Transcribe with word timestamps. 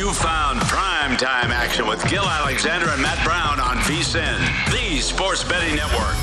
You 0.00 0.14
found 0.14 0.62
prime 0.62 1.14
time 1.18 1.50
action 1.50 1.86
with 1.86 2.02
Gil 2.08 2.24
Alexander 2.24 2.88
and 2.88 3.02
Matt 3.02 3.22
Brown 3.22 3.60
on 3.60 3.76
VSIN, 3.80 4.38
the 4.72 4.98
sports 4.98 5.44
betting 5.44 5.76
network. 5.76 6.16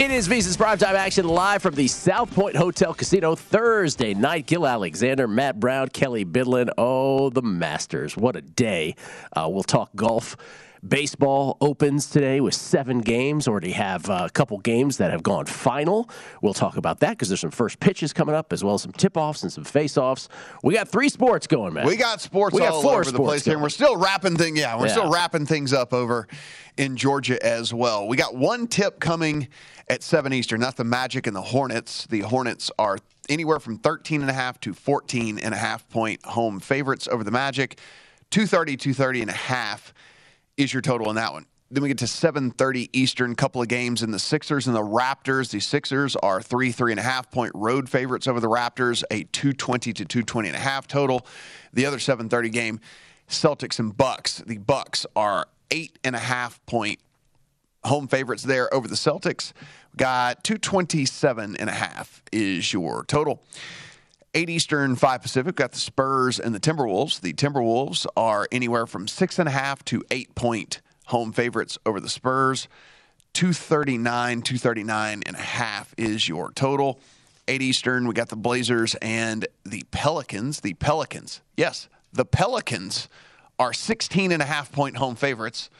It 0.00 0.10
is 0.10 0.26
VSIN's 0.26 0.56
primetime 0.56 0.94
action 0.94 1.28
live 1.28 1.62
from 1.62 1.76
the 1.76 1.86
South 1.86 2.34
Point 2.34 2.56
Hotel 2.56 2.92
Casino 2.92 3.36
Thursday 3.36 4.14
night. 4.14 4.46
Gil 4.46 4.66
Alexander, 4.66 5.28
Matt 5.28 5.60
Brown, 5.60 5.90
Kelly 5.90 6.24
Bidlin. 6.24 6.70
Oh, 6.76 7.30
the 7.30 7.40
Masters. 7.40 8.16
What 8.16 8.34
a 8.34 8.40
day. 8.40 8.96
Uh, 9.32 9.46
we'll 9.48 9.62
talk 9.62 9.90
golf. 9.94 10.36
Baseball 10.86 11.56
opens 11.62 12.10
today 12.10 12.42
with 12.42 12.52
seven 12.52 12.98
games. 13.00 13.48
Already 13.48 13.72
have 13.72 14.10
uh, 14.10 14.24
a 14.26 14.30
couple 14.30 14.58
games 14.58 14.98
that 14.98 15.10
have 15.10 15.22
gone 15.22 15.46
final. 15.46 16.10
We'll 16.42 16.52
talk 16.52 16.76
about 16.76 17.00
that 17.00 17.10
because 17.10 17.28
there's 17.28 17.40
some 17.40 17.50
first 17.50 17.80
pitches 17.80 18.12
coming 18.12 18.34
up, 18.34 18.52
as 18.52 18.62
well 18.62 18.74
as 18.74 18.82
some 18.82 18.92
tip-offs 18.92 19.42
and 19.44 19.50
some 19.52 19.64
face-offs. 19.64 20.28
We 20.62 20.74
got 20.74 20.88
three 20.88 21.08
sports 21.08 21.46
going, 21.46 21.72
man. 21.72 21.86
We 21.86 21.96
got 21.96 22.20
sports 22.20 22.52
We 22.52 22.60
got 22.60 22.74
all 22.74 22.82
four 22.82 23.00
over 23.00 23.10
the 23.10 23.18
place 23.18 23.44
here. 23.46 23.52
going. 23.52 23.56
and 23.56 23.62
We're 23.62 23.70
still 23.70 23.96
wrapping 23.96 24.36
things. 24.36 24.58
Yeah, 24.58 24.78
we're 24.78 24.86
Yeah. 24.88 24.92
still 24.92 25.10
wrapping 25.10 25.46
things 25.46 25.72
up 25.72 25.94
over 25.94 26.28
in 26.76 26.96
Georgia 26.98 27.42
as 27.44 27.72
well. 27.72 28.06
We 28.06 28.18
got 28.18 28.34
one 28.36 28.66
tip 28.66 29.00
coming 29.00 29.48
at 29.88 30.02
seven 30.02 30.34
Eastern. 30.34 30.60
That's 30.60 30.76
the 30.76 30.84
Magic 30.84 31.26
and 31.26 31.34
the 31.34 31.40
Hornets. 31.42 32.06
The 32.10 32.20
Hornets 32.20 32.70
are 32.78 32.98
anywhere 33.30 33.58
from 33.58 33.78
13 33.78 34.20
and 34.20 34.28
a 34.30 34.34
half 34.34 34.60
to 34.60 34.74
14 34.74 35.38
and 35.38 35.54
a 35.54 35.58
half 35.58 35.88
point 35.88 36.22
home 36.26 36.60
favorites 36.60 37.08
over 37.10 37.24
the 37.24 37.30
Magic. 37.30 37.78
230, 38.30 38.76
230 38.76 39.22
and 39.22 39.30
a 39.30 39.34
half 39.34 39.94
is 40.56 40.72
your 40.72 40.82
total 40.82 41.10
in 41.10 41.16
that 41.16 41.32
one. 41.32 41.46
Then 41.70 41.82
we 41.82 41.88
get 41.88 41.98
to 41.98 42.06
7:30 42.06 42.90
Eastern. 42.92 43.34
Couple 43.34 43.60
of 43.60 43.68
games 43.68 44.02
in 44.02 44.10
the 44.10 44.18
Sixers 44.18 44.66
and 44.66 44.76
the 44.76 44.80
Raptors. 44.80 45.50
The 45.50 45.60
Sixers 45.60 46.14
are 46.16 46.40
three, 46.40 46.70
three 46.70 46.92
and 46.92 47.00
a 47.00 47.02
half 47.02 47.30
point 47.30 47.52
road 47.54 47.88
favorites 47.88 48.28
over 48.28 48.38
the 48.38 48.48
Raptors. 48.48 49.02
A 49.10 49.24
220 49.24 49.92
to 49.94 50.04
220 50.04 50.48
and 50.48 50.56
a 50.56 50.60
half 50.60 50.86
total. 50.86 51.26
The 51.72 51.86
other 51.86 51.98
7:30 51.98 52.50
game, 52.50 52.80
Celtics 53.28 53.78
and 53.78 53.96
Bucks. 53.96 54.42
The 54.46 54.58
Bucks 54.58 55.06
are 55.16 55.48
eight 55.70 55.98
and 56.04 56.14
a 56.14 56.20
half 56.20 56.64
point 56.66 57.00
home 57.84 58.06
favorites 58.08 58.44
there 58.44 58.72
over 58.72 58.86
the 58.86 58.94
Celtics. 58.94 59.52
Got 59.96 60.44
227 60.44 61.56
and 61.56 61.70
a 61.70 61.72
half 61.72 62.22
is 62.30 62.72
your 62.72 63.04
total. 63.04 63.42
8 64.34 64.50
Eastern, 64.50 64.96
5 64.96 65.22
Pacific. 65.22 65.54
Got 65.54 65.72
the 65.72 65.78
Spurs 65.78 66.40
and 66.40 66.54
the 66.54 66.60
Timberwolves. 66.60 67.20
The 67.20 67.32
Timberwolves 67.32 68.04
are 68.16 68.48
anywhere 68.50 68.86
from 68.86 69.06
6.5 69.06 69.84
to 69.84 70.02
8 70.10 70.34
point 70.34 70.80
home 71.06 71.32
favorites 71.32 71.78
over 71.86 72.00
the 72.00 72.08
Spurs. 72.08 72.66
239, 73.34 74.42
239 74.42 75.22
and 75.24 75.36
a 75.36 75.38
half 75.38 75.94
is 75.96 76.28
your 76.28 76.50
total. 76.52 76.98
8 77.46 77.62
Eastern, 77.62 78.08
we 78.08 78.14
got 78.14 78.28
the 78.28 78.36
Blazers 78.36 78.96
and 78.96 79.46
the 79.64 79.84
Pelicans. 79.92 80.60
The 80.60 80.74
Pelicans, 80.74 81.40
yes, 81.56 81.88
the 82.12 82.24
Pelicans 82.24 83.08
are 83.58 83.72
16 83.72 84.32
and 84.32 84.42
a 84.42 84.46
half 84.46 84.72
point 84.72 84.96
home 84.96 85.14
favorites 85.14 85.70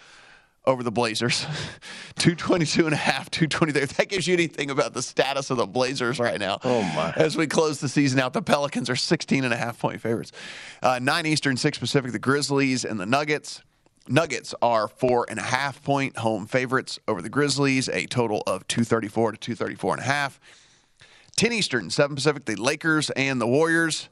over 0.67 0.83
the 0.83 0.91
Blazers. 0.91 1.43
222 2.17 2.87
and 2.87 2.95
a 2.95 2.97
half, 2.97 3.31
223. 3.31 3.83
If 3.83 3.97
that 3.97 4.09
gives 4.09 4.27
you 4.27 4.35
anything 4.35 4.71
about 4.71 4.95
the 4.95 5.03
status 5.03 5.51
of 5.51 5.57
the 5.57 5.67
Blazers 5.67 6.19
right 6.19 6.39
now. 6.39 6.59
Oh, 6.65 6.83
my. 6.83 7.13
As 7.17 7.37
we 7.37 7.47
close 7.47 7.81
the 7.81 7.89
season 7.89 8.21
out, 8.21 8.33
the 8.33 8.43
Pelicans 8.43 8.89
are 8.89 8.97
16 8.97 9.45
and 9.45 9.53
a 9.53 9.57
half 9.57 9.79
point 9.79 10.01
favorites. 10.01 10.33
Uh, 10.83 10.99
9 11.01 11.27
Eastern, 11.27 11.57
6 11.57 11.79
Pacific, 11.79 12.13
the 12.13 12.19
Grizzlies 12.19 12.85
and 12.85 12.99
the 12.99 13.07
Nuggets. 13.07 13.63
Nuggets 14.07 14.55
are 14.61 14.87
four 14.87 15.25
and 15.31 15.39
a 15.39 15.43
half 15.43 15.83
point 15.83 16.19
home 16.19 16.47
favorites 16.47 16.99
over 17.09 17.23
the 17.23 17.31
Grizzlies, 17.31 17.89
a 17.89 18.07
total 18.07 18.43
of 18.47 18.69
234 18.69 19.33
to 19.33 19.39
234 19.39 19.95
and 19.95 20.03
a 20.03 20.05
half. 20.05 20.41
10 21.37 21.53
Eastern, 21.53 21.91
7 21.91 22.15
Pacific, 22.15 22.45
the 22.45 22.57
Lakers 22.57 23.11
and 23.11 23.41
the 23.41 23.47
Warriors. 23.47 24.09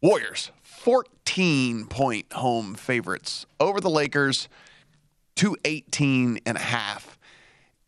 Warriors, 0.00 0.50
14 0.62 1.86
point 1.86 2.32
home 2.32 2.74
favorites 2.74 3.44
over 3.58 3.80
the 3.80 3.90
Lakers. 3.90 4.48
218 5.36 6.40
and 6.46 6.56
a 6.56 6.60
half 6.60 7.18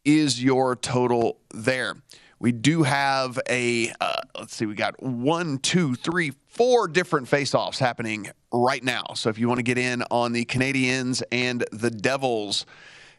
is 0.05 0.43
your 0.43 0.77
total 0.77 1.39
there. 1.53 1.97
We 2.39 2.53
do 2.53 2.85
have 2.85 3.39
a, 3.49 3.93
uh, 4.01 4.21
let's 4.39 4.55
see, 4.55 4.67
we 4.67 4.75
got 4.75 5.03
one, 5.03 5.59
two, 5.59 5.97
three, 5.97 6.33
four 6.47 6.87
different 6.87 7.27
face-offs 7.27 7.79
happening 7.81 8.31
right 8.53 8.85
now. 8.85 9.07
So 9.15 9.29
if 9.29 9.39
you 9.39 9.49
want 9.49 9.59
to 9.59 9.65
get 9.65 9.77
in 9.77 10.05
on 10.11 10.33
the 10.33 10.45
Canadians 10.45 11.23
and 11.33 11.65
the 11.73 11.91
Devils, 11.91 12.65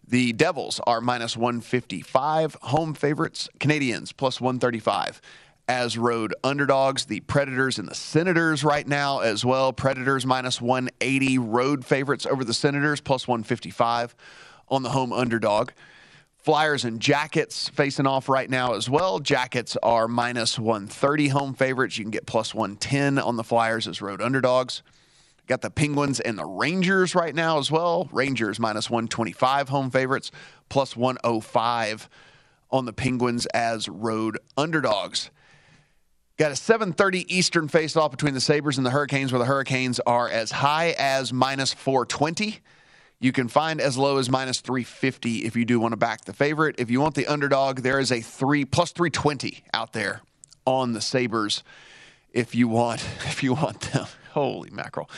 the 0.07 0.31
Devils 0.33 0.79
are 0.87 1.01
minus 1.01 1.35
155 1.35 2.55
home 2.61 2.93
favorites, 2.93 3.49
Canadians 3.59 4.13
plus 4.13 4.39
135 4.39 5.21
as 5.69 6.00
road 6.00 6.33
underdogs. 6.44 7.06
The 7.06 7.19
Predators 7.21 7.77
and 7.77 7.88
the 7.88 7.95
Senators 7.95 8.63
right 8.63 8.88
now 8.88 9.19
as 9.19 9.45
well. 9.45 9.71
Predators 9.71 10.25
minus 10.25 10.60
180 10.60 11.38
road 11.38 11.86
favorites 11.86 12.25
over 12.25 12.44
the 12.44 12.56
Senators 12.56 13.00
plus 13.00 13.27
155 13.27 14.16
on 14.68 14.81
the 14.81 14.89
home 14.89 15.13
underdog. 15.13 15.69
Flyers 16.38 16.86
and 16.86 17.00
Jackets 17.00 17.69
facing 17.69 18.07
off 18.07 18.27
right 18.27 18.50
now 18.50 18.74
as 18.74 18.89
well. 18.89 19.19
Jackets 19.19 19.77
are 19.83 20.07
minus 20.07 20.57
130 20.57 21.27
home 21.27 21.54
favorites. 21.54 21.98
You 22.00 22.04
can 22.04 22.12
get 22.12 22.25
plus 22.25 22.56
110 22.56 23.19
on 23.19 23.36
the 23.36 23.44
Flyers 23.44 23.88
as 23.88 24.01
road 24.01 24.21
underdogs. 24.21 24.81
Got 25.45 25.62
the 25.62 25.69
Penguins 25.69 26.19
and 26.19 26.38
the 26.38 26.45
Rangers 26.45 27.13
right 27.13 27.36
now 27.36 27.60
as 27.60 27.69
well. 27.69 28.10
Rangers 28.12 28.60
minus 28.60 28.89
125 28.89 29.69
home 29.69 29.92
favorites, 29.92 30.31
plus 30.69 30.95
105 30.95 32.10
on 32.71 32.86
the 32.86 32.94
Penguins 32.94 33.45
as 33.48 33.88
road 33.88 34.39
underdogs. 34.57 35.30
Got 36.39 36.51
a 36.51 36.56
7:30 36.56 37.25
Eastern 37.27 37.68
face-off 37.68 38.12
between 38.12 38.33
the 38.33 38.39
Sabres 38.39 38.77
and 38.77 38.86
the 38.86 38.91
Hurricanes, 38.91 39.33
where 39.33 39.39
the 39.39 39.45
Hurricanes 39.45 40.00
are 40.00 40.30
as 40.30 40.51
high 40.51 40.95
as 40.97 41.33
minus 41.33 41.74
420. 41.74 42.62
You 43.19 43.33
can 43.33 43.50
find 43.50 43.81
as 43.81 43.97
low 43.97 44.15
as 44.19 44.30
minus 44.30 44.62
350 44.62 45.39
if 45.39 45.57
you 45.57 45.65
do 45.65 45.81
want 45.81 45.91
to 45.91 45.97
back 45.97 46.24
the 46.24 46.31
favorite. 46.31 46.75
If 46.77 46.89
you 46.89 47.01
want 47.01 47.15
the 47.15 47.27
underdog, 47.27 47.80
there 47.81 48.00
is 48.00 48.09
a 48.13 48.21
three 48.21 48.63
plus 48.63 48.94
320 48.94 49.65
out 49.74 49.91
there 49.91 50.21
on 50.63 50.94
the 50.94 51.01
Sabres. 51.01 51.62
If 52.31 52.56
you 52.56 52.69
want, 52.69 53.01
if 53.25 53.44
you 53.44 53.56
want 53.56 53.81
them, 53.92 54.06
holy 54.31 54.69
mackerel! 54.69 55.09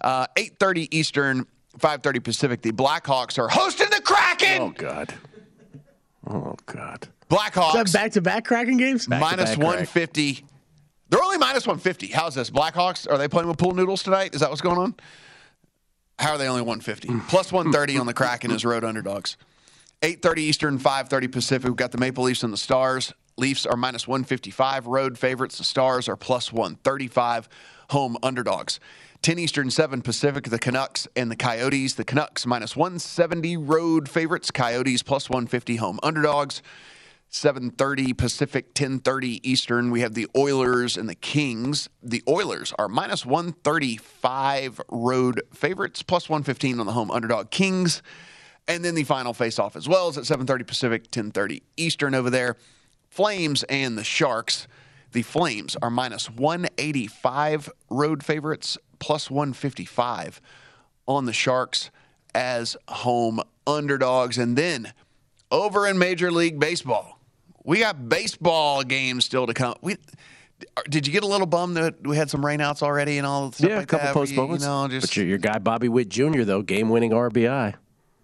Uh, 0.00 0.28
8:30 0.36 0.94
Eastern, 0.94 1.46
5:30 1.76 2.22
Pacific. 2.22 2.62
The 2.62 2.70
Blackhawks 2.70 3.36
are 3.36 3.48
hosting 3.48 3.90
the 3.90 4.00
Kraken. 4.00 4.62
Oh 4.62 4.70
God. 4.70 5.12
Oh 6.24 6.54
God. 6.66 7.08
Blackhawks 7.28 7.84
Is 7.84 7.92
that 7.92 8.00
back 8.00 8.12
to 8.12 8.20
back 8.20 8.44
cracking 8.44 8.76
games? 8.76 9.08
Back 9.08 9.18
to 9.18 9.36
minus 9.36 9.56
back, 9.56 9.58
Craig. 9.58 10.44
150. 11.08 11.16
They're 11.16 11.24
only 11.24 11.38
minus 11.38 11.66
150. 11.66 12.08
How's 12.08 12.34
this? 12.34 12.50
Blackhawks, 12.50 13.10
are 13.10 13.18
they 13.18 13.28
playing 13.28 13.48
with 13.48 13.58
pool 13.58 13.74
noodles 13.74 14.02
tonight? 14.02 14.34
Is 14.34 14.40
that 14.40 14.50
what's 14.50 14.60
going 14.60 14.78
on? 14.78 14.94
How 16.18 16.32
are 16.32 16.38
they 16.38 16.48
only 16.48 16.62
150? 16.62 17.08
Mm. 17.08 17.28
Plus 17.28 17.52
130 17.52 17.98
on 17.98 18.06
the 18.06 18.14
Kraken 18.14 18.50
as 18.50 18.64
road 18.64 18.84
underdogs. 18.84 19.36
8:30 20.02 20.38
Eastern, 20.38 20.78
5:30 20.78 21.32
Pacific. 21.32 21.68
We've 21.68 21.76
got 21.76 21.92
the 21.92 21.98
Maple 21.98 22.24
Leafs 22.24 22.42
and 22.42 22.52
the 22.52 22.58
Stars. 22.58 23.12
Leafs 23.36 23.66
are 23.66 23.76
minus 23.76 24.06
155 24.08 24.86
road 24.86 25.16
favorites. 25.16 25.58
The 25.58 25.64
Stars 25.64 26.08
are 26.08 26.16
plus 26.16 26.52
135 26.52 27.48
home 27.90 28.16
underdogs. 28.22 28.80
10 29.22 29.38
Eastern, 29.38 29.70
7 29.70 30.02
Pacific. 30.02 30.44
The 30.44 30.58
Canucks 30.58 31.08
and 31.16 31.30
the 31.30 31.36
Coyotes. 31.36 31.94
The 31.94 32.04
Canucks 32.04 32.46
minus 32.46 32.76
170 32.76 33.56
road 33.56 34.08
favorites. 34.08 34.50
Coyotes 34.50 35.02
plus 35.02 35.28
150 35.28 35.76
home 35.76 35.98
underdogs. 36.02 36.62
7:30 37.30 38.16
Pacific, 38.16 38.74
10:30 38.74 39.40
Eastern. 39.42 39.90
We 39.90 40.00
have 40.00 40.14
the 40.14 40.28
Oilers 40.36 40.96
and 40.96 41.08
the 41.08 41.14
Kings. 41.14 41.88
The 42.02 42.22
Oilers 42.26 42.72
are 42.78 42.88
minus 42.88 43.26
135 43.26 44.80
road 44.88 45.42
favorites, 45.52 46.02
plus 46.02 46.28
115 46.28 46.80
on 46.80 46.86
the 46.86 46.92
home 46.92 47.10
underdog 47.10 47.50
Kings. 47.50 48.02
And 48.66 48.84
then 48.84 48.94
the 48.94 49.04
final 49.04 49.32
face-off 49.34 49.76
as 49.76 49.88
well 49.88 50.08
is 50.08 50.18
at 50.18 50.24
7:30 50.24 50.64
Pacific, 50.64 51.10
10:30 51.10 51.62
Eastern 51.76 52.14
over 52.14 52.30
there. 52.30 52.56
Flames 53.08 53.62
and 53.64 53.96
the 53.96 54.04
Sharks. 54.04 54.66
The 55.12 55.22
Flames 55.22 55.76
are 55.80 55.90
minus 55.90 56.30
185 56.30 57.70
road 57.88 58.22
favorites, 58.22 58.76
plus 58.98 59.30
155 59.30 60.40
on 61.06 61.24
the 61.24 61.32
Sharks 61.32 61.90
as 62.34 62.76
home 62.88 63.42
underdogs. 63.66 64.36
And 64.36 64.56
then 64.56 64.92
over 65.50 65.86
in 65.86 65.98
Major 65.98 66.30
League 66.30 66.60
Baseball, 66.60 67.17
we 67.64 67.78
got 67.80 68.08
baseball 68.08 68.82
games 68.82 69.24
still 69.24 69.46
to 69.46 69.54
come. 69.54 69.74
We 69.82 69.96
did 70.90 71.06
you 71.06 71.12
get 71.12 71.22
a 71.22 71.26
little 71.26 71.46
bummed 71.46 71.76
that 71.76 72.04
we 72.06 72.16
had 72.16 72.28
some 72.30 72.42
rainouts 72.42 72.82
already 72.82 73.18
and 73.18 73.26
all 73.26 73.52
stuff 73.52 73.68
Yeah, 73.70 73.76
like 73.76 73.84
a 73.84 73.86
couple 73.86 74.06
that? 74.08 74.14
postponements. 74.14 74.64
You, 74.64 74.70
know, 74.70 74.88
just 74.88 75.06
but 75.08 75.16
your, 75.16 75.26
your 75.26 75.38
guy 75.38 75.58
Bobby 75.58 75.88
Witt 75.88 76.08
Jr. 76.08 76.42
though, 76.42 76.62
game-winning 76.62 77.12
RBI. 77.12 77.74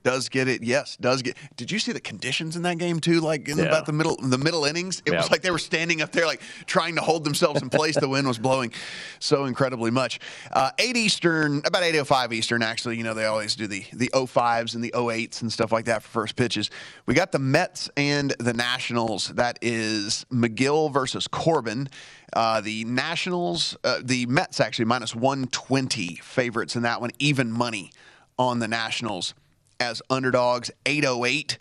Does 0.04 0.28
get 0.28 0.48
it. 0.48 0.62
Yes, 0.62 0.96
does 1.00 1.22
get. 1.22 1.36
Did 1.56 1.70
you 1.72 1.78
see 1.78 1.90
the 1.92 2.00
conditions 2.00 2.56
in 2.56 2.62
that 2.62 2.76
game 2.76 3.00
too? 3.00 3.20
Like 3.20 3.48
in 3.48 3.56
Yeah. 3.56 3.64
about 3.64 3.86
the 3.86 3.92
middle, 3.92 4.16
the 4.16 4.36
middle 4.38 4.66
innings, 4.66 5.02
it 5.06 5.12
was 5.12 5.30
like 5.30 5.40
they 5.40 5.50
were 5.50 5.58
standing 5.58 6.02
up 6.02 6.12
there, 6.12 6.26
like 6.26 6.42
trying 6.66 6.94
to 6.96 7.00
hold 7.00 7.24
themselves 7.24 7.62
in 7.62 7.70
place. 7.70 7.96
the 7.96 8.08
wind 8.08 8.28
was 8.28 8.38
blowing 8.38 8.70
so 9.18 9.46
incredibly 9.46 9.90
much. 9.90 10.20
Uh, 10.52 10.70
Eight 10.78 10.96
Eastern, 10.98 11.62
about 11.64 11.82
eight 11.82 11.96
oh 11.96 12.04
five 12.04 12.32
Eastern. 12.34 12.62
Actually, 12.62 12.98
you 12.98 13.02
know 13.02 13.14
they 13.14 13.24
always 13.24 13.56
do 13.56 13.66
the 13.66 13.84
the 13.94 14.10
05s 14.14 14.74
and 14.74 14.84
the 14.84 14.90
08s 14.94 15.40
and 15.40 15.50
stuff 15.50 15.72
like 15.72 15.86
that 15.86 16.02
for 16.02 16.10
first 16.10 16.36
pitches. 16.36 16.70
We 17.06 17.14
got 17.14 17.32
the 17.32 17.38
Mets 17.38 17.88
and 17.96 18.34
the 18.38 18.52
Nationals. 18.52 19.28
That 19.28 19.58
is 19.62 20.26
Megill 20.30 20.92
versus 20.92 21.26
Corbin. 21.26 21.88
Uh, 22.34 22.60
the 22.60 22.84
Nationals, 22.84 23.74
uh, 23.84 24.00
the 24.04 24.26
Mets 24.26 24.60
actually 24.60 24.84
minus 24.84 25.14
120 25.14 26.16
favorites 26.16 26.76
in 26.76 26.82
that 26.82 27.00
one, 27.00 27.10
even 27.18 27.50
money 27.50 27.90
on 28.38 28.58
the 28.58 28.68
Nationals 28.68 29.32
as 29.80 30.02
underdogs. 30.10 30.70
808 30.86 31.58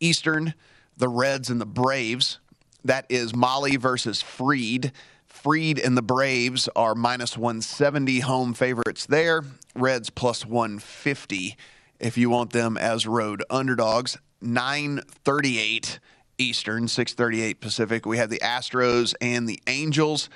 Eastern, 0.00 0.54
the 0.96 1.08
Reds 1.08 1.50
and 1.50 1.60
the 1.60 1.66
Braves. 1.66 2.38
That 2.84 3.06
is 3.08 3.32
Mahle 3.32 3.78
versus 3.78 4.22
Fried. 4.22 4.92
Fried 5.26 5.78
and 5.78 5.96
the 5.96 6.02
Braves 6.02 6.68
are 6.76 6.94
minus 6.94 7.36
170 7.36 8.20
home 8.20 8.54
favorites 8.54 9.06
there. 9.06 9.42
Reds 9.74 10.10
plus 10.10 10.44
150 10.44 11.56
if 11.98 12.18
you 12.18 12.28
want 12.28 12.52
them 12.52 12.76
as 12.76 13.06
road 13.06 13.42
underdogs. 13.48 14.18
938 14.40 16.00
Eastern, 16.38 16.88
638 16.88 17.60
Pacific. 17.60 18.04
We 18.04 18.18
have 18.18 18.30
the 18.30 18.40
Astros 18.40 19.14
and 19.20 19.48
the 19.48 19.60
Angels. 19.66 20.28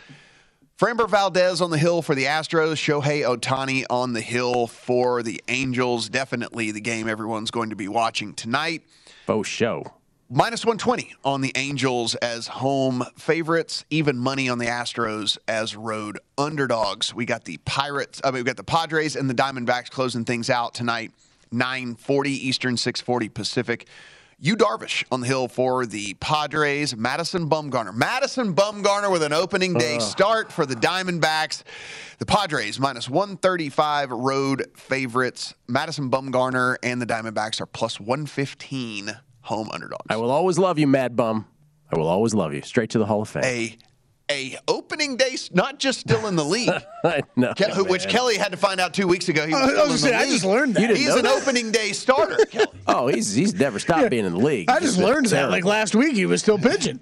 Framber 0.79 1.09
Valdez 1.09 1.63
on 1.63 1.71
the 1.71 1.79
hill 1.79 2.03
for 2.03 2.15
the 2.15 2.25
Astros, 2.25 2.75
Shohei 2.75 3.25
Ohtani 3.25 3.87
on 3.89 4.13
the 4.13 4.21
hill 4.21 4.67
for 4.67 5.23
the 5.23 5.43
Angels. 5.49 6.11
Definitely 6.11 6.71
the 6.71 6.83
game 6.83 7.09
everyone's 7.09 7.51
going 7.51 7.71
to 7.71 7.77
be 7.77 7.89
watching 7.89 8.35
tonight. 8.35 8.83
Faux 9.25 9.49
show. 9.49 9.95
Minus 10.29 10.67
120 10.67 11.15
on 11.25 11.41
the 11.41 11.51
Angels 11.57 12.15
as 12.17 12.49
home 12.49 13.07
favorites, 13.17 13.87
even 13.89 14.19
money 14.19 14.51
on 14.51 14.59
the 14.59 14.67
Astros 14.67 15.39
as 15.49 15.75
road 15.75 16.19
underdogs. 16.37 17.15
We 17.15 17.25
got 17.25 17.47
the 17.47 17.57
Pirates, 17.65 18.21
I 18.23 18.31
mean, 18.31 18.41
we 18.41 18.45
got 18.45 18.59
the 18.59 18.63
Padres 18.63 19.17
and 19.17 19.31
the 19.31 19.35
Diamondbacks 19.35 19.89
closing 19.89 20.27
things 20.27 20.51
out 20.51 20.75
tonight, 20.75 21.11
940 21.53 22.31
Eastern, 22.33 22.77
640 22.77 23.31
Pacific. 23.31 23.87
Yu 24.39 24.55
Darvish 24.55 25.03
on 25.11 25.23
the 25.23 25.27
hill 25.27 25.49
for 25.49 25.87
the 25.87 26.13
Padres. 26.21 26.95
Madison 26.95 27.49
Bumgarner. 27.49 27.95
Madison 27.95 28.55
Bumgarner 28.55 29.11
with 29.11 29.23
an 29.23 29.33
opening 29.33 29.73
day 29.73 29.99
start 29.99 30.53
for 30.53 30.67
the 30.67 30.75
Diamondbacks. 30.75 31.63
The 32.19 32.27
Padres 32.27 32.79
minus 32.79 33.09
135 33.09 34.11
road 34.11 34.67
favorites. 34.77 35.55
Madison 35.69 36.11
Bumgarner 36.11 36.77
and 36.83 37.01
the 37.01 37.07
Diamondbacks 37.07 37.63
are 37.63 37.67
plus 37.67 37.99
115 37.99 39.19
home 39.41 39.71
underdogs. 39.73 40.05
I 40.11 40.17
will 40.17 40.31
always 40.31 40.59
love 40.59 40.79
you, 40.79 40.87
Mad 40.87 41.17
Bum. 41.17 41.47
I 41.91 41.97
will 41.97 42.09
always 42.09 42.35
love 42.35 42.53
you. 42.53 42.61
Straight 42.61 42.91
to 42.91 42.99
the 42.99 43.07
Hall 43.07 43.23
of 43.23 43.31
Fame. 43.31 43.79
A 44.31 44.55
a 44.55 44.59
opening 44.69 45.17
day, 45.17 45.37
not 45.53 45.79
just 45.79 46.01
still 46.01 46.27
in 46.27 46.37
the 46.37 46.45
league, 46.45 46.69
I 47.05 47.23
know, 47.37 47.55
Ke- 47.55 47.73
who- 47.73 47.85
which. 47.85 48.09
Kelly 48.09 48.37
had 48.37 48.51
to 48.53 48.57
find 48.59 48.81
out 48.81 48.93
two 48.95 49.07
weeks 49.07 49.29
ago. 49.29 49.47
He 49.47 49.53
was 49.55 49.63
I 49.63 49.69
still 49.69 49.89
was 49.89 50.05
in 50.05 50.11
gonna 50.11 50.19
the 50.19 50.25
say, 50.25 50.31
I 50.31 50.33
just 50.35 50.45
learned 50.45 50.75
that. 50.75 50.97
He's 50.97 51.15
an 51.15 51.25
that? 51.25 51.43
opening 51.43 51.71
day 51.73 51.93
starter. 51.93 52.45
Kelly. 52.51 52.67
Oh, 52.87 53.07
he's 53.09 53.35
he's 53.35 53.55
never 53.55 53.79
stopped 53.79 54.11
being 54.11 54.25
in 54.25 54.33
the 54.33 54.39
league. 54.39 54.69
I 54.71 54.81
He's 54.81 54.91
just 54.97 54.99
learned 54.99 55.27
that 55.27 55.51
like 55.51 55.65
last 55.65 55.95
week. 55.95 56.15
He 56.15 56.27
was 56.27 56.41
still 56.43 56.59
pitching. 56.59 57.01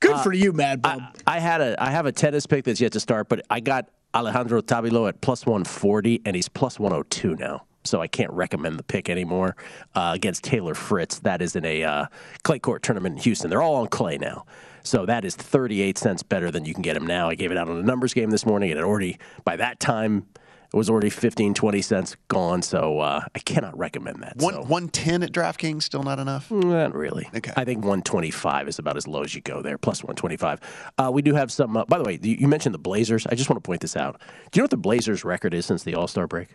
Good 0.00 0.20
for 0.20 0.32
you, 0.32 0.52
Mad 0.52 0.82
Bum. 0.82 1.00
Uh, 1.00 1.06
I 1.26 1.38
had 1.38 1.60
a 1.60 1.82
I 1.82 1.90
have 1.90 2.06
a 2.06 2.12
tennis 2.12 2.46
pick 2.46 2.64
that's 2.64 2.80
yet 2.80 2.92
to 2.92 3.00
start, 3.00 3.28
but 3.28 3.40
I 3.50 3.60
got 3.60 3.88
Alejandro 4.14 4.60
Tabilo 4.60 5.08
at 5.08 5.20
plus 5.20 5.44
140, 5.46 6.22
and 6.24 6.36
he's 6.36 6.48
plus 6.48 6.78
102 6.78 7.36
now. 7.36 7.64
So 7.84 8.00
I 8.00 8.06
can't 8.06 8.30
recommend 8.32 8.78
the 8.78 8.82
pick 8.82 9.10
anymore 9.10 9.56
uh, 9.94 10.12
against 10.14 10.42
Taylor 10.44 10.74
Fritz. 10.74 11.18
That 11.20 11.42
is 11.42 11.54
in 11.56 11.64
a 11.66 11.84
uh, 11.84 12.06
clay 12.42 12.58
court 12.58 12.82
tournament 12.82 13.16
in 13.16 13.22
Houston. 13.22 13.50
They're 13.50 13.60
all 13.62 13.76
on 13.76 13.88
clay 13.88 14.16
now. 14.18 14.46
So 14.84 15.06
that 15.06 15.24
is 15.24 15.34
38 15.34 15.98
cents 15.98 16.22
better 16.22 16.50
than 16.50 16.64
you 16.66 16.74
can 16.74 16.82
get 16.82 16.94
them 16.94 17.06
now. 17.06 17.28
I 17.28 17.34
gave 17.34 17.50
it 17.50 17.56
out 17.56 17.68
on 17.68 17.78
a 17.78 17.82
numbers 17.82 18.14
game 18.14 18.30
this 18.30 18.44
morning, 18.44 18.70
and 18.70 18.78
it 18.78 18.84
already, 18.84 19.18
by 19.44 19.56
that 19.56 19.80
time, 19.80 20.26
it 20.74 20.76
was 20.76 20.90
already 20.90 21.08
15, 21.08 21.54
20 21.54 21.82
cents 21.82 22.16
gone. 22.28 22.60
So 22.60 22.98
uh, 22.98 23.24
I 23.34 23.38
cannot 23.38 23.78
recommend 23.78 24.22
that. 24.22 24.36
One 24.38 24.54
so. 24.54 24.62
one 24.64 24.88
ten 24.88 25.22
at 25.22 25.32
DraftKings 25.32 25.84
still 25.84 26.02
not 26.02 26.18
enough. 26.18 26.50
Not 26.50 26.94
really. 26.94 27.28
Okay. 27.34 27.52
I 27.56 27.64
think 27.64 27.78
125 27.78 28.68
is 28.68 28.78
about 28.78 28.96
as 28.96 29.06
low 29.06 29.22
as 29.22 29.34
you 29.34 29.40
go 29.40 29.62
there, 29.62 29.78
plus 29.78 30.02
125. 30.02 30.60
Uh, 30.98 31.10
we 31.12 31.22
do 31.22 31.34
have 31.34 31.50
some. 31.50 31.76
Uh, 31.76 31.84
by 31.84 31.96
the 31.96 32.04
way, 32.04 32.18
you 32.20 32.36
you 32.40 32.48
mentioned 32.48 32.74
the 32.74 32.80
Blazers. 32.80 33.26
I 33.26 33.36
just 33.36 33.48
want 33.48 33.62
to 33.62 33.66
point 33.66 33.82
this 33.82 33.96
out. 33.96 34.20
Do 34.50 34.58
you 34.58 34.62
know 34.62 34.64
what 34.64 34.70
the 34.70 34.76
Blazers' 34.76 35.24
record 35.24 35.54
is 35.54 35.64
since 35.64 35.84
the 35.84 35.94
All 35.94 36.08
Star 36.08 36.26
break? 36.26 36.48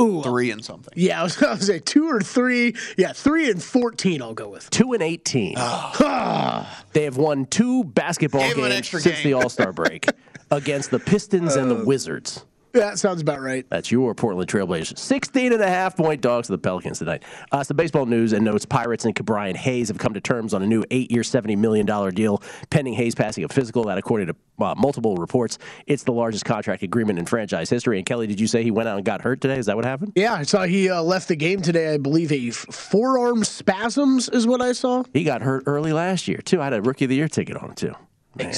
Ooh, 0.00 0.20
uh, 0.20 0.22
Three 0.24 0.50
and 0.50 0.64
something. 0.64 0.92
yeah, 0.96 1.20
I 1.20 1.22
was 1.22 1.36
going 1.40 1.56
to 1.56 1.62
say 1.64 1.78
two 1.78 2.08
or 2.08 2.20
three. 2.20 2.74
Yeah, 2.98 3.12
three 3.12 3.48
and 3.50 3.62
fourteen. 3.62 4.22
I'll 4.22 4.34
go 4.34 4.48
with. 4.48 4.68
Two 4.70 4.92
and 4.92 5.02
18. 5.02 5.54
Ah. 5.56 6.84
they 6.92 7.04
have 7.04 7.16
won 7.16 7.46
two 7.46 7.84
basketball 7.84 8.40
Gave 8.42 8.58
'em 8.58 8.64
an 8.64 8.70
games 8.70 8.78
extra 8.78 9.00
since 9.00 9.16
game. 9.16 9.24
the 9.24 9.32
All 9.34 9.48
Star 9.48 9.72
break 9.72 10.06
against 10.50 10.90
the 10.90 10.98
Pistons 10.98 11.54
and 11.56 11.70
the 11.70 11.78
uh. 11.80 11.84
Wizards. 11.84 12.44
Yeah, 12.74 12.90
that 12.90 12.98
sounds 12.98 13.22
about 13.22 13.40
right. 13.40 13.64
That's 13.70 13.92
your 13.92 14.14
Portland 14.16 14.50
Trailblazers. 14.50 14.98
16 14.98 15.52
and 15.52 15.62
a 15.62 15.68
half 15.68 15.96
point 15.96 16.20
dogs 16.20 16.48
to 16.48 16.52
the 16.52 16.58
Pelicans 16.58 16.98
tonight. 16.98 17.22
Uh, 17.52 17.62
some 17.62 17.76
baseball 17.76 18.04
news 18.04 18.32
and 18.32 18.44
notes. 18.44 18.66
Pirates 18.66 19.04
and 19.04 19.14
Ke'Bryan 19.14 19.54
Hayes 19.54 19.88
have 19.88 19.98
come 19.98 20.12
to 20.14 20.20
terms 20.20 20.52
on 20.52 20.62
a 20.62 20.66
new 20.66 20.84
eight 20.90 21.12
year, 21.12 21.22
$70 21.22 21.56
million 21.56 21.86
deal, 22.14 22.42
pending 22.70 22.94
Hayes 22.94 23.14
passing 23.14 23.44
a 23.44 23.48
physical. 23.48 23.84
That, 23.84 23.96
according 23.96 24.26
to 24.26 24.36
uh, 24.64 24.74
multiple 24.76 25.14
reports, 25.16 25.58
it's 25.86 26.02
the 26.02 26.12
largest 26.12 26.44
contract 26.44 26.82
agreement 26.82 27.20
in 27.20 27.26
franchise 27.26 27.70
history. 27.70 27.98
And 27.98 28.04
Kelly, 28.06 28.26
did 28.26 28.40
you 28.40 28.48
say 28.48 28.64
he 28.64 28.72
went 28.72 28.88
out 28.88 28.96
and 28.96 29.04
got 29.04 29.22
hurt 29.22 29.40
today? 29.40 29.58
Is 29.58 29.66
that 29.66 29.76
what 29.76 29.84
happened? 29.84 30.12
Yeah, 30.16 30.34
I 30.34 30.42
saw 30.42 30.64
he 30.64 30.90
uh, 30.90 31.00
left 31.00 31.28
the 31.28 31.36
game 31.36 31.60
today. 31.62 31.94
I 31.94 31.98
believe 31.98 32.32
a 32.32 32.48
f- 32.48 32.54
forearm 32.72 33.44
spasms 33.44 34.28
is 34.28 34.48
what 34.48 34.60
I 34.60 34.72
saw. 34.72 35.04
He 35.12 35.22
got 35.22 35.42
hurt 35.42 35.62
early 35.66 35.92
last 35.92 36.26
year, 36.26 36.38
too. 36.38 36.60
I 36.60 36.64
had 36.64 36.72
a 36.72 36.82
rookie 36.82 37.04
of 37.04 37.08
the 37.10 37.16
year 37.16 37.28
ticket 37.28 37.56
on 37.56 37.68
him, 37.70 37.74
too. 37.76 37.94
Man. 38.36 38.52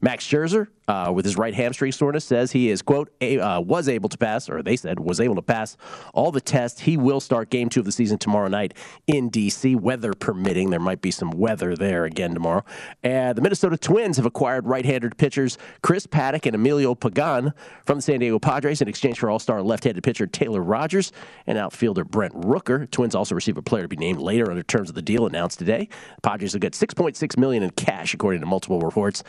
Max 0.00 0.26
Scherzer, 0.26 0.68
uh, 0.86 1.12
with 1.14 1.24
his 1.24 1.36
right 1.36 1.54
hamstring 1.54 1.92
soreness, 1.92 2.24
says 2.24 2.52
he 2.52 2.70
is, 2.70 2.82
quote, 2.82 3.12
a, 3.20 3.38
uh, 3.38 3.60
was 3.60 3.88
able 3.88 4.08
to 4.08 4.16
pass, 4.16 4.48
or 4.48 4.62
they 4.62 4.76
said 4.76 4.98
was 4.98 5.20
able 5.20 5.34
to 5.34 5.42
pass 5.42 5.76
all 6.14 6.32
the 6.32 6.40
tests. 6.40 6.80
He 6.80 6.96
will 6.96 7.20
start 7.20 7.50
game 7.50 7.68
two 7.68 7.80
of 7.80 7.86
the 7.86 7.92
season 7.92 8.18
tomorrow 8.18 8.48
night 8.48 8.74
in 9.06 9.28
D.C., 9.28 9.74
weather 9.76 10.12
permitting. 10.14 10.70
There 10.70 10.80
might 10.80 11.02
be 11.02 11.10
some 11.10 11.30
weather 11.30 11.76
there 11.76 12.04
again 12.04 12.32
tomorrow. 12.32 12.64
And 13.02 13.36
the 13.36 13.42
Minnesota 13.42 13.76
Twins 13.76 14.16
have 14.16 14.26
acquired 14.26 14.66
right 14.66 14.84
handed 14.84 15.18
pitchers 15.18 15.58
Chris 15.82 16.06
Paddack 16.06 16.46
and 16.46 16.54
Emilio 16.54 16.94
Pagan 16.94 17.52
from 17.84 17.98
the 17.98 18.02
San 18.02 18.20
Diego 18.20 18.38
Padres 18.38 18.80
in 18.80 18.88
exchange 18.88 19.18
for 19.18 19.28
all 19.28 19.38
star 19.38 19.62
left 19.62 19.84
handed 19.84 20.02
pitcher 20.02 20.26
Taylor 20.26 20.62
Rogers 20.62 21.12
and 21.46 21.58
outfielder 21.58 22.04
Brent 22.04 22.34
Rooker. 22.34 22.90
Twins 22.90 23.14
also 23.14 23.34
receive 23.34 23.58
a 23.58 23.62
player 23.62 23.82
to 23.82 23.88
be 23.88 23.96
named 23.96 24.20
later 24.20 24.50
under 24.50 24.62
terms 24.62 24.88
of 24.88 24.94
the 24.94 25.02
deal 25.02 25.26
announced 25.26 25.58
today. 25.58 25.88
Padres 26.22 26.54
will 26.54 26.60
get 26.60 26.72
6.6 26.72 27.36
million 27.36 27.62
in 27.62 27.70
cash, 27.70 28.14
according 28.14 28.40
to 28.40 28.46
multiple 28.46 28.80
reports. 28.80 29.22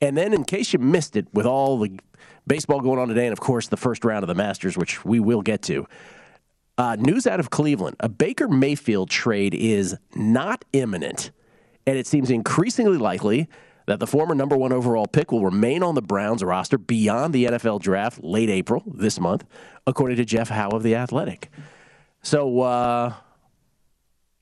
And 0.00 0.16
then, 0.16 0.32
in 0.32 0.44
case 0.44 0.72
you 0.72 0.78
missed 0.78 1.16
it, 1.16 1.26
with 1.32 1.46
all 1.46 1.78
the 1.78 1.98
baseball 2.46 2.80
going 2.80 2.98
on 2.98 3.08
today, 3.08 3.26
and 3.26 3.32
of 3.32 3.40
course 3.40 3.68
the 3.68 3.76
first 3.76 4.04
round 4.04 4.24
of 4.24 4.28
the 4.28 4.34
Masters, 4.34 4.76
which 4.76 5.04
we 5.04 5.20
will 5.20 5.42
get 5.42 5.62
to. 5.62 5.86
Uh, 6.78 6.96
news 6.96 7.26
out 7.26 7.40
of 7.40 7.50
Cleveland: 7.50 7.96
a 8.00 8.08
Baker 8.08 8.48
Mayfield 8.48 9.10
trade 9.10 9.54
is 9.54 9.96
not 10.14 10.64
imminent, 10.72 11.30
and 11.86 11.98
it 11.98 12.06
seems 12.06 12.30
increasingly 12.30 12.96
likely 12.96 13.48
that 13.86 13.98
the 13.98 14.06
former 14.06 14.34
number 14.34 14.56
one 14.56 14.72
overall 14.72 15.06
pick 15.06 15.32
will 15.32 15.44
remain 15.44 15.82
on 15.82 15.94
the 15.94 16.02
Browns 16.02 16.44
roster 16.44 16.78
beyond 16.78 17.34
the 17.34 17.46
NFL 17.46 17.80
draft 17.80 18.22
late 18.22 18.48
April 18.48 18.84
this 18.86 19.18
month, 19.18 19.44
according 19.86 20.16
to 20.16 20.24
Jeff 20.24 20.48
Howe 20.48 20.70
of 20.70 20.82
the 20.82 20.94
Athletic. 20.94 21.50
So, 22.22 22.60
uh, 22.60 23.14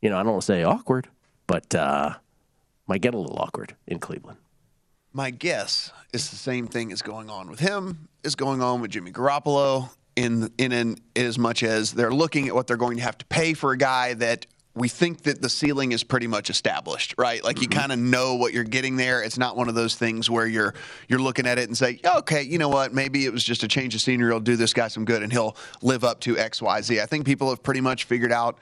you 0.03 0.11
know, 0.11 0.19
I 0.19 0.23
don't 0.23 0.33
want 0.33 0.43
to 0.43 0.47
say 0.47 0.62
awkward, 0.65 1.09
but 1.47 1.75
uh, 1.75 2.15
might 2.87 3.00
get 3.00 3.15
a 3.15 3.19
little 3.19 3.38
awkward 3.38 3.75
in 3.87 3.99
Cleveland. 3.99 4.38
My 5.12 5.31
guess 5.31 5.93
is 6.12 6.31
the 6.31 6.37
same 6.37 6.67
thing 6.67 6.91
is 6.91 7.03
going 7.03 7.31
on 7.31 7.50
with 7.50 7.61
him, 7.61 8.09
is 8.23 8.35
going 8.35 8.62
on 8.62 8.81
with 8.81 8.91
Jimmy 8.91 9.11
Garoppolo, 9.11 9.91
in 10.17 10.50
in 10.59 10.73
an, 10.73 10.97
as 11.15 11.38
much 11.38 11.62
as 11.62 11.93
they're 11.93 12.12
looking 12.12 12.49
at 12.49 12.55
what 12.55 12.67
they're 12.67 12.77
going 12.77 12.97
to 12.97 13.03
have 13.03 13.17
to 13.19 13.25
pay 13.27 13.55
for 13.55 13.73
a 13.73 13.79
guy 13.79 14.15
that 14.15 14.47
we 14.75 14.88
think 14.88 15.23
that 15.23 15.43
the 15.43 15.49
ceiling 15.49 15.93
is 15.93 16.05
pretty 16.05 16.27
much 16.27 16.50
established, 16.50 17.15
right? 17.19 17.43
Like 17.43 17.61
you 17.61 17.69
mm-hmm. 17.69 17.81
kind 17.81 17.93
of 17.93 17.99
know 17.99 18.37
what 18.37 18.53
you're 18.53 18.65
getting 18.65 18.97
there. 18.97 19.23
It's 19.23 19.38
not 19.38 19.57
one 19.57 19.69
of 19.69 19.75
those 19.75 19.95
things 19.97 20.31
where 20.31 20.47
you're 20.47 20.75
you're 21.09 21.19
looking 21.21 21.47
at 21.47 21.59
it 21.59 21.69
and 21.69 21.77
say, 21.77 22.00
okay, 22.05 22.43
you 22.43 22.59
know 22.59 22.69
what? 22.69 22.93
Maybe 22.93 23.25
it 23.25 23.33
was 23.33 23.45
just 23.45 23.62
a 23.62 23.69
change 23.69 23.95
of 23.95 24.00
scenery. 24.00 24.33
I'll 24.33 24.41
do 24.41 24.57
this 24.57 24.73
guy 24.73 24.88
some 24.88 25.05
good, 25.05 25.23
and 25.23 25.33
he'll 25.33 25.57
live 25.83 26.05
up 26.05 26.21
to 26.21 26.37
X, 26.37 26.61
Y, 26.61 26.81
Z. 26.83 27.00
I 27.00 27.07
think 27.07 27.25
people 27.25 27.49
have 27.50 27.62
pretty 27.62 27.81
much 27.81 28.05
figured 28.05 28.33
out 28.33 28.59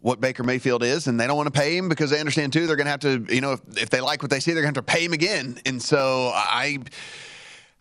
what 0.00 0.20
Baker 0.20 0.44
Mayfield 0.44 0.82
is, 0.82 1.06
and 1.06 1.18
they 1.18 1.26
don't 1.26 1.36
want 1.36 1.52
to 1.52 1.58
pay 1.58 1.76
him 1.76 1.88
because 1.88 2.10
they 2.10 2.20
understand 2.20 2.52
too 2.52 2.66
they're 2.66 2.76
going 2.76 2.86
to 2.86 2.90
have 2.90 3.00
to, 3.00 3.26
you 3.28 3.40
know, 3.40 3.52
if, 3.52 3.60
if 3.76 3.90
they 3.90 4.00
like 4.00 4.22
what 4.22 4.30
they 4.30 4.40
see, 4.40 4.52
they're 4.52 4.62
going 4.62 4.74
to 4.74 4.78
have 4.78 4.86
to 4.86 4.92
pay 4.92 5.04
him 5.04 5.12
again. 5.12 5.58
And 5.66 5.82
so 5.82 6.30
I, 6.34 6.78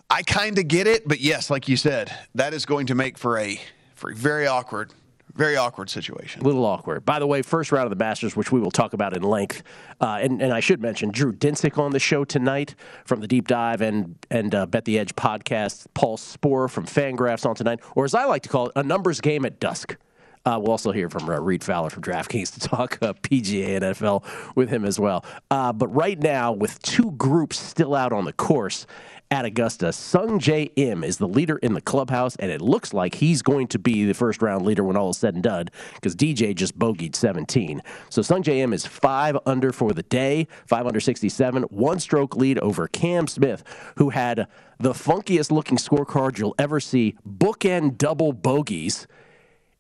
I 0.10 0.24
kind 0.24 0.58
of 0.58 0.68
get 0.68 0.88
it, 0.88 1.08
but 1.08 1.20
yes, 1.20 1.50
like 1.50 1.68
you 1.68 1.78
said, 1.78 2.12
that 2.36 2.54
is 2.54 2.66
going 2.66 2.88
to 2.88 2.96
make 2.96 3.18
for 3.18 3.38
a 3.38 3.60
for 3.96 4.12
a 4.12 4.16
very 4.16 4.46
awkward 4.46 4.92
very 5.36 5.58
awkward 5.58 5.90
situation. 5.90 6.42
A 6.42 6.46
little 6.46 6.66
awkward. 6.66 7.06
By 7.06 7.20
the 7.20 7.28
way, 7.28 7.42
first 7.42 7.72
round 7.72 7.86
of 7.86 7.90
the 7.90 8.02
Masters, 8.02 8.36
which 8.36 8.52
we 8.52 8.60
will 8.60 8.72
talk 8.72 8.94
about 8.94 9.16
in 9.16 9.22
length, 9.22 9.64
uh, 10.00 10.20
and, 10.22 10.42
and 10.42 10.54
I 10.54 10.62
should 10.62 10.82
mention 10.82 11.12
Drew 11.12 11.34
Dinsick 11.34 11.78
on 11.78 11.92
the 11.92 12.00
show 12.00 12.24
tonight 12.24 12.76
from 13.04 13.20
the 13.20 13.28
Deep 13.28 13.48
Dive 13.48 13.82
and 13.82 14.16
and 14.32 14.56
uh, 14.56 14.66
Bet 14.66 14.86
the 14.86 14.98
Edge 14.98 15.16
podcast. 15.16 15.88
Paul 15.94 16.18
Sporer 16.18 16.70
from 16.70 16.86
Fangraphs 16.86 17.46
on 17.46 17.56
tonight, 17.56 17.80
or 17.96 18.06
as 18.06 18.16
I 18.16 18.26
like 18.26 18.44
to 18.44 18.50
call 18.50 18.68
it, 18.68 18.72
a 18.76 18.84
numbers 18.84 19.20
game 19.22 19.46
at 19.46 19.60
dusk. 19.60 19.98
Uh, 20.46 20.60
we'll 20.62 20.72
also 20.72 20.92
hear 20.92 21.10
from 21.10 21.28
uh, 21.28 21.40
Reed 21.40 21.64
Fowler 21.64 21.90
from 21.90 22.04
DraftKings 22.04 22.54
to 22.54 22.60
talk 22.70 23.00
uh, 23.02 23.14
PGA 23.14 23.78
and 23.78 23.84
NFL 23.96 24.24
with 24.56 24.70
him 24.70 24.86
as 24.86 25.00
well. 25.00 25.26
Uh, 25.50 25.74
but 25.74 25.88
right 25.88 26.20
now, 26.20 26.52
with 26.52 26.80
two 26.84 27.12
groups 27.14 27.58
still 27.58 27.96
out 27.96 28.14
on 28.14 28.26
the 28.26 28.34
course 28.34 28.86
at 29.32 29.44
Augusta, 29.44 29.88
Sungjae 29.88 30.72
Im 30.76 31.04
is 31.04 31.18
the 31.18 31.28
leader 31.28 31.58
in 31.58 31.74
the 31.74 31.82
clubhouse, 31.82 32.36
and 32.36 32.52
it 32.52 32.62
looks 32.62 32.94
like 32.94 33.16
he's 33.16 33.42
going 33.42 33.66
to 33.68 33.80
be 33.80 34.06
the 34.06 34.14
first 34.14 34.44
round 34.44 34.66
leader 34.66 34.84
when 34.84 34.96
all 34.96 35.10
is 35.10 35.18
said 35.18 35.34
and 35.34 35.42
done 35.42 35.68
because 35.96 36.16
DJ 36.16 36.54
just 36.54 36.78
bogeyed 36.78 37.16
17. 37.16 37.82
So 38.12 38.22
Sungjae 38.22 38.58
Im 38.60 38.72
is 38.72 38.86
five 38.86 39.36
under 39.48 39.72
for 39.72 39.94
the 39.94 40.04
day, 40.04 40.48
five 40.68 40.86
under 40.86 41.00
67, 41.00 41.64
one 41.64 42.00
stroke 42.00 42.36
lead 42.36 42.60
over 42.60 42.88
Cam 42.88 43.26
Smith, 43.26 43.64
who 43.98 44.10
had 44.12 44.48
the 44.78 44.94
funkiest 44.94 45.52
looking 45.52 45.78
scorecard 45.78 46.38
you'll 46.38 46.56
ever 46.60 46.80
see, 46.80 47.16
bookend 47.28 47.98
double 47.98 48.32
bogeys 48.32 49.08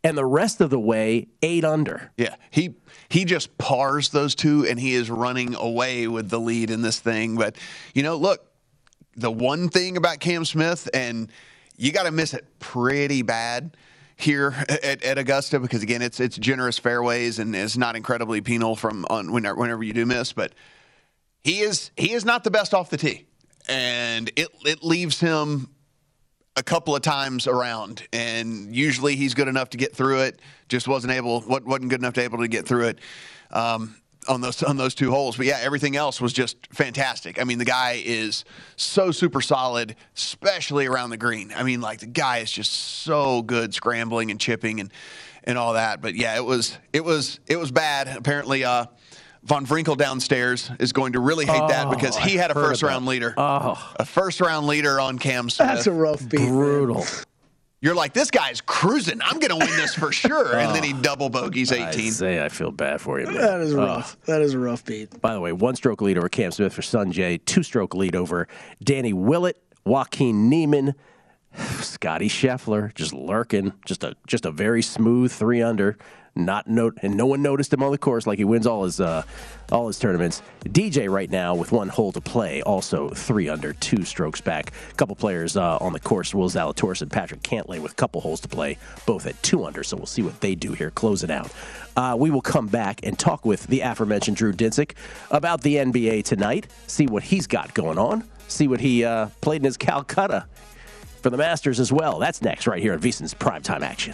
and 0.05 0.15
the 0.15 0.25
rest 0.25 0.62
of 0.62 0.69
the 0.69 0.79
way 0.79 1.27
eight 1.41 1.65
under. 1.65 2.12
Yeah, 2.15 2.35
he 2.51 2.75
he 3.09 3.25
just 3.25 3.57
pars 3.57 4.09
those 4.09 4.35
two, 4.35 4.65
and 4.65 4.79
he 4.79 4.93
is 4.93 5.09
running 5.09 5.55
away 5.55 6.07
with 6.07 6.29
the 6.29 6.39
lead 6.39 6.69
in 6.69 6.83
this 6.83 7.00
thing. 7.00 7.35
But 7.35 7.57
you 7.93 8.03
know, 8.03 8.15
look, 8.15 8.45
the 9.17 9.31
one 9.31 9.67
thing 9.67 9.97
about 9.97 10.19
Cam 10.19 10.45
Smith, 10.45 10.88
and 10.93 11.31
you 11.75 11.91
got 11.91 12.03
to 12.03 12.12
miss 12.12 12.35
it 12.35 12.59
pretty 12.59 13.24
bad 13.24 13.75
here 14.15 14.53
at, 14.69 15.03
at, 15.03 15.17
Augusta 15.17 15.59
because 15.59 15.81
again, 15.81 16.03
it's 16.03 16.19
it's 16.19 16.38
generous 16.38 16.77
fairways 16.77 17.39
and 17.39 17.55
it's 17.55 17.75
not 17.75 17.95
incredibly 17.95 18.41
penal 18.41 18.75
from 18.75 19.05
on 19.09 19.31
whenever, 19.31 19.59
whenever 19.59 19.83
you 19.83 19.91
do 19.91 20.05
miss, 20.05 20.33
but 20.33 20.53
he 21.41 21.62
is 21.62 21.89
he 21.97 22.13
is 22.13 22.24
not 22.24 22.43
the 22.43 22.51
best 22.51 22.75
off 22.75 22.91
the 22.91 22.97
tee, 22.97 23.25
and 23.67 24.31
it 24.35 24.50
it 24.65 24.83
leaves 24.83 25.19
him 25.19 25.75
a 26.55 26.63
couple 26.63 26.95
of 26.95 27.01
times 27.01 27.47
around, 27.47 28.07
and 28.13 28.74
usually 28.75 29.15
he's 29.15 29.33
good 29.33 29.47
enough 29.47 29.71
to 29.71 29.77
get 29.77 29.95
through 29.95 30.21
it. 30.21 30.39
Just 30.69 30.88
wasn't 30.88 31.13
able, 31.13 31.43
wasn't 31.47 31.89
good 31.89 32.00
enough 32.00 32.13
to 32.13 32.21
able 32.21 32.39
to 32.39 32.47
get 32.47 32.65
through 32.65 32.88
it 32.88 33.00
um, 33.51 33.95
on 34.27 34.41
those 34.41 34.63
on 34.63 34.77
those 34.77 34.95
two 34.95 35.12
holes. 35.12 35.38
But 35.38 35.45
yeah, 35.45 35.59
everything 35.62 35.95
else 35.95 36.21
was 36.21 36.33
just 36.33 36.57
fantastic. 36.74 37.39
I 37.39 37.43
mean, 37.43 37.57
the 37.57 37.65
guy 37.65 38.01
is 38.03 38.45
so 38.77 39.12
super 39.12 39.41
solid, 39.41 39.95
especially 40.15 40.85
around 40.85 41.09
the 41.09 41.17
green. 41.17 41.53
I 41.55 41.63
mean, 41.63 41.81
like 41.81 42.00
the 42.00 42.07
guy 42.07 42.39
is 42.39 42.51
just 42.51 42.71
so 42.71 43.41
good 43.41 43.74
scrambling 43.74 44.31
and 44.31 44.39
chipping 44.39 44.79
and 44.79 44.91
and 45.43 45.57
all 45.57 45.74
that. 45.74 46.01
But 46.01 46.15
yeah, 46.15 46.35
it 46.35 46.45
was 46.45 46.77
it 46.93 47.03
was 47.03 47.39
it 47.47 47.57
was 47.57 47.71
bad. 47.71 48.07
Apparently, 48.07 48.63
uh, 48.63 48.85
Von 49.46 49.66
Wrinkle 49.66 49.96
downstairs 49.96 50.72
is 50.80 50.92
going 50.92 51.14
to 51.14 51.20
really 51.20 51.46
hate 51.46 51.62
oh, 51.62 51.68
that 51.68 51.92
because 51.92 52.18
he 52.18 52.36
had 52.36 52.50
a 52.50 52.56
first 52.56 52.82
round 52.82 53.06
leader. 53.06 53.36
Oh. 53.38 53.94
A 53.98 54.06
first 54.06 54.42
round 54.42 54.66
leader 54.66 55.00
on 55.00 55.20
Cam 55.20 55.52
Smith. 55.52 55.68
That's 55.68 55.88
a 55.88 55.92
rough 55.92 56.28
beat. 56.28 56.48
Brutal. 56.48 57.06
You're 57.80 57.94
like, 57.94 58.14
this 58.14 58.32
guy's 58.32 58.62
cruising. 58.62 59.22
I'm 59.22 59.38
going 59.38 59.52
to 59.52 59.58
win 59.58 59.75
this 59.78 59.94
for 59.94 60.12
sure. 60.12 60.58
And 60.58 60.74
then 60.74 60.82
he 60.82 60.94
oh. 60.94 61.02
double 61.02 61.30
bogeys 61.30 61.72
18. 61.72 61.86
I 61.86 62.10
say 62.10 62.44
I 62.44 62.50
feel 62.50 62.72
bad 62.72 63.00
for 63.00 63.20
you, 63.20 63.28
man. 63.28 63.36
That 63.36 63.62
is 63.62 63.75
oh. 63.75 63.78
rough. 63.78 64.18
Oh. 64.20 64.32
That 64.32 64.42
is 64.42 64.56
a 64.56 64.60
rough 64.60 64.84
beat. 64.84 65.22
By 65.22 65.36
the 65.36 65.40
way, 65.40 65.52
one 65.52 65.75
stroke 65.75 66.02
lead 66.02 66.18
over 66.18 66.28
Cam 66.28 66.52
Smith 66.52 66.74
for 66.74 66.82
Sungjae, 66.82 67.46
two 67.46 67.62
stroke 67.62 67.94
lead 67.94 68.16
over 68.16 68.48
Danny 68.84 69.14
Willett, 69.14 69.62
Joaquin 69.86 70.50
Niemann, 70.50 70.96
Scotty 71.82 72.30
Scheffler, 72.30 72.92
just 72.96 73.14
lurking, 73.14 73.74
just 73.86 74.04
a 74.04 74.16
just 74.25 74.48
a 74.48 74.52
very 74.52 74.82
smooth 74.82 75.32
three 75.32 75.62
under 75.62 76.00
not 76.36 76.68
note, 76.68 76.98
and 77.01 77.15
no 77.15 77.25
one 77.25 77.42
noticed 77.42 77.74
him 77.74 77.82
on 77.82 77.92
the 77.92 77.98
course 77.98 78.27
like 78.27 78.38
he 78.38 78.44
wins 78.44 78.68
all 78.68 78.84
his 78.84 79.00
uh, 79.00 79.24
all 79.72 79.88
his 79.88 79.98
tournaments. 79.98 80.42
DJ 80.65 81.10
right 81.10 81.30
now 81.30 81.56
with 81.56 81.72
one 81.72 81.88
hole 81.88 82.12
to 82.12 82.22
play, 82.22 82.62
also 82.62 83.10
three 83.10 83.48
under, 83.50 83.74
two 83.74 84.04
strokes 84.04 84.42
back. 84.42 84.74
A 84.92 84.96
couple 84.96 85.15
players 85.15 85.56
uh, 85.56 85.77
on 85.77 85.94
the 85.94 86.00
course, 86.00 86.34
Will 86.34 86.50
Zalatoris 86.50 87.01
and 87.01 87.12
Patrick 87.12 87.42
Cantlay 87.42 87.80
with 87.80 87.94
a 87.94 87.96
couple 87.96 88.22
holes 88.22 88.42
to 88.42 88.48
play, 88.48 88.77
both 89.06 89.25
at 89.25 89.42
two 89.44 89.63
under. 89.63 89.84
So 89.84 89.98
we'll 89.98 90.06
see 90.06 90.22
what 90.22 90.42
they 90.42 90.56
do 90.56 90.74
here, 90.74 90.92
close 90.92 91.24
it 91.24 91.32
out. 91.32 91.51
Uh, 91.96 92.15
we 92.20 92.30
will 92.30 92.42
come 92.42 92.68
back 92.68 93.00
and 93.04 93.18
talk 93.18 93.46
with 93.46 93.68
the 93.68 93.82
aforementioned 93.82 94.38
Drew 94.38 94.51
Dinsick 94.51 94.94
about 95.32 95.62
the 95.62 95.75
NBA 95.75 96.24
tonight, 96.24 96.68
see 96.88 97.08
what 97.08 97.24
he's 97.24 97.48
got 97.48 97.74
going 97.74 97.98
on, 97.98 98.24
see 98.48 98.68
what 98.68 98.82
he 98.82 99.06
uh, 99.06 99.27
played 99.42 99.62
in 99.62 99.65
his 99.65 99.77
Calcutta 99.77 100.46
for 101.22 101.30
the 101.30 101.38
Masters 101.38 101.80
as 101.80 101.92
well. 101.92 102.20
That's 102.20 102.42
next 102.42 102.68
right 102.68 102.82
here 102.82 102.94
on 102.94 103.00
VSiN's 103.00 103.34
Primetime 103.34 103.82
Action. 103.82 104.13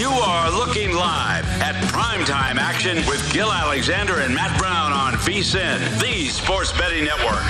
You 0.00 0.08
are 0.08 0.50
looking 0.50 0.94
live 0.94 1.44
at 1.60 1.74
primetime 1.92 2.56
action 2.56 2.96
with 3.06 3.30
Gil 3.34 3.52
Alexander 3.52 4.20
and 4.20 4.34
Matt 4.34 4.58
Brown 4.58 4.94
on 4.94 5.12
VSIN, 5.12 6.00
the 6.00 6.24
Sports 6.28 6.72
Betting 6.72 7.04
Network. 7.04 7.42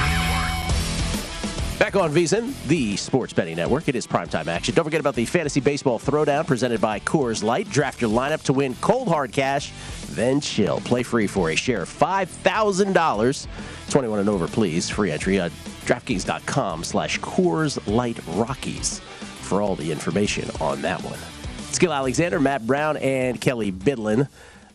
Back 1.78 1.95
on 1.95 2.12
VSIN, 2.12 2.52
the 2.66 2.97
Sports 2.97 3.33
Betting 3.33 3.54
Network. 3.54 3.87
It 3.87 3.95
is 3.95 4.04
primetime 4.04 4.49
action. 4.49 4.75
Don't 4.75 4.85
forget 4.85 4.99
about 4.99 5.14
the 5.14 5.26
Fantasy 5.26 5.61
Baseball 5.61 6.00
Throwdown 6.00 6.45
presented 6.45 6.80
by 6.80 6.99
Coors 6.99 7.45
Light. 7.45 7.71
Draft 7.71 8.00
your 8.00 8.11
lineup 8.11 8.42
to 8.42 8.52
win 8.52 8.75
cold 8.80 9.07
hard 9.07 9.30
cash, 9.30 9.71
then 10.09 10.40
chill. 10.40 10.80
Play 10.80 11.04
free 11.04 11.28
for 11.28 11.50
a 11.50 11.54
share 11.54 11.83
of 11.83 11.88
$5,000. 11.88 13.47
21 13.90 14.19
and 14.19 14.28
over, 14.28 14.49
please. 14.49 14.90
Free 14.90 15.12
entry 15.12 15.38
at 15.38 15.52
DraftKings.com 15.87 16.83
slash 16.83 17.21
Coors 17.21 17.78
Light 17.87 18.19
Rockies 18.26 18.99
for 18.99 19.62
all 19.62 19.76
the 19.76 19.92
information 19.92 20.50
on 20.61 20.83
that 20.83 21.00
one. 21.04 21.39
Skill 21.72 21.92
Alexander, 21.92 22.40
Matt 22.40 22.66
Brown, 22.66 22.96
and 22.96 23.40
Kelly 23.40 23.70
Bidlin. 23.72 24.28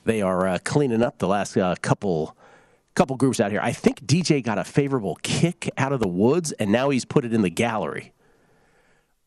They 0.06 0.22
are 0.22 0.48
uh, 0.48 0.58
cleaning 0.64 1.04
up 1.04 1.18
the 1.18 1.28
last 1.28 1.58
uh, 1.58 1.76
couple 1.82 2.36
couple 2.96 3.18
groups 3.18 3.40
out 3.40 3.52
here. 3.52 3.60
I 3.62 3.74
think 3.74 4.06
DJ 4.06 4.42
got 4.42 4.58
a 4.58 4.64
favorable 4.64 5.18
kick 5.22 5.70
out 5.78 5.92
of 5.92 6.00
the 6.00 6.08
woods, 6.08 6.54
and 6.54 6.72
now 6.72 6.90
he's 6.90 7.04
put 7.04 7.26
it 7.26 7.34
in 7.34 7.42
the 7.42 7.50
gallery. 7.50 8.14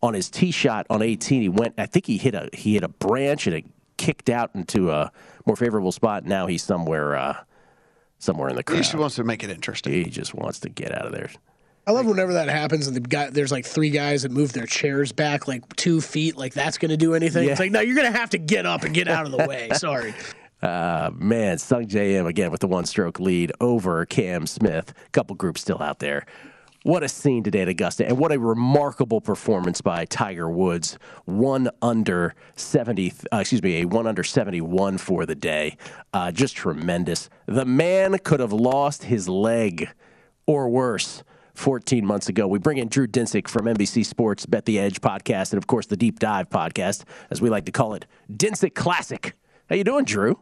On 0.03 0.15
his 0.15 0.31
tee 0.31 0.51
shot 0.51 0.87
on 0.89 1.03
18, 1.03 1.43
he 1.43 1.49
went. 1.49 1.75
I 1.77 1.87
think 1.87 2.07
he 2.07 2.17
hit 2.17 2.35
a 2.35 2.49
he 2.53 2.75
hit 2.75 2.85
a 2.85 2.89
branch 2.89 3.47
and 3.47 3.55
it 3.55 3.65
kicked 3.97 4.31
out 4.31 4.51
into 4.55 4.91
a 4.91 5.13
more 5.45 5.57
favorable 5.57 5.93
spot. 5.93 6.25
Now 6.25 6.47
he's 6.47 6.63
somewhere 6.63 7.17
uh, 7.17 7.37
somewhere 8.19 8.49
in 8.49 8.57
the 8.57 8.63
crowd. 8.63 8.77
He 8.77 8.83
just 8.83 8.95
wants 8.95 9.17
to 9.17 9.25
make 9.25 9.45
it 9.45 9.51
interesting. 9.51 9.93
He 9.93 10.05
just 10.05 10.35
wants 10.35 10.61
to 10.61 10.69
get 10.69 10.93
out 10.93 11.07
of 11.07 11.13
there. 11.13 11.31
I 11.89 11.91
love 11.93 12.05
whenever 12.05 12.35
that 12.35 12.51
happens 12.51 12.87
and 12.87 12.95
the 12.95 13.01
guy 13.01 13.31
there's 13.31 13.51
like 13.51 13.65
three 13.65 13.89
guys 13.89 14.21
that 14.21 14.31
move 14.31 14.53
their 14.53 14.67
chairs 14.67 15.11
back 15.11 15.49
like 15.49 15.75
two 15.77 16.03
feet, 16.03 16.37
like 16.37 16.53
that's 16.53 16.77
going 16.77 16.91
to 16.91 16.99
do 16.99 17.15
anything. 17.15 17.47
Yeah. 17.47 17.53
It's 17.53 17.61
like 17.61 17.71
no, 17.71 17.81
you're 17.81 17.97
going 17.97 18.13
to 18.13 18.19
have 18.19 18.29
to 18.31 18.39
get 18.39 18.67
up 18.67 18.83
and 18.83 18.95
get 18.95 19.09
out 19.09 19.25
of 19.25 19.33
the 19.33 19.47
way. 19.47 19.71
Sorry. 19.75 20.15
Uh, 20.61 21.11
man, 21.15 21.57
Sungjae 21.57 22.17
Im 22.17 22.27
again 22.27 22.51
with 22.51 22.61
the 22.61 22.67
one 22.67 22.85
stroke 22.85 23.19
lead 23.19 23.53
over 23.59 24.05
Cam 24.05 24.47
Smith. 24.47 24.93
Couple 25.13 25.35
groups 25.35 25.63
still 25.63 25.83
out 25.83 25.99
there. 25.99 26.27
What 26.83 27.03
a 27.03 27.09
scene 27.09 27.43
today 27.43 27.63
at 27.63 27.69
Augusta, 27.69 28.07
and 28.07 28.19
what 28.19 28.33
a 28.33 28.39
remarkable 28.39 29.23
performance 29.23 29.81
by 29.81 30.05
Tiger 30.05 30.51
Woods. 30.51 30.99
One 31.25 31.71
under 31.81 32.35
70, 32.57 33.15
uh, 33.33 33.39
excuse 33.39 33.63
me, 33.63 33.81
a 33.81 33.85
one 33.87 34.07
under 34.07 34.23
71 34.23 34.99
for 34.99 35.25
the 35.25 35.35
day. 35.35 35.79
Uh, 36.13 36.33
just 36.33 36.55
tremendous. 36.55 37.31
The 37.47 37.65
man 37.65 38.19
could 38.19 38.41
have 38.41 38.53
lost 38.53 39.05
his 39.05 39.27
leg 39.27 39.89
or 40.47 40.69
worse. 40.69 41.23
14 41.59 42.07
months 42.07 42.29
ago. 42.29 42.47
We 42.47 42.59
bring 42.59 42.79
in 42.79 42.89
Drew 42.89 43.07
Dinsick 43.07 43.49
from 43.49 43.67
NBC 43.67 44.07
Sports 44.07 44.47
Bet 44.47 44.65
the 44.65 44.79
Edge 44.79 45.01
podcast 45.01 45.53
and 45.53 45.59
of 45.59 45.67
course 45.67 45.87
the 45.87 45.97
Deep 45.97 46.19
Dive 46.19 46.49
podcast 46.49 47.05
as 47.31 47.41
we 47.41 47.51
like 47.51 47.65
to 47.67 47.73
call 47.73 47.95
it 47.95 48.07
Dinsick 48.33 48.75
Classic. 48.75 49.35
How 49.69 49.77
you 49.77 49.85
doing, 49.85 50.05
Drew? 50.05 50.39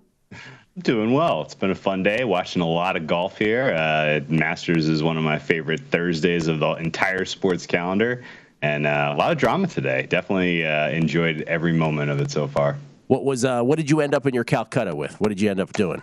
Doing 0.79 1.13
well. 1.13 1.43
It's 1.43 1.55
been 1.55 1.71
a 1.71 1.75
fun 1.75 2.03
day 2.03 2.25
watching 2.25 2.61
a 2.61 2.69
lot 2.69 2.97
of 2.97 3.07
golf 3.07 3.39
here. 3.39 3.75
Uh, 3.75 4.21
Masters 4.29 4.89
is 4.89 5.03
one 5.03 5.17
of 5.17 5.25
my 5.25 5.39
favorite 5.39 5.81
Thursdays 5.81 6.49
of 6.49 6.61
the 6.61 6.73
entire 6.75 7.25
sports 7.25 7.67
calendar, 7.67 8.23
and 8.61 8.87
uh, 8.87 9.15
a 9.15 9.17
lot 9.17 9.33
of 9.33 9.39
drama 9.39 9.69
today. 9.69 10.07
Definitely 10.07 10.67
uh, 10.67 10.91
enjoyed 10.91 11.43
every 11.43 11.73
moment 11.73 12.11
of 12.11 12.21
it 12.21 12.31
so 12.31 12.47
far. 12.47 12.77
What 13.07 13.25
was 13.25 13.45
uh, 13.45 13.63
what 13.63 13.79
did 13.79 13.89
you 13.89 14.01
end 14.01 14.15
up 14.15 14.27
in 14.27 14.35
your 14.35 14.45
Calcutta 14.45 14.95
with? 14.95 15.19
What 15.21 15.29
did 15.29 15.41
you 15.41 15.51
end 15.51 15.61
up 15.61 15.73
doing? 15.73 16.03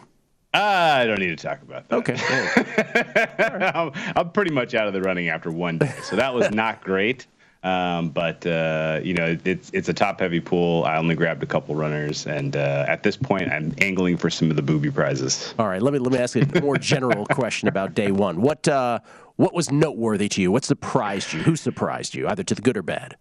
I 0.54 1.06
don't 1.06 1.20
need 1.20 1.36
to 1.36 1.36
talk 1.36 1.62
about 1.62 1.90
that. 1.90 1.96
Okay. 1.98 3.72
I'm, 3.74 3.92
I'm 4.16 4.32
pretty 4.32 4.52
much 4.52 4.76
out 4.76 4.88
of 4.88 4.94
the 4.94 5.02
running 5.02 5.30
after 5.30 5.52
one 5.52 5.80
day, 5.80 5.94
so 6.04 6.16
that 6.16 6.34
was 6.34 6.52
not 6.52 6.84
great. 6.84 7.26
Um, 7.64 8.10
but 8.10 8.46
uh, 8.46 9.00
you 9.04 9.14
know, 9.14 9.38
it's 9.46 9.72
it's 9.74 9.88
a 9.88 9.94
top 9.94 10.20
heavy 10.20 10.42
pool. 10.42 10.84
I 10.84 10.98
only 10.98 11.16
grabbed 11.16 11.42
a 11.44 11.46
couple 11.46 11.76
runners, 11.76 12.28
and 12.28 12.58
uh, 12.58 12.86
at 12.88 13.04
this 13.04 13.16
point, 13.16 13.50
I'm 13.52 13.74
angling 13.80 14.18
for 14.18 14.30
some 14.30 14.50
of 14.50 14.58
the 14.58 14.62
booby 14.62 14.92
prizes. 14.92 15.56
All 15.58 15.68
right, 15.68 15.82
let 15.82 15.94
me 15.94 16.00
let 16.00 16.12
me 16.12 16.20
ask 16.20 16.36
you 16.36 16.46
a 16.54 16.62
more 16.62 16.78
general 16.78 17.26
question 17.28 17.70
about 17.70 17.94
day 17.94 18.12
one. 18.12 18.42
What 18.42 18.68
uh, 18.68 19.00
what 19.38 19.54
was 19.54 19.72
noteworthy 19.72 20.28
to 20.30 20.42
you? 20.42 20.52
What 20.52 20.66
surprised 20.66 21.32
you? 21.32 21.42
Who 21.44 21.56
surprised 21.56 22.14
you, 22.16 22.28
either 22.28 22.44
to 22.44 22.54
the 22.54 22.62
good 22.62 22.76
or 22.76 22.84
bad? 22.84 23.16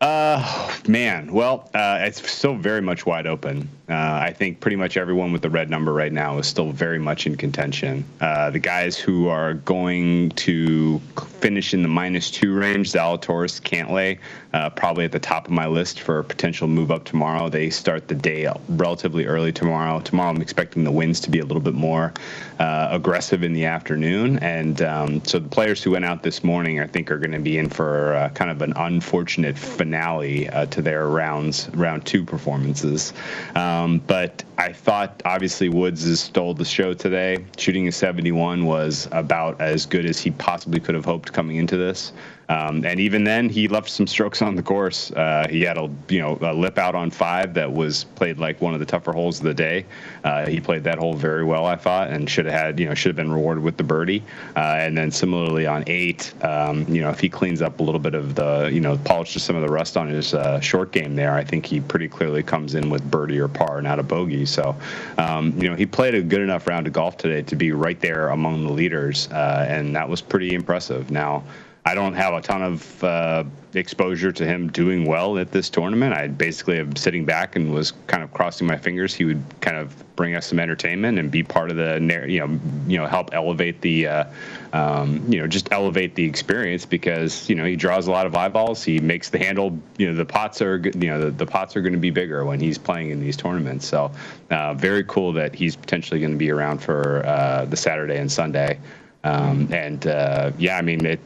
Uh, 0.00 0.72
man, 0.86 1.32
well, 1.32 1.70
uh, 1.72 1.98
it's 2.02 2.30
still 2.30 2.56
very 2.56 2.82
much 2.82 3.06
wide 3.06 3.26
open. 3.26 3.68
Uh, 3.88 3.92
I 3.94 4.32
think 4.32 4.60
pretty 4.60 4.76
much 4.76 4.96
everyone 4.96 5.30
with 5.32 5.42
the 5.42 5.50
red 5.50 5.68
number 5.68 5.92
right 5.92 6.12
now 6.12 6.38
is 6.38 6.46
still 6.46 6.72
very 6.72 6.98
much 6.98 7.26
in 7.26 7.36
contention. 7.36 8.04
Uh, 8.20 8.50
the 8.50 8.58
guys 8.58 8.96
who 8.96 9.28
are 9.28 9.54
going 9.54 10.30
to 10.30 10.98
finish 11.40 11.74
in 11.74 11.82
the 11.82 11.88
minus 11.88 12.30
two 12.30 12.54
range, 12.54 12.90
Zalatoris, 12.90 13.60
Cantlay, 13.60 14.18
uh, 14.54 14.70
probably 14.70 15.04
at 15.04 15.12
the 15.12 15.18
top 15.18 15.46
of 15.46 15.52
my 15.52 15.66
list 15.66 16.00
for 16.00 16.18
a 16.18 16.24
potential 16.24 16.66
move 16.66 16.90
up 16.90 17.04
tomorrow. 17.04 17.50
They 17.50 17.68
start 17.68 18.08
the 18.08 18.14
day 18.14 18.48
relatively 18.70 19.26
early 19.26 19.52
tomorrow. 19.52 20.00
Tomorrow, 20.00 20.30
I'm 20.30 20.40
expecting 20.40 20.84
the 20.84 20.92
winds 20.92 21.20
to 21.20 21.30
be 21.30 21.40
a 21.40 21.44
little 21.44 21.62
bit 21.62 21.74
more 21.74 22.14
uh, 22.58 22.88
aggressive 22.90 23.42
in 23.42 23.52
the 23.52 23.66
afternoon, 23.66 24.38
and 24.38 24.80
um, 24.80 25.24
so 25.24 25.38
the 25.38 25.48
players 25.48 25.82
who 25.82 25.90
went 25.90 26.06
out 26.06 26.22
this 26.22 26.42
morning, 26.42 26.80
I 26.80 26.86
think, 26.86 27.10
are 27.10 27.18
going 27.18 27.32
to 27.32 27.38
be 27.38 27.58
in 27.58 27.68
for 27.68 28.14
uh, 28.14 28.28
kind 28.30 28.50
of 28.50 28.62
an 28.62 28.72
unfortunate 28.76 29.58
finale 29.84 30.48
uh, 30.48 30.64
to 30.64 30.80
their 30.80 31.08
rounds, 31.08 31.68
round 31.74 32.06
two 32.06 32.24
performances. 32.24 33.12
Um, 33.54 33.98
but 34.06 34.42
I 34.56 34.72
thought 34.72 35.20
obviously 35.26 35.68
Woods 35.68 36.04
has 36.06 36.20
stole 36.20 36.54
the 36.54 36.64
show 36.64 36.94
today. 36.94 37.44
Shooting 37.58 37.86
a 37.86 37.92
71 37.92 38.64
was 38.64 39.08
about 39.12 39.60
as 39.60 39.84
good 39.84 40.06
as 40.06 40.18
he 40.18 40.30
possibly 40.30 40.80
could 40.80 40.94
have 40.94 41.04
hoped 41.04 41.34
coming 41.34 41.56
into 41.56 41.76
this. 41.76 42.14
Um, 42.48 42.84
and 42.84 43.00
even 43.00 43.24
then, 43.24 43.48
he 43.48 43.68
left 43.68 43.88
some 43.88 44.06
strokes 44.06 44.42
on 44.42 44.54
the 44.54 44.62
course. 44.62 45.10
Uh, 45.12 45.46
he 45.48 45.62
had 45.62 45.78
a 45.78 45.90
you 46.08 46.20
know 46.20 46.38
a 46.42 46.52
lip 46.52 46.78
out 46.78 46.94
on 46.94 47.10
five 47.10 47.54
that 47.54 47.72
was 47.72 48.04
played 48.04 48.38
like 48.38 48.60
one 48.60 48.74
of 48.74 48.80
the 48.80 48.86
tougher 48.86 49.12
holes 49.12 49.38
of 49.38 49.44
the 49.44 49.54
day. 49.54 49.86
Uh, 50.24 50.46
he 50.46 50.60
played 50.60 50.84
that 50.84 50.98
hole 50.98 51.14
very 51.14 51.44
well, 51.44 51.66
I 51.66 51.76
thought, 51.76 52.10
and 52.10 52.28
should 52.28 52.46
have 52.46 52.54
had 52.54 52.80
you 52.80 52.86
know 52.86 52.94
should 52.94 53.10
have 53.10 53.16
been 53.16 53.32
rewarded 53.32 53.64
with 53.64 53.76
the 53.76 53.84
birdie. 53.84 54.22
Uh, 54.56 54.76
and 54.78 54.96
then 54.96 55.10
similarly 55.10 55.66
on 55.66 55.84
eight, 55.86 56.32
um, 56.44 56.86
you 56.88 57.00
know 57.00 57.10
if 57.10 57.20
he 57.20 57.28
cleans 57.28 57.62
up 57.62 57.80
a 57.80 57.82
little 57.82 58.00
bit 58.00 58.14
of 58.14 58.34
the 58.34 58.70
you 58.72 58.80
know 58.80 58.96
polishes 58.98 59.42
some 59.42 59.56
of 59.56 59.62
the 59.62 59.68
rust 59.68 59.96
on 59.96 60.08
his 60.08 60.34
uh, 60.34 60.60
short 60.60 60.92
game 60.92 61.16
there, 61.16 61.34
I 61.34 61.44
think 61.44 61.64
he 61.66 61.80
pretty 61.80 62.08
clearly 62.08 62.42
comes 62.42 62.74
in 62.74 62.90
with 62.90 63.08
birdie 63.10 63.38
or 63.38 63.48
par, 63.48 63.78
and 63.78 63.84
not 63.84 63.98
a 63.98 64.02
bogey. 64.02 64.46
So 64.46 64.76
um, 65.18 65.56
you 65.60 65.68
know 65.68 65.76
he 65.76 65.86
played 65.86 66.14
a 66.14 66.22
good 66.22 66.40
enough 66.40 66.66
round 66.66 66.86
of 66.86 66.92
golf 66.92 67.16
today 67.16 67.42
to 67.42 67.56
be 67.56 67.72
right 67.72 68.00
there 68.00 68.28
among 68.28 68.66
the 68.66 68.72
leaders, 68.72 69.28
uh, 69.30 69.66
and 69.68 69.96
that 69.96 70.08
was 70.08 70.20
pretty 70.20 70.54
impressive. 70.54 71.10
Now. 71.10 71.42
I 71.86 71.94
don't 71.94 72.14
have 72.14 72.32
a 72.32 72.40
ton 72.40 72.62
of 72.62 73.04
uh, 73.04 73.44
exposure 73.74 74.32
to 74.32 74.46
him 74.46 74.70
doing 74.70 75.04
well 75.04 75.36
at 75.36 75.52
this 75.52 75.68
tournament. 75.68 76.14
I 76.14 76.28
basically 76.28 76.78
am 76.78 76.96
sitting 76.96 77.26
back 77.26 77.56
and 77.56 77.74
was 77.74 77.92
kind 78.06 78.22
of 78.22 78.32
crossing 78.32 78.66
my 78.66 78.78
fingers. 78.78 79.12
He 79.12 79.26
would 79.26 79.42
kind 79.60 79.76
of 79.76 79.94
bring 80.16 80.34
us 80.34 80.46
some 80.46 80.58
entertainment 80.58 81.18
and 81.18 81.30
be 81.30 81.42
part 81.42 81.70
of 81.70 81.76
the, 81.76 81.96
you 82.26 82.40
know, 82.40 82.58
you 82.86 82.96
know, 82.96 83.06
help 83.06 83.34
elevate 83.34 83.82
the, 83.82 84.06
uh, 84.06 84.24
um, 84.72 85.22
you 85.30 85.38
know, 85.38 85.46
just 85.46 85.70
elevate 85.72 86.14
the 86.14 86.24
experience 86.24 86.86
because 86.86 87.50
you 87.50 87.54
know 87.54 87.66
he 87.66 87.76
draws 87.76 88.06
a 88.06 88.10
lot 88.10 88.24
of 88.24 88.34
eyeballs. 88.34 88.82
He 88.82 88.98
makes 88.98 89.28
the 89.28 89.38
handle, 89.38 89.78
you 89.98 90.06
know, 90.06 90.14
the 90.14 90.24
pots 90.24 90.62
are, 90.62 90.78
you 90.78 91.08
know, 91.08 91.20
the, 91.20 91.30
the 91.32 91.46
pots 91.46 91.76
are 91.76 91.82
going 91.82 91.92
to 91.92 91.98
be 91.98 92.10
bigger 92.10 92.46
when 92.46 92.60
he's 92.60 92.78
playing 92.78 93.10
in 93.10 93.20
these 93.20 93.36
tournaments. 93.36 93.86
So 93.86 94.10
uh, 94.50 94.72
very 94.72 95.04
cool 95.04 95.34
that 95.34 95.54
he's 95.54 95.76
potentially 95.76 96.18
going 96.18 96.32
to 96.32 96.38
be 96.38 96.50
around 96.50 96.78
for 96.78 97.26
uh, 97.26 97.66
the 97.66 97.76
Saturday 97.76 98.16
and 98.16 98.32
Sunday. 98.32 98.78
Um, 99.24 99.72
and 99.72 100.06
uh, 100.06 100.52
yeah, 100.58 100.76
I 100.76 100.82
mean, 100.82 101.04
it, 101.06 101.20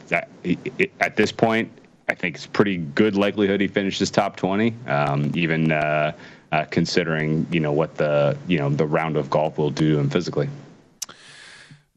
it, 0.44 0.58
it, 0.78 0.92
at 1.00 1.16
this 1.16 1.32
point, 1.32 1.70
I 2.08 2.14
think 2.14 2.36
it's 2.36 2.46
pretty 2.46 2.78
good 2.78 3.16
likelihood 3.16 3.60
he 3.60 3.68
finishes 3.68 4.10
top 4.10 4.36
20, 4.36 4.72
um, 4.86 5.32
even 5.34 5.72
uh, 5.72 6.12
uh, 6.52 6.64
considering 6.70 7.46
you 7.50 7.60
know 7.60 7.72
what 7.72 7.96
the 7.96 8.38
you 8.46 8.58
know 8.58 8.70
the 8.70 8.86
round 8.86 9.16
of 9.16 9.28
golf 9.28 9.58
will 9.58 9.70
do 9.70 9.98
him 9.98 10.08
physically. 10.08 10.48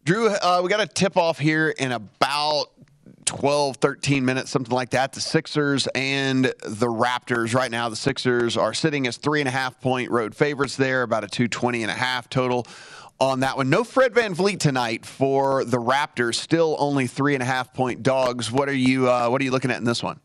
Drew, 0.04 0.28
uh, 0.30 0.62
we 0.64 0.70
got 0.70 0.82
a 0.82 0.88
tip 0.88 1.16
off 1.16 1.38
here 1.38 1.70
in 1.70 1.92
about 1.92 2.72
12, 3.26 3.78
13 3.78 4.26
minutes, 4.26 4.50
something 4.50 4.74
like 4.74 4.90
that. 4.90 5.14
The 5.14 5.22
Sixers 5.22 5.88
and 5.94 6.46
the 6.46 6.88
Raptors. 6.88 7.54
Right 7.54 7.70
now, 7.70 7.88
the 7.88 7.96
Sixers 7.96 8.58
are 8.58 8.74
sitting 8.74 9.06
as 9.06 9.18
three 9.18 9.40
and 9.40 9.48
a 9.48 9.52
half 9.52 9.80
point 9.80 10.10
road 10.10 10.36
favorites 10.36 10.76
there, 10.76 11.04
about 11.04 11.24
a 11.24 11.28
220 11.28 11.84
and 11.84 11.92
a 11.92 11.96
half 11.96 12.28
total 12.30 12.66
on 13.22 13.42
that 13.42 13.56
one. 13.56 13.70
No 13.70 13.84
Fred 13.84 14.16
Van 14.16 14.34
VanVleet 14.34 14.60
tonight 14.60 15.06
for 15.06 15.64
the 15.64 15.78
Raptors. 15.78 16.36
Still 16.36 16.76
only 16.80 17.06
three 17.06 17.36
and 17.36 17.44
a 17.44 17.46
half 17.46 17.72
point 17.74 18.02
dogs. 18.02 18.52
What 18.52 18.68
are 18.68 18.74
you 18.74 19.10
uh, 19.10 19.30
What 19.30 19.40
are 19.42 19.46
you 19.46 19.52
looking 19.52 19.72
at 19.72 19.78
in 19.78 19.84
this 19.84 20.02
one? 20.02 20.20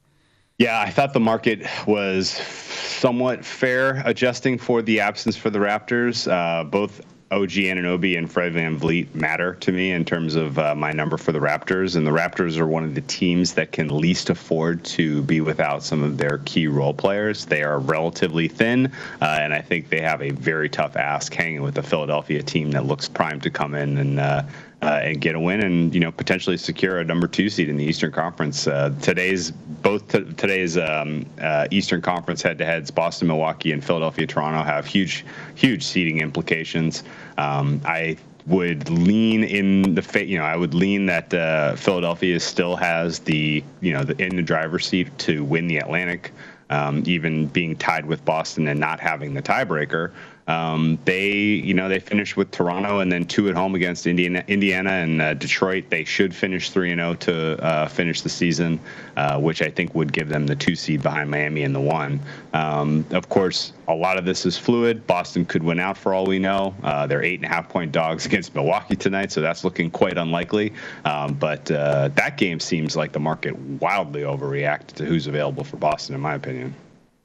Yeah, 0.59 0.81
I 0.81 0.89
thought 0.89 1.13
the 1.13 1.21
market 1.21 1.67
was 1.87 2.31
somewhat 2.31 3.45
fair 3.45 4.03
adjusting 4.07 4.57
for 4.57 4.81
the 4.81 5.01
absence 5.01 5.37
for 5.37 5.51
the 5.51 5.59
Raptors. 5.59 6.31
Uh, 6.31 6.65
both 6.65 7.03
OG 7.33 7.51
Anunoby 7.51 8.17
and 8.17 8.31
Fred 8.31 8.55
VanVleet 8.55 9.13
matter 9.15 9.55
to 9.55 9.73
me 9.73 9.91
in 9.91 10.05
terms 10.05 10.37
of 10.37 10.61
uh, 10.61 10.77
my 10.77 10.93
number 10.93 11.17
for 11.17 11.33
the 11.33 11.41
Raptors. 11.41 11.97
And 11.97 12.07
the 12.07 12.13
Raptors 12.13 12.57
are 12.57 12.69
one 12.69 12.85
of 12.85 12.95
the 12.95 13.01
teams 13.01 13.55
that 13.55 13.73
can 13.73 13.89
least 13.89 14.31
afford 14.31 14.85
to 14.85 15.23
be 15.23 15.41
without 15.41 15.83
some 15.83 16.05
of 16.05 16.19
their 16.19 16.39
key 16.45 16.69
role 16.69 16.95
players. 16.95 17.45
They 17.45 17.65
are 17.65 17.81
relatively 17.81 18.47
thin, 18.47 18.93
uh, 19.21 19.39
and 19.41 19.53
I 19.53 19.61
think 19.61 19.89
they 19.89 20.01
have 20.01 20.23
a 20.23 20.31
very 20.31 20.69
tough 20.69 20.97
ask 20.97 21.35
hanging 21.35 21.63
with 21.63 21.75
the 21.75 21.83
Philadelphia 21.83 22.45
team 22.45 22.71
that 22.71 22.87
looks 22.87 23.09
primed 23.09 23.43
to 23.43 23.51
come 23.51 23.75
in 23.75 23.99
and 23.99 24.21
uh, 24.21 24.43
uh, 24.83 25.01
and 25.03 25.21
get 25.21 25.35
a 25.35 25.41
win 25.41 25.63
and 25.63 25.95
you 25.95 26.01
know 26.01 26.13
potentially 26.13 26.57
secure 26.57 26.99
a 26.99 27.05
number 27.05 27.27
two 27.27 27.49
seed 27.49 27.69
in 27.69 27.77
the 27.77 27.85
Eastern 27.85 28.13
Conference. 28.13 28.67
Uh, 28.67 28.93
today's 29.01 29.51
both 29.51 30.07
t- 30.09 30.25
today's 30.37 30.77
um, 30.77 31.25
uh, 31.41 31.67
Eastern 31.71 32.03
Conference 32.03 32.43
head-to-heads, 32.43 32.91
Boston, 32.91 33.29
Milwaukee, 33.29 33.73
and 33.73 33.83
Philadelphia, 33.83 34.27
Toronto 34.27 34.63
have 34.63 34.87
huge 34.87 35.25
huge 35.55 35.83
seeding 35.83 36.21
implications. 36.21 37.05
Um, 37.39 37.81
I 37.85 38.17
would 38.47 38.89
lean 38.91 39.43
in 39.43 39.95
the 39.95 40.03
fa- 40.03 40.27
you 40.27 40.39
know 40.39 40.45
I 40.45 40.57
would 40.57 40.75
lean 40.75 41.07
that 41.07 41.33
uh, 41.33 41.75
Philadelphia 41.77 42.39
still 42.39 42.77
has 42.77 43.21
the 43.21 43.65
you 43.81 43.93
know 43.93 44.05
the, 44.05 44.23
in 44.23 44.37
the 44.37 44.43
driver's 44.43 44.87
seat 44.87 45.17
to 45.21 45.43
win 45.43 45.69
the 45.69 45.79
Atlantic, 45.79 46.33
um, 46.71 47.03
even 47.07 47.47
being 47.47 47.77
tied 47.77 48.05
with 48.05 48.25
Boston 48.25 48.69
and 48.69 48.79
not 48.79 49.01
having 49.01 49.35
the 49.35 49.43
tiebreaker. 49.43 50.13
Um, 50.47 50.99
they, 51.05 51.33
you 51.33 51.75
know, 51.75 51.89
they 51.89 51.99
finished 51.99 52.37
with 52.37 52.51
Toronto 52.53 53.01
and 53.01 53.11
then 53.11 53.25
two 53.25 53.49
at 53.49 53.57
home 53.57 53.75
against 53.75 54.07
Indiana, 54.07 54.45
Indiana 54.47 54.91
and 54.91 55.21
uh, 55.21 55.35
Detroit. 55.35 55.91
They 55.91 56.05
should 56.05 56.35
finish 56.35 56.71
three 56.71 56.93
and 56.93 57.01
zero 57.01 57.11
oh 57.11 57.15
to 57.15 57.65
uh, 57.65 57.89
finish 57.89 58.21
the 58.21 58.29
season, 58.29 58.79
uh, 59.17 59.41
which 59.41 59.61
I 59.61 59.71
think 59.71 59.95
would 59.95 60.13
give 60.13 60.29
them 60.29 60.47
the 60.47 60.55
two 60.55 60.77
seed 60.77 61.03
behind 61.03 61.31
Miami 61.31 61.63
and 61.65 61.75
the 61.75 61.81
one. 61.81 62.21
Um, 62.53 63.05
of 63.11 63.29
course, 63.29 63.73
a 63.89 63.95
lot 63.95 64.19
of 64.19 64.25
this 64.25 64.47
is 64.47 64.57
fluid. 64.57 65.07
Boston 65.07 65.45
could 65.45 65.63
win 65.63 65.81
out 65.81 65.99
for 65.99 66.15
all 66.15 66.27
we 66.27 66.39
know. 66.39 66.75
Uh, 66.83 67.07
they're 67.07 67.23
eight 67.23 67.41
and 67.41 67.45
a 67.45 67.49
half 67.49 67.69
point 67.69 67.91
dogs 67.91 68.25
against 68.27 68.55
Milwaukee 68.55 68.97
tonight, 68.97 69.33
so 69.33 69.41
that's 69.41 69.65
looking 69.65 69.91
quite 69.91 70.17
unlikely. 70.17 70.73
Um, 71.05 71.35
but 71.35 71.69
uh, 71.71 72.09
that 72.15 72.37
game 72.37 72.61
seems 72.61 72.95
like 72.97 73.13
the 73.13 73.21
market 73.21 73.59
wildly 73.59 74.23
overreacted 74.23 74.93
to 74.95 75.05
who's 75.05 75.27
available 75.27 75.65
for 75.65 75.77
Boston, 75.77 76.15
in 76.15 76.21
my 76.21 76.35
opinion. 76.35 76.75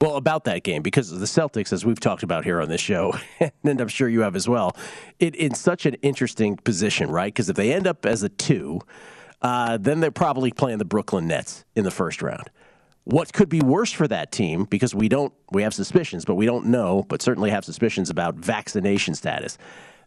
Well, 0.02 0.16
about 0.16 0.42
that 0.46 0.64
game, 0.64 0.82
because 0.82 1.10
the 1.10 1.26
Celtics, 1.26 1.72
as 1.72 1.86
we've 1.86 2.00
talked 2.00 2.24
about 2.24 2.42
here 2.42 2.60
on 2.60 2.68
this 2.68 2.80
show, 2.80 3.14
and 3.62 3.80
I'm 3.80 3.86
sure 3.86 4.08
you 4.08 4.22
have 4.22 4.34
as 4.34 4.48
well, 4.48 4.76
it 5.20 5.36
in 5.36 5.54
such 5.54 5.86
an 5.86 5.94
interesting 6.02 6.56
position, 6.56 7.08
right? 7.08 7.32
Because 7.32 7.48
if 7.48 7.54
they 7.54 7.72
end 7.72 7.86
up 7.86 8.04
as 8.04 8.24
a 8.24 8.28
two, 8.28 8.80
uh, 9.42 9.78
then 9.80 10.00
they're 10.00 10.10
probably 10.10 10.50
playing 10.50 10.78
the 10.78 10.84
Brooklyn 10.84 11.28
Nets 11.28 11.64
in 11.76 11.84
the 11.84 11.92
first 11.92 12.20
round. 12.20 12.50
What 13.04 13.32
could 13.32 13.48
be 13.48 13.60
worse 13.60 13.92
for 13.92 14.08
that 14.08 14.32
team? 14.32 14.64
Because 14.64 14.92
we 14.92 15.08
don't, 15.08 15.32
we 15.52 15.62
have 15.62 15.72
suspicions, 15.72 16.24
but 16.24 16.34
we 16.34 16.46
don't 16.46 16.66
know, 16.66 17.04
but 17.08 17.22
certainly 17.22 17.50
have 17.50 17.64
suspicions 17.64 18.10
about 18.10 18.34
vaccination 18.34 19.14
status. 19.14 19.56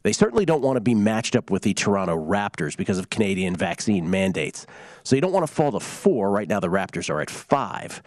They 0.04 0.12
certainly 0.12 0.44
don't 0.44 0.62
want 0.62 0.76
to 0.76 0.82
be 0.82 0.94
matched 0.94 1.38
up 1.38 1.50
with 1.50 1.62
the 1.62 1.74
Toronto 1.74 2.18
Raptors 2.18 2.76
because 2.76 2.98
of 2.98 3.10
Canadian 3.10 3.56
vaccine 3.56 4.10
mandates. 4.10 4.68
So 5.04 5.16
you 5.16 5.22
don't 5.22 5.32
want 5.32 5.48
to 5.48 5.54
fall 5.54 5.72
to 5.72 5.80
four. 5.80 6.32
Right 6.32 6.50
now, 6.50 6.60
the 6.60 6.68
Raptors 6.68 7.10
are 7.10 7.22
at 7.22 7.30
five. 7.30 8.04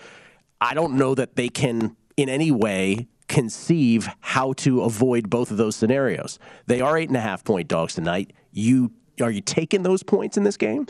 I 0.61 0.75
don't 0.75 0.95
know 0.95 1.15
that 1.15 1.37
they 1.37 1.49
can 1.49 1.97
in 2.17 2.29
any 2.29 2.51
way 2.51 3.09
conceive 3.29 4.09
how 4.21 4.55
to 4.55 4.83
avoid 4.83 5.31
both 5.31 5.51
of 5.51 5.57
those 5.57 5.77
scenarios. 5.77 6.39
They 6.67 6.81
are 6.81 6.97
eight 6.97 7.09
and 7.09 7.17
a 7.17 7.21
half 7.21 7.45
point 7.45 7.69
dogs 7.69 7.95
tonight. 7.95 8.33
You 8.53 8.93
are 9.21 9.31
you 9.31 9.41
taking 9.41 9.83
those 9.83 10.03
points 10.03 10.37
in 10.37 10.45
this 10.45 10.57
game? 10.57 10.87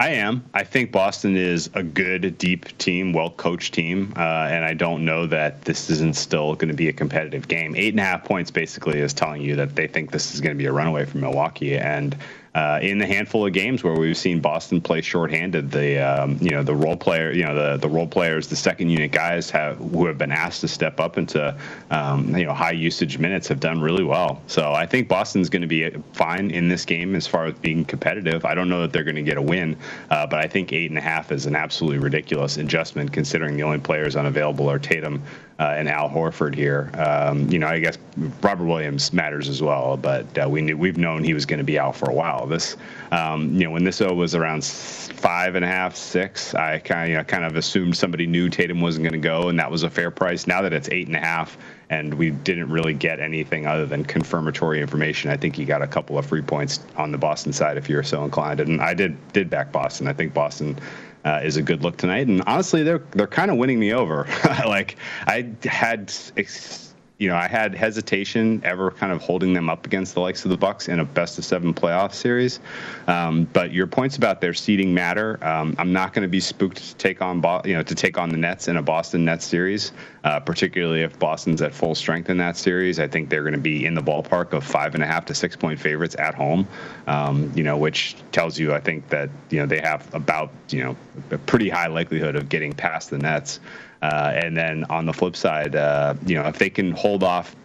I 0.00 0.08
am. 0.08 0.44
I 0.52 0.64
think 0.64 0.90
Boston 0.90 1.36
is 1.36 1.70
a 1.74 1.82
good, 1.82 2.36
deep 2.36 2.76
team, 2.78 3.12
well 3.12 3.30
coached 3.30 3.74
team, 3.74 4.12
uh, 4.16 4.48
and 4.50 4.64
I 4.64 4.74
don't 4.74 5.04
know 5.04 5.26
that 5.26 5.62
this 5.62 5.88
isn't 5.88 6.16
still 6.16 6.56
going 6.56 6.68
to 6.68 6.74
be 6.74 6.88
a 6.88 6.92
competitive 6.92 7.46
game. 7.46 7.76
Eight 7.76 7.94
and 7.94 8.00
a 8.00 8.04
half 8.04 8.24
points 8.24 8.50
basically 8.50 8.98
is 8.98 9.14
telling 9.14 9.40
you 9.40 9.54
that 9.56 9.76
they 9.76 9.86
think 9.86 10.10
this 10.10 10.34
is 10.34 10.40
going 10.40 10.54
to 10.54 10.58
be 10.58 10.66
a 10.66 10.72
runaway 10.72 11.04
from 11.04 11.20
Milwaukee, 11.20 11.76
and 11.78 12.16
uh, 12.54 12.78
in 12.80 12.98
the 12.98 13.06
handful 13.06 13.44
of 13.44 13.52
games 13.52 13.82
where 13.82 13.94
we've 13.94 14.16
seen 14.16 14.40
Boston 14.40 14.80
play 14.80 15.00
shorthanded, 15.00 15.72
the 15.72 15.98
um, 15.98 16.38
you 16.40 16.50
know 16.50 16.62
the 16.62 16.74
role 16.74 16.96
player, 16.96 17.32
you 17.32 17.44
know 17.44 17.54
the 17.54 17.76
the 17.78 17.88
role 17.88 18.06
players, 18.06 18.46
the 18.46 18.56
second 18.56 18.90
unit 18.90 19.10
guys 19.10 19.50
have 19.50 19.76
who 19.78 20.06
have 20.06 20.18
been 20.18 20.30
asked 20.30 20.60
to 20.60 20.68
step 20.68 21.00
up 21.00 21.18
into 21.18 21.56
um, 21.90 22.36
you 22.36 22.44
know 22.44 22.54
high 22.54 22.70
usage 22.70 23.18
minutes 23.18 23.48
have 23.48 23.58
done 23.58 23.80
really 23.80 24.04
well. 24.04 24.40
So 24.46 24.72
I 24.72 24.86
think 24.86 25.08
Boston's 25.08 25.48
going 25.48 25.62
to 25.62 25.68
be 25.68 25.90
fine 26.12 26.52
in 26.52 26.68
this 26.68 26.84
game 26.84 27.16
as 27.16 27.26
far 27.26 27.46
as 27.46 27.54
being 27.54 27.84
competitive. 27.84 28.44
I 28.44 28.54
don't 28.54 28.68
know 28.68 28.82
that 28.82 28.92
they're 28.92 29.04
going 29.04 29.16
to 29.16 29.22
get 29.22 29.36
a 29.36 29.42
win, 29.42 29.76
uh, 30.10 30.26
but 30.26 30.38
I 30.38 30.46
think 30.46 30.72
eight 30.72 30.90
and 30.90 30.98
a 30.98 31.02
half 31.02 31.32
is 31.32 31.46
an 31.46 31.56
absolutely 31.56 31.98
ridiculous 31.98 32.56
adjustment 32.56 33.12
considering 33.12 33.56
the 33.56 33.64
only 33.64 33.78
players 33.78 34.14
unavailable 34.14 34.70
are 34.70 34.78
Tatum 34.78 35.22
uh, 35.58 35.74
and 35.76 35.88
Al 35.88 36.08
Horford 36.08 36.54
here. 36.54 36.90
Um, 36.94 37.48
you 37.48 37.58
know, 37.58 37.68
I 37.68 37.78
guess 37.78 37.96
Robert 38.42 38.64
Williams 38.64 39.12
matters 39.12 39.48
as 39.48 39.62
well, 39.62 39.96
but 39.96 40.26
uh, 40.38 40.48
we 40.48 40.62
knew 40.62 40.76
we've 40.76 40.98
known 40.98 41.22
he 41.22 41.34
was 41.34 41.46
going 41.46 41.58
to 41.58 41.64
be 41.64 41.78
out 41.78 41.94
for 41.94 42.10
a 42.10 42.14
while. 42.14 42.46
This, 42.46 42.76
um, 43.12 43.54
you 43.54 43.64
know, 43.64 43.70
when 43.70 43.84
this 43.84 44.00
O 44.00 44.12
was 44.12 44.34
around 44.34 44.64
five 44.64 45.54
and 45.54 45.64
a 45.64 45.68
half, 45.68 45.94
six, 45.94 46.54
I 46.54 46.78
kind 46.80 47.04
of 47.04 47.08
you 47.10 47.16
know, 47.16 47.24
kind 47.24 47.44
of 47.44 47.56
assumed 47.56 47.96
somebody 47.96 48.26
knew 48.26 48.48
Tatum 48.48 48.80
wasn't 48.80 49.04
going 49.04 49.20
to 49.20 49.28
go, 49.28 49.48
and 49.48 49.58
that 49.58 49.70
was 49.70 49.84
a 49.84 49.90
fair 49.90 50.10
price. 50.10 50.46
Now 50.46 50.60
that 50.62 50.72
it's 50.72 50.88
eight 50.88 51.06
and 51.06 51.16
a 51.16 51.20
half, 51.20 51.56
and 51.88 52.14
we 52.14 52.30
didn't 52.30 52.70
really 52.70 52.94
get 52.94 53.20
anything 53.20 53.66
other 53.66 53.86
than 53.86 54.04
confirmatory 54.04 54.80
information. 54.80 55.30
I 55.30 55.36
think 55.36 55.56
you 55.58 55.66
got 55.66 55.82
a 55.82 55.86
couple 55.86 56.18
of 56.18 56.26
free 56.26 56.42
points 56.42 56.80
on 56.96 57.12
the 57.12 57.18
Boston 57.18 57.52
side 57.52 57.76
if 57.76 57.88
you're 57.88 58.02
so 58.02 58.24
inclined, 58.24 58.58
and 58.58 58.80
I 58.80 58.94
did 58.94 59.16
did 59.32 59.50
back 59.50 59.70
Boston. 59.70 60.08
I 60.08 60.12
think 60.12 60.34
Boston 60.34 60.76
uh, 61.24 61.40
is 61.42 61.56
a 61.56 61.62
good 61.62 61.82
look 61.82 61.96
tonight. 61.96 62.26
And 62.26 62.42
honestly, 62.46 62.82
they're 62.82 63.02
they're 63.12 63.26
kind 63.26 63.50
of 63.50 63.56
winning 63.56 63.78
me 63.78 63.92
over. 63.92 64.26
like 64.66 64.96
I 65.26 65.50
had. 65.64 66.12
Ex- 66.36 66.93
you 67.18 67.28
know, 67.28 67.36
I 67.36 67.46
had 67.46 67.76
hesitation 67.76 68.60
ever 68.64 68.90
kind 68.90 69.12
of 69.12 69.22
holding 69.22 69.52
them 69.52 69.70
up 69.70 69.86
against 69.86 70.14
the 70.14 70.20
likes 70.20 70.44
of 70.44 70.50
the 70.50 70.56
Bucks 70.56 70.88
in 70.88 70.98
a 70.98 71.04
best 71.04 71.38
of 71.38 71.44
seven 71.44 71.72
playoff 71.72 72.12
series. 72.12 72.58
Um, 73.06 73.44
but 73.52 73.72
your 73.72 73.86
points 73.86 74.16
about 74.16 74.40
their 74.40 74.52
seeding 74.52 74.92
matter. 74.92 75.38
Um, 75.40 75.76
I'm 75.78 75.92
not 75.92 76.12
going 76.12 76.22
to 76.22 76.28
be 76.28 76.40
spooked 76.40 76.78
to 76.78 76.94
take 76.96 77.22
on, 77.22 77.40
Bo- 77.40 77.62
you 77.64 77.74
know, 77.74 77.84
to 77.84 77.94
take 77.94 78.18
on 78.18 78.30
the 78.30 78.36
Nets 78.36 78.66
in 78.66 78.76
a 78.76 78.82
Boston 78.82 79.24
Nets 79.24 79.44
series, 79.44 79.92
uh, 80.24 80.40
particularly 80.40 81.02
if 81.02 81.16
Boston's 81.20 81.62
at 81.62 81.72
full 81.72 81.94
strength 81.94 82.30
in 82.30 82.36
that 82.38 82.56
series. 82.56 82.98
I 82.98 83.06
think 83.06 83.28
they're 83.28 83.42
going 83.42 83.54
to 83.54 83.60
be 83.60 83.86
in 83.86 83.94
the 83.94 84.02
ballpark 84.02 84.52
of 84.52 84.64
five 84.64 84.94
and 84.94 85.04
a 85.04 85.06
half 85.06 85.24
to 85.26 85.34
six 85.36 85.54
point 85.54 85.78
favorites 85.78 86.16
at 86.18 86.34
home. 86.34 86.66
Um, 87.06 87.52
you 87.54 87.62
know, 87.62 87.76
which 87.76 88.16
tells 88.32 88.58
you, 88.58 88.74
I 88.74 88.80
think 88.80 89.08
that 89.10 89.30
you 89.50 89.60
know 89.60 89.66
they 89.66 89.80
have 89.80 90.12
about 90.12 90.50
you 90.70 90.82
know 90.82 90.96
a 91.30 91.38
pretty 91.38 91.68
high 91.68 91.86
likelihood 91.86 92.34
of 92.34 92.48
getting 92.48 92.72
past 92.72 93.10
the 93.10 93.18
Nets. 93.18 93.60
Uh, 94.04 94.32
and 94.34 94.54
then 94.54 94.84
on 94.90 95.06
the 95.06 95.14
flip 95.14 95.34
side, 95.34 95.74
uh, 95.74 96.12
you 96.26 96.34
know, 96.34 96.42
if 96.42 96.58
they 96.58 96.68
can 96.68 96.90
hold 96.92 97.24
off 97.24 97.56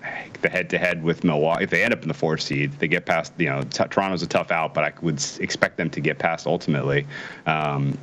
the 0.42 0.48
head-to-head 0.48 1.04
with 1.04 1.26
Milwaukee, 1.26 1.66
if 1.66 1.70
they 1.70 1.84
end 1.84 1.94
up 1.94 2.02
in 2.02 2.08
the 2.08 2.14
four 2.14 2.38
seed, 2.38 2.72
they 2.80 2.88
get 2.88 3.06
past. 3.06 3.34
You 3.38 3.50
know, 3.50 3.62
t- 3.64 3.84
Toronto's 3.90 4.24
a 4.24 4.28
tough 4.28 4.50
out, 4.50 4.74
but 4.74 4.86
I 4.86 4.94
would 5.02 5.22
expect 5.42 5.76
them 5.76 5.90
to 5.90 6.00
get 6.00 6.18
past 6.18 6.48
ultimately. 6.48 7.06
Um, 7.46 7.98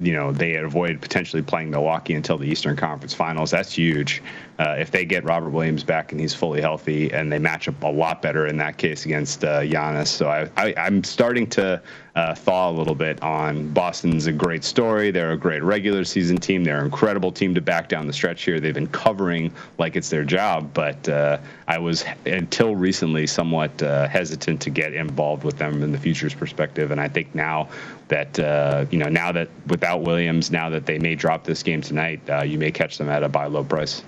you 0.00 0.12
know 0.12 0.32
they 0.32 0.56
avoid 0.56 1.00
potentially 1.00 1.42
playing 1.42 1.70
Milwaukee 1.70 2.14
until 2.14 2.36
the 2.38 2.46
Eastern 2.46 2.74
Conference 2.74 3.14
Finals. 3.14 3.50
That's 3.50 3.72
huge. 3.72 4.22
Uh, 4.58 4.76
if 4.78 4.90
they 4.90 5.04
get 5.04 5.22
Robert 5.24 5.50
Williams 5.50 5.84
back 5.84 6.10
and 6.10 6.20
he's 6.20 6.34
fully 6.34 6.62
healthy, 6.62 7.12
and 7.12 7.30
they 7.30 7.38
match 7.38 7.68
up 7.68 7.80
a 7.82 7.88
lot 7.88 8.22
better 8.22 8.46
in 8.46 8.56
that 8.56 8.78
case 8.78 9.04
against 9.04 9.44
uh, 9.44 9.60
Giannis. 9.60 10.08
So 10.08 10.28
I, 10.28 10.48
I, 10.56 10.74
I'm 10.76 11.04
starting 11.04 11.46
to 11.50 11.82
uh, 12.16 12.34
thaw 12.34 12.70
a 12.70 12.72
little 12.72 12.94
bit 12.94 13.20
on 13.22 13.68
Boston's 13.70 14.26
a 14.26 14.32
great 14.32 14.62
story. 14.62 15.10
They're 15.10 15.32
a 15.32 15.36
great 15.36 15.62
regular 15.64 16.04
season 16.04 16.36
team. 16.36 16.62
They're 16.62 16.78
an 16.78 16.84
incredible 16.84 17.32
team 17.32 17.54
to 17.54 17.60
back 17.60 17.88
down 17.88 18.06
the 18.06 18.12
stretch 18.12 18.44
here. 18.44 18.60
They've 18.60 18.72
been 18.72 18.86
covering 18.86 19.52
like 19.78 19.96
it's 19.96 20.10
their 20.10 20.24
job, 20.24 20.72
but 20.74 21.08
uh, 21.08 21.38
I 21.66 21.78
was 21.78 22.04
until 22.24 22.76
recently 22.76 23.26
somewhat 23.26 23.82
uh, 23.82 24.06
hesitant 24.06 24.60
to 24.62 24.70
get 24.70 24.94
involved 24.94 25.42
with 25.42 25.58
them 25.58 25.82
in 25.82 25.90
the 25.90 25.98
futures 25.98 26.34
perspective, 26.34 26.92
and 26.92 27.00
I 27.00 27.08
think 27.08 27.34
now 27.34 27.68
that 28.08 28.38
uh, 28.38 28.86
you 28.90 28.98
know 28.98 29.08
now 29.08 29.32
that 29.32 29.48
without 29.66 30.02
Williams, 30.02 30.52
now 30.52 30.70
that 30.70 30.86
they 30.86 30.98
may 30.98 31.16
drop 31.16 31.42
this 31.42 31.62
game 31.64 31.82
tonight, 31.82 32.20
uh, 32.30 32.42
you 32.42 32.58
may 32.58 32.70
catch 32.70 32.96
them 32.96 33.08
at 33.08 33.24
a 33.24 33.28
buy 33.28 33.46
low 33.46 33.64
price. 33.64 34.02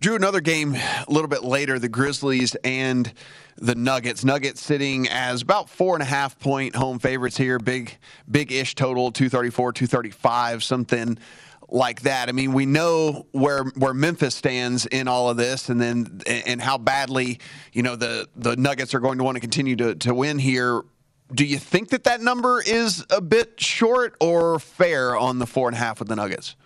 Drew, 0.00 0.16
another 0.16 0.40
game 0.40 0.74
a 0.74 1.04
little 1.08 1.28
bit 1.28 1.44
later, 1.44 1.78
the 1.78 1.90
Grizzlies 1.90 2.54
and 2.64 3.12
the 3.58 3.74
Nuggets. 3.74 4.24
Nuggets 4.24 4.62
sitting 4.62 5.06
as 5.10 5.42
about 5.42 5.68
four 5.68 5.94
and 5.94 6.02
a 6.02 6.06
half 6.06 6.38
point 6.38 6.74
home 6.74 6.98
favorites 6.98 7.36
here. 7.36 7.58
Big, 7.58 7.98
big 8.30 8.50
ish 8.50 8.74
total, 8.74 9.12
234, 9.12 9.74
235, 9.74 10.64
something 10.64 11.18
like 11.68 12.00
that. 12.00 12.30
I 12.30 12.32
mean, 12.32 12.54
we 12.54 12.64
know 12.64 13.26
where 13.32 13.64
where 13.76 13.92
Memphis 13.92 14.34
stands 14.34 14.86
in 14.86 15.06
all 15.06 15.28
of 15.28 15.36
this, 15.36 15.68
and 15.68 15.78
then 15.78 16.22
and 16.26 16.62
how 16.62 16.78
badly 16.78 17.38
you 17.74 17.82
know 17.82 17.94
the 17.94 18.26
the 18.36 18.56
Nuggets 18.56 18.94
are 18.94 19.00
going 19.00 19.18
to 19.18 19.24
want 19.24 19.36
to 19.36 19.40
continue 19.40 19.76
to 19.76 19.94
to 19.96 20.14
win 20.14 20.38
here. 20.38 20.80
Do 21.34 21.44
you 21.44 21.58
think 21.58 21.90
that 21.90 22.04
that 22.04 22.22
number 22.22 22.62
is 22.62 23.04
a 23.10 23.20
bit 23.20 23.60
short 23.60 24.16
or 24.18 24.58
fair 24.58 25.14
on 25.14 25.38
the 25.38 25.46
four 25.46 25.68
and 25.68 25.76
a 25.76 25.78
half 25.78 25.98
with 25.98 26.08
the 26.08 26.16
Nuggets? 26.16 26.56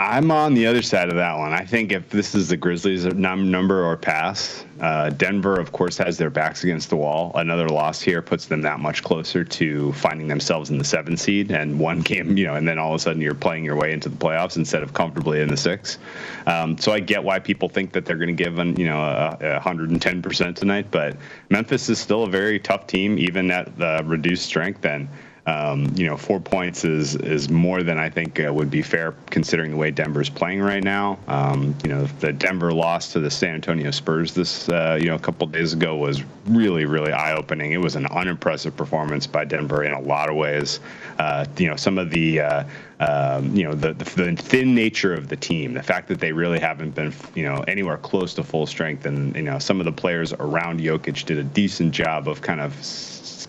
I'm 0.00 0.30
on 0.30 0.54
the 0.54 0.66
other 0.66 0.80
side 0.80 1.10
of 1.10 1.16
that 1.16 1.36
one. 1.36 1.52
I 1.52 1.66
think 1.66 1.92
if 1.92 2.08
this 2.08 2.34
is 2.34 2.48
the 2.48 2.56
Grizzlies' 2.56 3.04
num- 3.04 3.50
number 3.50 3.84
or 3.84 3.98
pass, 3.98 4.64
uh, 4.80 5.10
Denver, 5.10 5.60
of 5.60 5.72
course, 5.72 5.98
has 5.98 6.16
their 6.16 6.30
backs 6.30 6.64
against 6.64 6.88
the 6.88 6.96
wall. 6.96 7.32
Another 7.34 7.68
loss 7.68 8.00
here 8.00 8.22
puts 8.22 8.46
them 8.46 8.62
that 8.62 8.80
much 8.80 9.02
closer 9.02 9.44
to 9.44 9.92
finding 9.92 10.26
themselves 10.26 10.70
in 10.70 10.78
the 10.78 10.84
seven 10.84 11.18
seed. 11.18 11.50
And 11.50 11.78
one 11.78 12.00
game, 12.00 12.38
you 12.38 12.46
know, 12.46 12.54
and 12.54 12.66
then 12.66 12.78
all 12.78 12.94
of 12.94 12.96
a 12.96 12.98
sudden 12.98 13.20
you're 13.20 13.34
playing 13.34 13.62
your 13.62 13.76
way 13.76 13.92
into 13.92 14.08
the 14.08 14.16
playoffs 14.16 14.56
instead 14.56 14.82
of 14.82 14.94
comfortably 14.94 15.42
in 15.42 15.48
the 15.50 15.56
six. 15.58 15.98
Um, 16.46 16.78
so 16.78 16.92
I 16.92 17.00
get 17.00 17.22
why 17.22 17.38
people 17.38 17.68
think 17.68 17.92
that 17.92 18.06
they're 18.06 18.16
going 18.16 18.34
to 18.34 18.42
give, 18.42 18.58
an, 18.58 18.76
you 18.76 18.86
know, 18.86 19.02
a 19.02 19.60
110% 19.60 20.54
tonight. 20.54 20.86
But 20.90 21.14
Memphis 21.50 21.90
is 21.90 21.98
still 21.98 22.22
a 22.24 22.30
very 22.30 22.58
tough 22.58 22.86
team, 22.86 23.18
even 23.18 23.50
at 23.50 23.76
the 23.76 24.02
reduced 24.06 24.46
strength. 24.46 24.82
And 24.86 25.10
um, 25.50 25.92
you 25.96 26.06
know, 26.06 26.16
four 26.16 26.38
points 26.38 26.84
is 26.84 27.16
is 27.16 27.50
more 27.50 27.82
than 27.82 27.98
I 27.98 28.08
think 28.08 28.38
uh, 28.38 28.52
would 28.52 28.70
be 28.70 28.82
fair 28.82 29.14
considering 29.30 29.72
the 29.72 29.76
way 29.76 29.90
Denver's 29.90 30.30
playing 30.30 30.60
right 30.60 30.82
now. 30.82 31.18
Um, 31.26 31.74
you 31.82 31.90
know, 31.90 32.04
the 32.20 32.32
Denver 32.32 32.72
loss 32.72 33.12
to 33.12 33.20
the 33.20 33.30
San 33.30 33.56
Antonio 33.56 33.90
Spurs 33.90 34.32
this 34.32 34.68
uh, 34.68 34.96
you 35.00 35.08
know 35.08 35.16
a 35.16 35.18
couple 35.18 35.46
days 35.48 35.72
ago 35.72 35.96
was 35.96 36.22
really 36.46 36.84
really 36.84 37.12
eye 37.12 37.34
opening. 37.34 37.72
It 37.72 37.80
was 37.80 37.96
an 37.96 38.06
unimpressive 38.06 38.76
performance 38.76 39.26
by 39.26 39.44
Denver 39.44 39.82
in 39.82 39.92
a 39.92 40.00
lot 40.00 40.30
of 40.30 40.36
ways. 40.36 40.78
Uh, 41.18 41.44
you 41.58 41.66
know, 41.66 41.76
some 41.76 41.98
of 41.98 42.10
the 42.10 42.40
uh, 42.40 42.64
um, 43.00 43.54
you 43.56 43.64
know 43.64 43.74
the, 43.74 43.92
the, 43.94 44.04
the 44.04 44.36
thin 44.36 44.72
nature 44.72 45.14
of 45.14 45.28
the 45.28 45.36
team, 45.36 45.74
the 45.74 45.82
fact 45.82 46.06
that 46.08 46.20
they 46.20 46.30
really 46.30 46.60
haven't 46.60 46.94
been 46.94 47.12
you 47.34 47.42
know 47.42 47.64
anywhere 47.66 47.96
close 47.96 48.34
to 48.34 48.44
full 48.44 48.66
strength, 48.66 49.04
and 49.04 49.34
you 49.34 49.42
know 49.42 49.58
some 49.58 49.80
of 49.80 49.84
the 49.84 49.92
players 49.92 50.32
around 50.34 50.78
Jokic 50.78 51.24
did 51.24 51.38
a 51.38 51.44
decent 51.44 51.92
job 51.92 52.28
of 52.28 52.40
kind 52.40 52.60
of 52.60 52.72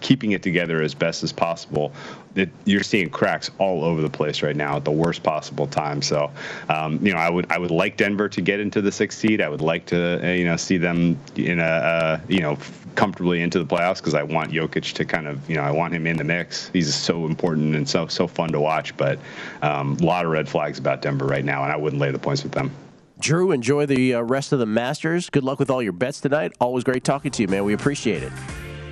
keeping 0.02 0.32
it 0.32 0.44
together 0.44 0.82
as 0.82 0.94
best 0.94 1.24
as 1.24 1.32
possible. 1.32 1.94
It, 2.36 2.50
you're 2.66 2.84
seeing 2.84 3.10
cracks 3.10 3.52
all 3.58 3.84
over 3.84 4.02
the 4.02 4.10
place 4.10 4.42
right 4.42 4.56
now 4.56 4.78
at 4.78 4.86
the 4.86 4.92
worst 4.92 5.24
possible 5.24 5.68
time. 5.68 6.02
So, 6.02 6.32
um, 6.70 7.06
you 7.06 7.14
know, 7.14 7.20
I 7.20 7.30
would 7.30 7.52
I 7.52 7.58
would 7.58 7.72
like 7.72 7.98
Denver 7.98 8.28
to 8.30 8.42
get 8.42 8.60
into 8.60 8.82
the 8.82 8.92
sixth 8.92 9.20
seed. 9.20 9.42
I 9.42 9.50
would 9.50 9.62
like 9.62 9.86
to 9.88 10.22
uh, 10.24 10.32
you 10.32 10.46
know 10.46 10.58
see 10.58 10.78
them 10.78 11.20
in 11.36 11.60
a 11.60 11.64
uh, 11.64 12.20
you 12.28 12.40
know 12.40 12.58
comfortably 12.96 13.42
into 13.42 13.60
the 13.60 13.66
playoffs 13.66 13.98
because 13.98 14.14
I 14.14 14.24
want 14.24 14.52
Jokic 14.52 14.94
to 14.94 15.06
kind 15.06 15.28
of 15.28 15.50
you 15.50 15.56
know 15.56 15.64
I 15.64 15.72
want 15.72 15.94
him 15.94 16.08
in 16.08 16.18
the 16.18 16.24
mix. 16.24 16.70
He's 16.70 16.94
so 16.94 17.26
important 17.26 17.76
and 17.76 17.88
so 17.88 18.08
so 18.08 18.28
fun 18.28 18.52
to 18.52 18.60
watch. 18.60 18.96
But 18.98 19.20
um, 19.62 19.98
a 20.02 20.06
lot 20.06 20.26
of 20.26 20.32
red 20.32 20.50
flags 20.50 20.80
about 20.80 21.02
Denver 21.02 21.26
right 21.26 21.46
now, 21.46 21.64
and 21.64 21.72
I 21.72 21.78
wouldn't 21.78 22.02
lay 22.02 22.12
the 22.12 22.20
points 22.20 22.44
with 22.44 22.54
them. 22.54 22.72
Drew, 23.20 23.52
enjoy 23.52 23.86
the 23.86 24.16
uh, 24.16 24.22
rest 24.22 24.52
of 24.52 24.58
the 24.58 24.66
Masters. 24.66 25.30
Good 25.30 25.44
luck 25.44 25.60
with 25.60 25.70
all 25.70 25.84
your 25.84 25.94
bets 25.94 26.20
tonight. 26.22 26.54
Always 26.60 26.84
great 26.84 27.04
talking 27.04 27.30
to 27.32 27.44
you, 27.44 27.48
man. 27.48 27.64
We 27.64 27.74
appreciate 27.74 28.24
it. 28.24 28.32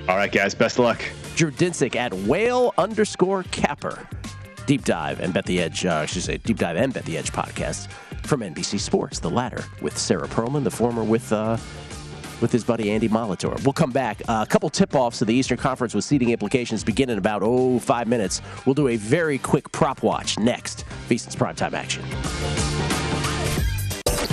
All 0.08 0.16
right, 0.16 0.30
guys. 0.32 0.54
Best 0.54 0.78
of 0.78 0.84
luck. 0.84 1.02
Drew 1.36 1.50
Dinsick 1.50 1.96
at 1.96 2.12
whale 2.12 2.74
underscore 2.78 3.44
capper. 3.44 4.06
Deep 4.66 4.84
dive 4.84 5.20
and 5.20 5.32
bet 5.32 5.46
the 5.46 5.60
edge, 5.60 5.84
uh, 5.84 5.94
I 5.96 6.06
should 6.06 6.22
say, 6.22 6.38
deep 6.38 6.58
dive 6.58 6.76
and 6.76 6.92
bet 6.92 7.04
the 7.04 7.16
edge 7.18 7.32
podcast 7.32 7.90
from 8.24 8.40
NBC 8.40 8.78
Sports. 8.78 9.18
The 9.18 9.30
latter 9.30 9.64
with 9.80 9.96
Sarah 9.96 10.28
Perlman, 10.28 10.64
the 10.64 10.70
former 10.70 11.02
with 11.02 11.32
uh, 11.32 11.56
with 12.40 12.52
his 12.52 12.64
buddy 12.64 12.90
Andy 12.90 13.08
Molitor. 13.08 13.62
We'll 13.64 13.72
come 13.72 13.90
back. 13.90 14.22
Uh, 14.28 14.44
a 14.46 14.50
couple 14.50 14.70
tip 14.70 14.94
offs 14.94 15.20
of 15.20 15.28
the 15.28 15.34
Eastern 15.34 15.58
Conference 15.58 15.94
with 15.94 16.04
seating 16.04 16.30
implications 16.30 16.84
begin 16.84 17.10
in 17.10 17.18
about 17.18 17.42
oh 17.42 17.78
five 17.78 18.06
minutes. 18.06 18.40
We'll 18.64 18.74
do 18.74 18.88
a 18.88 18.96
very 18.96 19.38
quick 19.38 19.70
prop 19.72 20.02
watch 20.02 20.38
next. 20.38 20.84
VSiN's 21.08 21.36
primetime 21.36 21.72
action. 21.72 22.04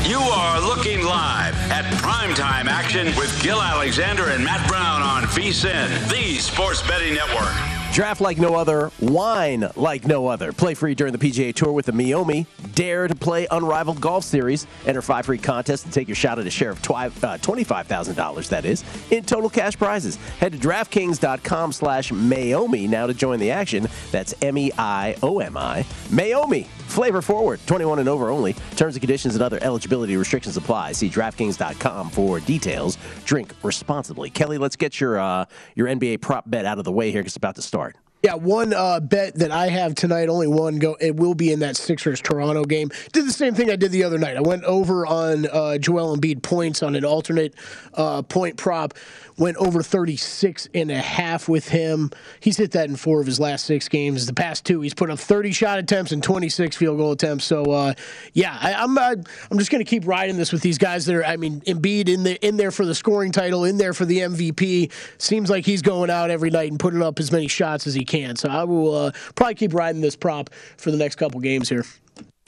You 0.08 0.20
are 0.20 0.62
looking 0.62 1.04
live 1.04 1.54
at 1.70 1.84
primetime 1.96 2.68
action 2.68 3.08
with 3.18 3.44
Gil 3.44 3.62
Alexander 3.62 4.30
and 4.30 4.42
Matt 4.42 4.66
Brown 4.70 5.02
on 5.02 5.24
VSIN, 5.24 6.10
the 6.10 6.38
Sports 6.40 6.82
Betting 6.88 7.14
Network. 7.14 7.77
Draft 7.98 8.22
like 8.22 8.38
no 8.38 8.54
other, 8.54 8.92
wine 9.00 9.68
like 9.76 10.06
no 10.06 10.28
other. 10.28 10.54
Play 10.54 10.76
free 10.76 10.94
during 10.94 11.14
the 11.14 11.18
PGA 11.18 11.52
Tour 11.52 11.72
with 11.72 11.88
the 11.88 11.92
Meiomi. 11.92 12.46
Dare 12.76 13.08
to 13.08 13.16
play 13.16 13.48
unrivaled 13.50 14.00
golf 14.00 14.24
series. 14.24 14.68
Enter 14.86 15.02
five 15.02 15.26
free 15.26 15.40
contests 15.40 15.84
and 15.84 15.92
take 15.92 16.08
your 16.08 16.14
shot 16.14 16.38
at 16.38 16.46
a 16.46 16.50
share 16.52 16.70
of 16.70 16.80
twi- 16.84 17.08
uh, 17.08 17.40
$25,000, 17.40 18.50
that 18.50 18.66
is, 18.66 18.84
in 19.10 19.24
total 19.24 19.50
cash 19.50 19.76
prizes. 19.80 20.18
Head 20.40 20.52
to 20.52 20.60
DraftKings.com 20.60 21.72
slash 21.72 22.12
Meiomi 22.12 22.88
now 22.88 23.08
to 23.08 23.16
join 23.16 23.40
the 23.40 23.50
action. 23.50 23.88
That's 24.12 24.36
M-E-I-O-M-I. 24.44 25.86
Meiomi. 26.10 26.68
Flavor 26.88 27.22
forward. 27.22 27.60
21 27.66 28.00
and 28.00 28.10
over 28.10 28.30
only. 28.30 28.54
Terms 28.76 28.96
and 28.96 29.02
conditions 29.02 29.36
and 29.36 29.44
other 29.44 29.60
eligibility 29.62 30.16
restrictions 30.18 30.56
apply. 30.56 30.94
See 30.94 31.10
DraftKings.com 31.10 32.10
for 32.10 32.40
details. 32.40 32.98
Drink 33.26 33.54
responsibly. 33.62 34.30
Kelly, 34.30 34.58
let's 34.58 34.76
get 34.76 35.00
your 35.00 35.20
uh, 35.20 35.46
your 35.76 35.88
NBA 35.88 36.22
prop 36.22 36.50
bet 36.50 36.66
out 36.66 36.80
of 36.80 36.86
the 36.86 36.92
way 36.92 37.12
here 37.12 37.22
because 37.22 37.32
it's 37.32 37.38
about 37.38 37.56
to 37.56 37.62
start. 37.62 37.87
Yeah, 38.24 38.34
one 38.34 38.74
uh, 38.74 39.00
bet 39.00 39.36
that 39.36 39.52
I 39.52 39.68
have 39.68 39.94
tonight, 39.94 40.28
only 40.28 40.48
one 40.48 40.80
go. 40.80 40.98
It 41.00 41.16
will 41.16 41.36
be 41.36 41.52
in 41.52 41.60
that 41.60 41.78
Sixers 41.78 42.20
Toronto 42.20 42.64
game. 42.66 42.90
Did 43.14 43.28
the 43.28 43.32
same 43.32 43.54
thing 43.54 43.70
I 43.70 43.76
did 43.76 43.92
the 43.92 44.04
other 44.04 44.18
night. 44.18 44.38
I 44.38 44.42
went 44.42 44.64
over 44.64 45.06
on 45.06 45.46
uh, 45.48 45.78
Joel 45.78 46.18
Embiid 46.18 46.42
points 46.42 46.82
on 46.82 46.96
an 46.96 47.06
alternate 47.06 47.54
uh, 47.94 48.24
point 48.24 48.58
prop. 48.58 48.96
Went 49.38 49.58
over 49.58 49.84
36 49.84 50.68
and 50.74 50.90
a 50.90 50.98
half 50.98 51.48
with 51.48 51.70
him. 51.70 52.10
He's 52.40 52.58
hit 52.58 52.72
that 52.72 52.90
in 52.90 52.96
four 52.96 53.20
of 53.22 53.28
his 53.28 53.40
last 53.40 53.66
six 53.66 53.88
games. 53.88 54.26
The 54.26 54.34
past 54.34 54.66
two, 54.66 54.82
he's 54.82 54.94
put 54.94 55.12
up 55.12 55.20
30 55.20 55.52
shot 55.52 55.78
attempts 55.78 56.12
and 56.12 56.24
26 56.24 56.76
field 56.76 56.98
goal 56.98 57.12
attempts. 57.12 57.46
So 57.46 57.66
uh, 57.66 57.94
yeah, 58.34 58.58
I, 58.60 58.74
I'm 58.74 58.98
uh, 58.98 59.16
I'm 59.52 59.60
just 59.60 59.70
going 59.70 59.84
to 59.84 59.90
keep 59.90 60.08
riding 60.08 60.38
this 60.38 60.52
with 60.52 60.62
these 60.62 60.78
guys 60.78 61.06
that 61.06 61.16
are. 61.16 61.26
I 61.26 61.38
mean, 61.38 61.62
Embiid 61.62 62.10
in 62.10 62.24
the 62.24 62.44
in 62.46 62.58
there 62.58 62.72
for 62.72 62.86
the 62.86 62.96
scoring 62.96 63.32
title, 63.32 63.64
in 63.64 63.78
there 63.78 63.94
for 63.94 64.06
the 64.06 64.20
MVP. 64.20 64.92
Seems 65.20 65.50
like 65.50 65.66
he's 65.66 65.82
going 65.82 66.10
out 66.10 66.32
every 66.32 66.50
night 66.50 66.72
and 66.72 66.80
putting 66.80 67.04
up 67.04 67.20
as 67.20 67.32
many 67.32 67.48
shots 67.48 67.86
as 67.86 67.94
he 67.94 68.06
can. 68.06 68.36
So 68.36 68.50
I 68.50 68.64
will 68.64 68.96
uh, 68.96 69.12
probably 69.36 69.56
keep 69.56 69.74
riding 69.74 70.02
this 70.02 70.16
prop 70.16 70.50
for 70.78 70.92
the 70.92 70.98
next 70.98 71.16
couple 71.16 71.40
games 71.42 71.70
here. 71.70 71.86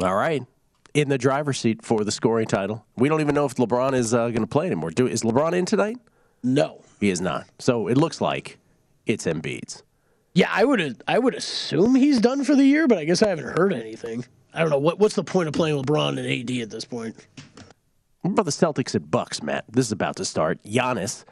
All 0.02 0.16
right. 0.16 0.44
In 0.96 1.08
the 1.08 1.20
driver's 1.20 1.60
seat 1.60 1.84
for 1.84 2.04
the 2.04 2.12
scoring 2.12 2.48
title. 2.48 2.84
We 2.98 3.10
don't 3.10 3.22
even 3.22 3.36
know 3.36 3.46
if 3.46 3.56
LeBron 3.56 3.94
is 3.94 4.14
uh, 4.14 4.30
going 4.30 4.42
to 4.42 4.48
play 4.48 4.66
anymore. 4.66 4.90
Do, 4.90 5.06
is 5.06 5.22
LeBron 5.22 5.54
in 5.54 5.66
tonight? 5.66 5.98
No. 6.44 6.82
He 7.00 7.10
is 7.10 7.22
not. 7.22 7.48
So 7.60 7.88
it 7.88 7.98
looks 7.98 8.22
like 8.22 8.58
it's 9.06 9.26
Embiid's. 9.26 9.84
Yeah, 10.34 10.50
I 10.52 10.64
would 10.64 11.02
I 11.08 11.20
would 11.20 11.36
assume 11.36 11.96
he's 11.96 12.20
done 12.20 12.44
for 12.44 12.56
the 12.56 12.66
year, 12.66 12.88
but 12.88 12.98
I 12.98 13.06
guess 13.06 13.22
I 13.22 13.30
haven't 13.30 13.58
heard 13.58 13.74
anything. 13.74 14.26
I 14.54 14.62
don't 14.62 14.70
know 14.70 14.78
what 14.78 15.00
what's 15.00 15.16
the 15.16 15.24
point 15.24 15.48
of 15.48 15.54
playing 15.54 15.82
LeBron 15.82 16.18
and 16.18 16.20
AD 16.20 16.62
at 16.62 16.70
this 16.70 16.86
point. 16.86 17.16
What 18.22 18.32
about 18.32 18.46
the 18.46 18.52
Celtics 18.52 18.96
at 18.96 19.10
Bucks, 19.10 19.42
Matt? 19.42 19.66
This 19.70 19.88
is 19.88 19.92
about 19.92 20.18
to 20.18 20.26
start. 20.26 20.62
Giannis, 20.64 21.24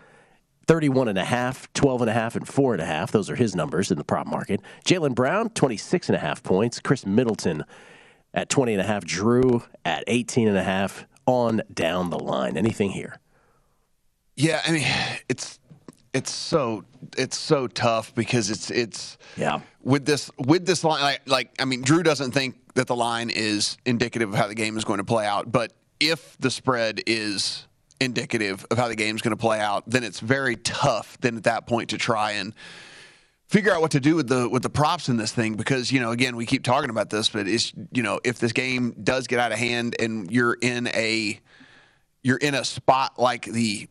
31 0.68 1.10
and 1.10 1.18
a 1.18 1.26
half, 1.26 1.72
12 1.74 2.02
and 2.02 2.10
a 2.10 2.14
half, 2.14 2.36
and 2.36 2.48
four 2.48 2.74
and 2.74 2.82
a 2.82 2.86
half. 2.86 3.12
Those 3.12 3.30
are 3.30 3.36
his 3.36 3.56
numbers 3.56 3.92
in 3.92 3.98
the 3.98 4.04
prop 4.04 4.26
market. 4.26 4.62
Jaylen 4.86 5.14
Brown, 5.14 5.50
26 5.50 6.10
and 6.10 6.16
a 6.16 6.20
half 6.20 6.42
points. 6.44 6.80
Khris 6.80 7.06
Middleton 7.06 7.66
at 8.34 8.50
20 8.50 8.74
and 8.74 8.82
a 8.82 8.86
half. 8.86 9.04
Jrue 9.04 9.64
at 9.84 10.04
18 10.08 10.48
and 10.48 10.58
a 10.58 10.64
half 10.64 11.06
on 11.26 11.62
down 11.74 12.10
the 12.10 12.20
line. 12.20 12.56
Anything 12.58 12.92
here? 12.92 13.20
Yeah, 14.38 14.62
I 14.66 14.72
mean, 14.72 14.88
it's 15.28 15.60
it's 16.14 16.32
so 16.32 16.84
it's 17.18 17.38
so 17.38 17.68
tough 17.68 18.14
because 18.16 18.50
it's 18.50 18.72
it's 18.72 19.18
yeah. 19.36 19.62
with 19.84 20.06
this 20.06 20.32
with 20.38 20.66
this 20.66 20.84
line 20.84 21.02
like, 21.02 21.22
like 21.26 21.52
I 21.60 21.66
mean 21.66 21.82
Drew 21.82 22.04
doesn't 22.04 22.32
think 22.32 22.56
that 22.76 22.88
the 22.88 22.96
line 22.96 23.30
is 23.30 23.78
indicative 23.86 24.30
of 24.30 24.36
how 24.36 24.48
the 24.48 24.56
game 24.56 24.78
is 24.78 24.86
going 24.86 25.00
to 25.00 25.04
play 25.04 25.26
out, 25.26 25.52
but 25.52 25.74
if 26.00 26.38
the 26.38 26.52
spread 26.52 27.02
is 27.08 27.68
indicative 28.00 28.66
of 28.70 28.78
how 28.78 28.88
the 28.88 28.96
game 28.96 29.16
is 29.16 29.24
going 29.24 29.36
to 29.36 29.42
play 29.42 29.60
out, 29.60 29.84
then 29.90 30.04
it's 30.04 30.20
very 30.20 30.56
tough 30.56 31.18
then 31.20 31.36
at 31.36 31.44
that 31.44 31.66
point 31.66 31.90
to 31.90 31.98
try 31.98 32.34
and 32.34 32.54
figure 33.48 33.74
out 33.74 33.82
what 33.82 33.92
to 33.92 34.00
do 34.00 34.16
with 34.16 34.28
the 34.28 34.48
with 34.48 34.62
the 34.62 34.70
props 34.70 35.10
in 35.10 35.18
this 35.18 35.32
thing 35.32 35.56
because 35.56 35.92
you 35.92 36.00
know 36.00 36.12
again 36.12 36.36
we 36.36 36.46
keep 36.46 36.64
talking 36.64 36.92
about 36.92 37.10
this 37.10 37.30
but 37.30 37.48
it's 37.48 37.74
you 37.92 38.04
know 38.04 38.20
if 38.24 38.38
this 38.38 38.52
game 38.54 38.94
does 39.04 39.26
get 39.26 39.40
out 39.40 39.52
of 39.52 39.58
hand 39.58 39.96
and 40.00 40.32
you're 40.32 40.58
in 40.62 40.88
a 40.88 41.40
you're 42.24 42.38
in 42.38 42.54
a 42.54 42.64
spot 42.64 43.18
like 43.18 43.46
the 43.46 43.88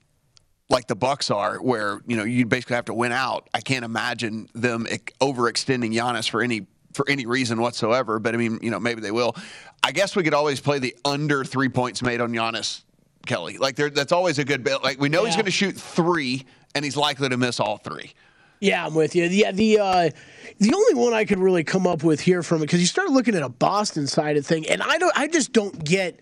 like 0.68 0.86
the 0.86 0.96
Bucks 0.96 1.30
are 1.30 1.56
where 1.56 2.00
you 2.06 2.16
know 2.16 2.24
you 2.24 2.46
basically 2.46 2.76
have 2.76 2.86
to 2.86 2.94
win 2.94 3.12
out. 3.12 3.48
I 3.54 3.60
can't 3.60 3.84
imagine 3.84 4.48
them 4.54 4.86
overextending 5.20 5.94
Giannis 5.94 6.28
for 6.28 6.42
any 6.42 6.66
for 6.92 7.08
any 7.08 7.26
reason 7.26 7.60
whatsoever 7.60 8.18
but 8.18 8.34
I 8.34 8.38
mean 8.38 8.58
you 8.62 8.70
know 8.70 8.80
maybe 8.80 9.00
they 9.00 9.10
will. 9.12 9.36
I 9.82 9.92
guess 9.92 10.16
we 10.16 10.22
could 10.22 10.34
always 10.34 10.60
play 10.60 10.78
the 10.78 10.96
under 11.04 11.44
3 11.44 11.68
points 11.68 12.02
made 12.02 12.20
on 12.20 12.32
Giannis 12.32 12.82
Kelly. 13.26 13.58
Like 13.58 13.76
there 13.76 13.90
that's 13.90 14.12
always 14.12 14.38
a 14.38 14.44
good 14.44 14.64
bet. 14.64 14.82
Like 14.82 15.00
we 15.00 15.08
know 15.08 15.24
he's 15.24 15.36
going 15.36 15.44
to 15.44 15.50
shoot 15.50 15.76
3 15.76 16.44
and 16.74 16.84
he's 16.84 16.96
likely 16.96 17.28
to 17.28 17.36
miss 17.36 17.60
all 17.60 17.76
3 17.76 18.12
Yeah, 18.60 18.86
I'm 18.86 18.94
with 18.94 19.14
you. 19.14 19.24
Yeah, 19.24 19.52
the 19.52 19.78
uh, 19.78 20.10
the 20.58 20.74
only 20.74 20.94
one 20.94 21.12
I 21.12 21.24
could 21.26 21.38
really 21.38 21.62
come 21.64 21.86
up 21.86 22.02
with 22.02 22.20
here 22.20 22.42
from 22.42 22.58
it 22.58 22.66
because 22.66 22.80
you 22.80 22.86
start 22.86 23.10
looking 23.10 23.34
at 23.34 23.42
a 23.42 23.48
Boston 23.48 24.06
side 24.06 24.36
of 24.38 24.46
thing, 24.46 24.66
and 24.68 24.82
I 24.82 24.96
don't, 24.98 25.12
I 25.16 25.28
just 25.28 25.52
don't 25.52 25.84
get. 25.84 26.18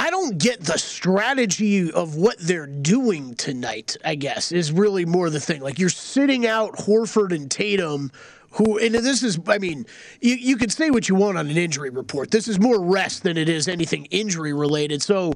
I 0.00 0.08
don't 0.08 0.38
get 0.38 0.62
the 0.62 0.78
strategy 0.78 1.92
of 1.92 2.16
what 2.16 2.38
they're 2.38 2.66
doing 2.66 3.34
tonight, 3.34 3.98
I 4.02 4.14
guess, 4.14 4.50
is 4.50 4.72
really 4.72 5.04
more 5.04 5.28
the 5.28 5.40
thing. 5.40 5.60
Like 5.60 5.78
you're 5.78 5.90
sitting 5.90 6.46
out 6.46 6.72
Horford 6.72 7.34
and 7.34 7.50
Tatum, 7.50 8.10
who, 8.52 8.78
and 8.78 8.94
this 8.94 9.22
is, 9.22 9.38
I 9.46 9.58
mean, 9.58 9.84
you, 10.22 10.36
you 10.36 10.56
can 10.56 10.70
say 10.70 10.88
what 10.88 11.10
you 11.10 11.16
want 11.16 11.36
on 11.36 11.50
an 11.50 11.56
injury 11.58 11.90
report. 11.90 12.30
This 12.30 12.48
is 12.48 12.58
more 12.58 12.80
rest 12.82 13.24
than 13.24 13.36
it 13.36 13.50
is 13.50 13.68
anything 13.68 14.06
injury 14.06 14.54
related. 14.54 15.02
So 15.02 15.34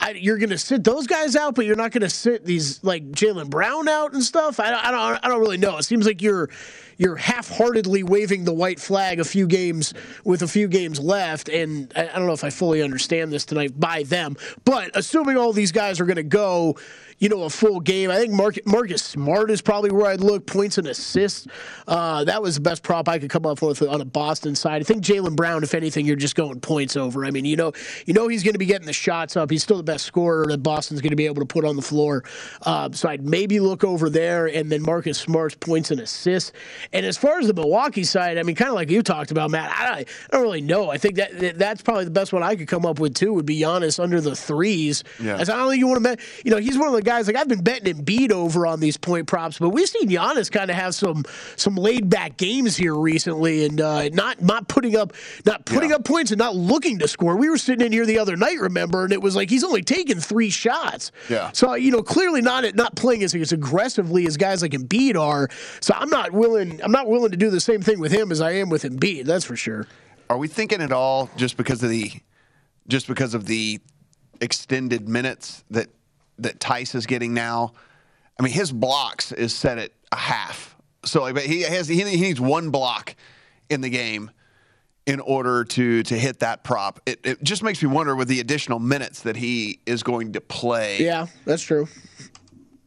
I, 0.00 0.10
you're 0.12 0.38
going 0.38 0.50
to 0.50 0.58
sit 0.58 0.82
those 0.84 1.06
guys 1.06 1.36
out, 1.36 1.54
but 1.54 1.64
you're 1.64 1.76
not 1.76 1.92
going 1.92 2.02
to 2.02 2.10
sit 2.10 2.44
these 2.44 2.82
like 2.82 3.12
Jaylen 3.12 3.48
Brown 3.50 3.88
out 3.88 4.14
and 4.14 4.22
stuff. 4.22 4.58
I, 4.58 4.70
don't- 4.70 4.84
I 4.84 4.90
don't, 4.90 5.24
I 5.24 5.28
don't 5.28 5.40
really 5.40 5.58
know. 5.58 5.76
It 5.78 5.84
seems 5.84 6.06
like 6.06 6.22
you're 6.22 6.48
you're 6.98 7.16
half-heartedly 7.16 8.02
waving 8.04 8.44
the 8.44 8.52
white 8.52 8.78
flag 8.78 9.18
a 9.18 9.24
few 9.24 9.46
games 9.46 9.92
with 10.24 10.42
a 10.42 10.46
few 10.46 10.68
games 10.68 11.00
left, 11.00 11.48
and 11.48 11.92
I, 11.96 12.02
I 12.08 12.12
don't 12.18 12.26
know 12.26 12.32
if 12.32 12.44
I 12.44 12.50
fully 12.50 12.82
understand 12.82 13.32
this 13.32 13.44
tonight 13.44 13.78
by 13.78 14.02
them. 14.04 14.36
But 14.64 14.90
assuming 14.94 15.36
all 15.36 15.52
these 15.52 15.72
guys 15.72 16.00
are 16.00 16.04
going 16.04 16.16
to 16.16 16.22
go, 16.22 16.76
you 17.22 17.28
know, 17.28 17.44
a 17.44 17.50
full 17.50 17.78
game, 17.78 18.10
I 18.10 18.16
think 18.16 18.32
Mark, 18.32 18.58
Marcus 18.66 19.00
Smart 19.00 19.48
is 19.52 19.62
probably 19.62 19.92
where 19.92 20.06
I'd 20.06 20.20
look. 20.20 20.44
Points 20.44 20.76
and 20.76 20.88
assists. 20.88 21.46
Uh, 21.86 22.24
that 22.24 22.42
was 22.42 22.56
the 22.56 22.60
best 22.60 22.82
prop 22.82 23.08
I 23.08 23.20
could 23.20 23.30
come 23.30 23.46
up 23.46 23.62
with 23.62 23.80
on 23.80 24.00
a 24.00 24.04
Boston 24.04 24.56
side. 24.56 24.82
I 24.82 24.84
think 24.84 25.04
Jaylen 25.04 25.36
Brown, 25.36 25.62
if 25.62 25.72
anything, 25.72 26.04
you're 26.04 26.16
just 26.16 26.34
going 26.34 26.58
points 26.58 26.96
over. 26.96 27.24
I 27.24 27.30
mean, 27.30 27.44
you 27.44 27.54
know, 27.54 27.74
you 28.06 28.12
know 28.12 28.26
he's 28.26 28.42
going 28.42 28.54
to 28.54 28.58
be 28.58 28.66
getting 28.66 28.88
the 28.88 28.92
shots 28.92 29.36
up. 29.36 29.52
He's 29.52 29.62
still 29.62 29.76
the 29.76 29.84
best 29.84 30.04
scorer 30.04 30.46
that 30.46 30.64
Boston's 30.64 31.00
going 31.00 31.10
to 31.10 31.16
be 31.16 31.26
able 31.26 31.42
to 31.42 31.46
put 31.46 31.64
on 31.64 31.76
the 31.76 31.82
floor. 31.82 32.24
Uh, 32.62 32.90
so 32.90 33.08
I'd 33.08 33.24
maybe 33.24 33.60
look 33.60 33.84
over 33.84 34.10
there, 34.10 34.48
and 34.48 34.68
then 34.68 34.82
Marcus 34.82 35.16
Smart's 35.16 35.54
points 35.54 35.92
and 35.92 36.00
assists. 36.00 36.50
And 36.92 37.06
as 37.06 37.16
far 37.16 37.38
as 37.38 37.46
the 37.46 37.54
Milwaukee 37.54 38.02
side, 38.02 38.36
I 38.36 38.42
mean, 38.42 38.56
kind 38.56 38.68
of 38.70 38.74
like 38.74 38.90
you 38.90 39.00
talked 39.00 39.30
about, 39.30 39.48
Matt. 39.52 39.70
I 39.70 39.86
don't, 39.86 39.98
I 39.98 40.04
don't 40.32 40.42
really 40.42 40.60
know. 40.60 40.90
I 40.90 40.98
think 40.98 41.14
that, 41.14 41.38
that 41.38 41.56
that's 41.56 41.82
probably 41.82 42.04
the 42.04 42.10
best 42.10 42.32
one 42.32 42.42
I 42.42 42.56
could 42.56 42.66
come 42.66 42.84
up 42.84 42.98
with 42.98 43.14
too. 43.14 43.32
Would 43.32 43.46
be 43.46 43.60
Giannis 43.60 44.02
under 44.02 44.20
the 44.20 44.34
threes. 44.34 45.04
Yeah. 45.22 45.36
As 45.36 45.48
I 45.48 45.56
don't 45.56 45.70
think 45.70 45.78
you 45.78 45.86
want 45.86 46.02
to. 46.02 46.16
You 46.44 46.50
know, 46.50 46.56
he's 46.56 46.76
one 46.76 46.88
of 46.88 46.94
the 46.94 47.02
guys. 47.02 47.11
Like 47.20 47.36
I've 47.36 47.48
been 47.48 47.62
betting 47.62 47.94
Embiid 47.94 48.30
over 48.30 48.66
on 48.66 48.80
these 48.80 48.96
point 48.96 49.26
props, 49.26 49.58
but 49.58 49.70
we've 49.70 49.88
seen 49.88 50.08
Giannis 50.08 50.50
kind 50.50 50.70
of 50.70 50.76
have 50.76 50.94
some 50.94 51.24
some 51.56 51.74
laid 51.74 52.08
back 52.08 52.36
games 52.36 52.76
here 52.76 52.94
recently, 52.94 53.64
and 53.64 53.80
uh, 53.80 54.08
not 54.08 54.40
not 54.40 54.68
putting 54.68 54.96
up 54.96 55.12
not 55.44 55.64
putting 55.64 55.92
up 55.92 56.04
points 56.04 56.30
and 56.30 56.38
not 56.38 56.56
looking 56.56 56.98
to 57.00 57.08
score. 57.08 57.36
We 57.36 57.50
were 57.50 57.58
sitting 57.58 57.84
in 57.84 57.92
here 57.92 58.06
the 58.06 58.18
other 58.18 58.36
night, 58.36 58.58
remember, 58.58 59.04
and 59.04 59.12
it 59.12 59.20
was 59.20 59.36
like 59.36 59.50
he's 59.50 59.64
only 59.64 59.82
taken 59.82 60.20
three 60.20 60.50
shots. 60.50 61.12
Yeah. 61.28 61.50
So 61.52 61.74
you 61.74 61.90
know, 61.90 62.02
clearly 62.02 62.40
not 62.40 62.74
not 62.74 62.96
playing 62.96 63.22
as, 63.22 63.34
as 63.34 63.52
aggressively 63.52 64.26
as 64.26 64.36
guys 64.36 64.62
like 64.62 64.72
Embiid 64.72 65.16
are. 65.16 65.48
So 65.80 65.94
I'm 65.96 66.10
not 66.10 66.32
willing. 66.32 66.82
I'm 66.82 66.92
not 66.92 67.08
willing 67.08 67.30
to 67.30 67.36
do 67.36 67.50
the 67.50 67.60
same 67.60 67.82
thing 67.82 68.00
with 68.00 68.12
him 68.12 68.32
as 68.32 68.40
I 68.40 68.52
am 68.52 68.70
with 68.70 68.84
Embiid. 68.84 69.24
That's 69.24 69.44
for 69.44 69.56
sure. 69.56 69.86
Are 70.30 70.38
we 70.38 70.48
thinking 70.48 70.80
at 70.80 70.92
all 70.92 71.30
just 71.36 71.56
because 71.56 71.82
of 71.82 71.90
the 71.90 72.12
just 72.88 73.06
because 73.06 73.34
of 73.34 73.46
the 73.46 73.80
extended 74.40 75.08
minutes 75.08 75.64
that 75.70 75.88
that 76.42 76.60
Theis 76.60 76.94
is 76.94 77.06
getting 77.06 77.34
now? 77.34 77.72
I 78.38 78.42
mean, 78.42 78.52
his 78.52 78.72
blocks 78.72 79.32
is 79.32 79.54
set 79.54 79.78
at 79.78 79.90
a 80.10 80.16
half. 80.16 80.76
So 81.04 81.22
like, 81.22 81.38
he 81.38 81.62
has 81.62 81.88
he 81.88 82.02
needs 82.04 82.40
one 82.40 82.70
block 82.70 83.14
in 83.68 83.80
the 83.80 83.90
game 83.90 84.30
in 85.06 85.20
order 85.20 85.64
to 85.64 86.02
to 86.04 86.18
hit 86.18 86.40
that 86.40 86.64
prop. 86.64 87.00
It, 87.06 87.20
it 87.24 87.42
just 87.42 87.62
makes 87.62 87.82
me 87.82 87.88
wonder 87.88 88.14
with 88.14 88.28
the 88.28 88.40
additional 88.40 88.78
minutes 88.78 89.22
that 89.22 89.36
he 89.36 89.80
is 89.86 90.02
going 90.02 90.32
to 90.32 90.40
play. 90.40 90.98
Yeah, 91.00 91.26
that's 91.44 91.62
true. 91.62 91.88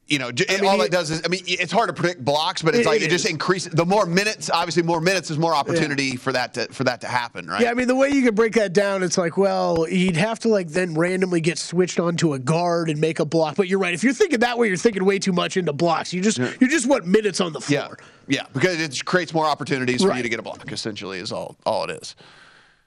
You 0.07 0.19
know, 0.19 0.31
j- 0.31 0.45
mean, 0.49 0.65
all 0.65 0.77
he- 0.77 0.83
it 0.83 0.91
does 0.91 1.09
is, 1.09 1.23
I 1.25 1.29
mean, 1.29 1.41
it's 1.47 1.71
hard 1.71 1.87
to 1.87 1.93
predict 1.93 2.23
blocks, 2.23 2.61
but 2.61 2.75
it's 2.75 2.85
It- 2.85 2.89
like 2.89 3.01
it 3.01 3.05
it, 3.05 3.09
just 3.09 3.27
increases. 3.27 3.71
The 3.73 3.87
more 3.87 4.05
minutes, 4.05 4.51
obviously, 4.51 4.83
more 4.83 5.01
minutes 5.01 5.31
is 5.31 5.39
more 5.39 5.55
opportunity 5.55 6.15
for 6.15 6.31
that 6.31 6.53
to 6.53 6.67
for 6.71 6.83
that 6.83 7.01
to 7.01 7.07
happen, 7.07 7.47
right? 7.47 7.61
Yeah, 7.61 7.71
I 7.71 7.73
mean 7.73 7.87
the 7.87 7.95
way 7.95 8.09
you 8.09 8.21
could 8.21 8.35
break 8.35 8.53
that 8.53 8.71
down, 8.71 9.01
it's 9.01 9.17
like, 9.17 9.35
well, 9.35 9.85
he'd 9.85 10.15
have 10.15 10.37
to 10.41 10.49
like 10.49 10.67
then 10.67 10.93
randomly 10.93 11.41
get 11.41 11.57
switched 11.57 11.99
onto 11.99 12.33
a 12.33 12.39
guard 12.39 12.91
and 12.91 13.01
make 13.01 13.19
a 13.19 13.25
block. 13.25 13.55
But 13.55 13.67
you're 13.67 13.79
right. 13.79 13.95
If 13.95 14.03
you're 14.03 14.13
thinking 14.13 14.41
that 14.41 14.59
way, 14.59 14.67
you're 14.67 14.77
thinking 14.77 15.03
way 15.05 15.17
too 15.17 15.33
much 15.33 15.57
into 15.57 15.73
blocks. 15.73 16.13
You 16.13 16.21
just 16.21 16.37
you 16.37 16.67
just 16.67 16.87
want 16.87 17.07
minutes 17.07 17.41
on 17.41 17.53
the 17.53 17.61
floor. 17.61 17.97
Yeah, 18.27 18.41
yeah 18.41 18.45
because 18.53 18.79
it 18.79 19.03
creates 19.05 19.33
more 19.33 19.45
opportunities 19.45 20.03
for 20.03 20.15
you 20.15 20.21
to 20.21 20.29
get 20.29 20.39
a 20.39 20.43
block. 20.43 20.71
Essentially, 20.71 21.17
is 21.17 21.31
all 21.31 21.55
all 21.65 21.83
it 21.89 22.01
is. 22.01 22.15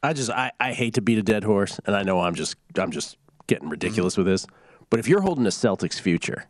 I 0.04 0.12
just 0.12 0.30
I, 0.30 0.52
I 0.60 0.72
hate 0.72 0.94
to 0.94 1.00
beat 1.00 1.18
a 1.18 1.22
dead 1.22 1.42
horse, 1.42 1.80
and 1.84 1.96
I 1.96 2.04
know 2.04 2.20
I'm 2.20 2.36
just 2.36 2.54
I'm 2.78 2.92
just 2.92 3.16
getting 3.48 3.68
ridiculous 3.68 4.14
mm-hmm. 4.14 4.22
with 4.22 4.32
this. 4.32 4.46
But 4.90 5.00
if 5.00 5.08
you're 5.08 5.20
holding 5.20 5.46
a 5.46 5.50
Celtics 5.50 6.00
future, 6.00 6.46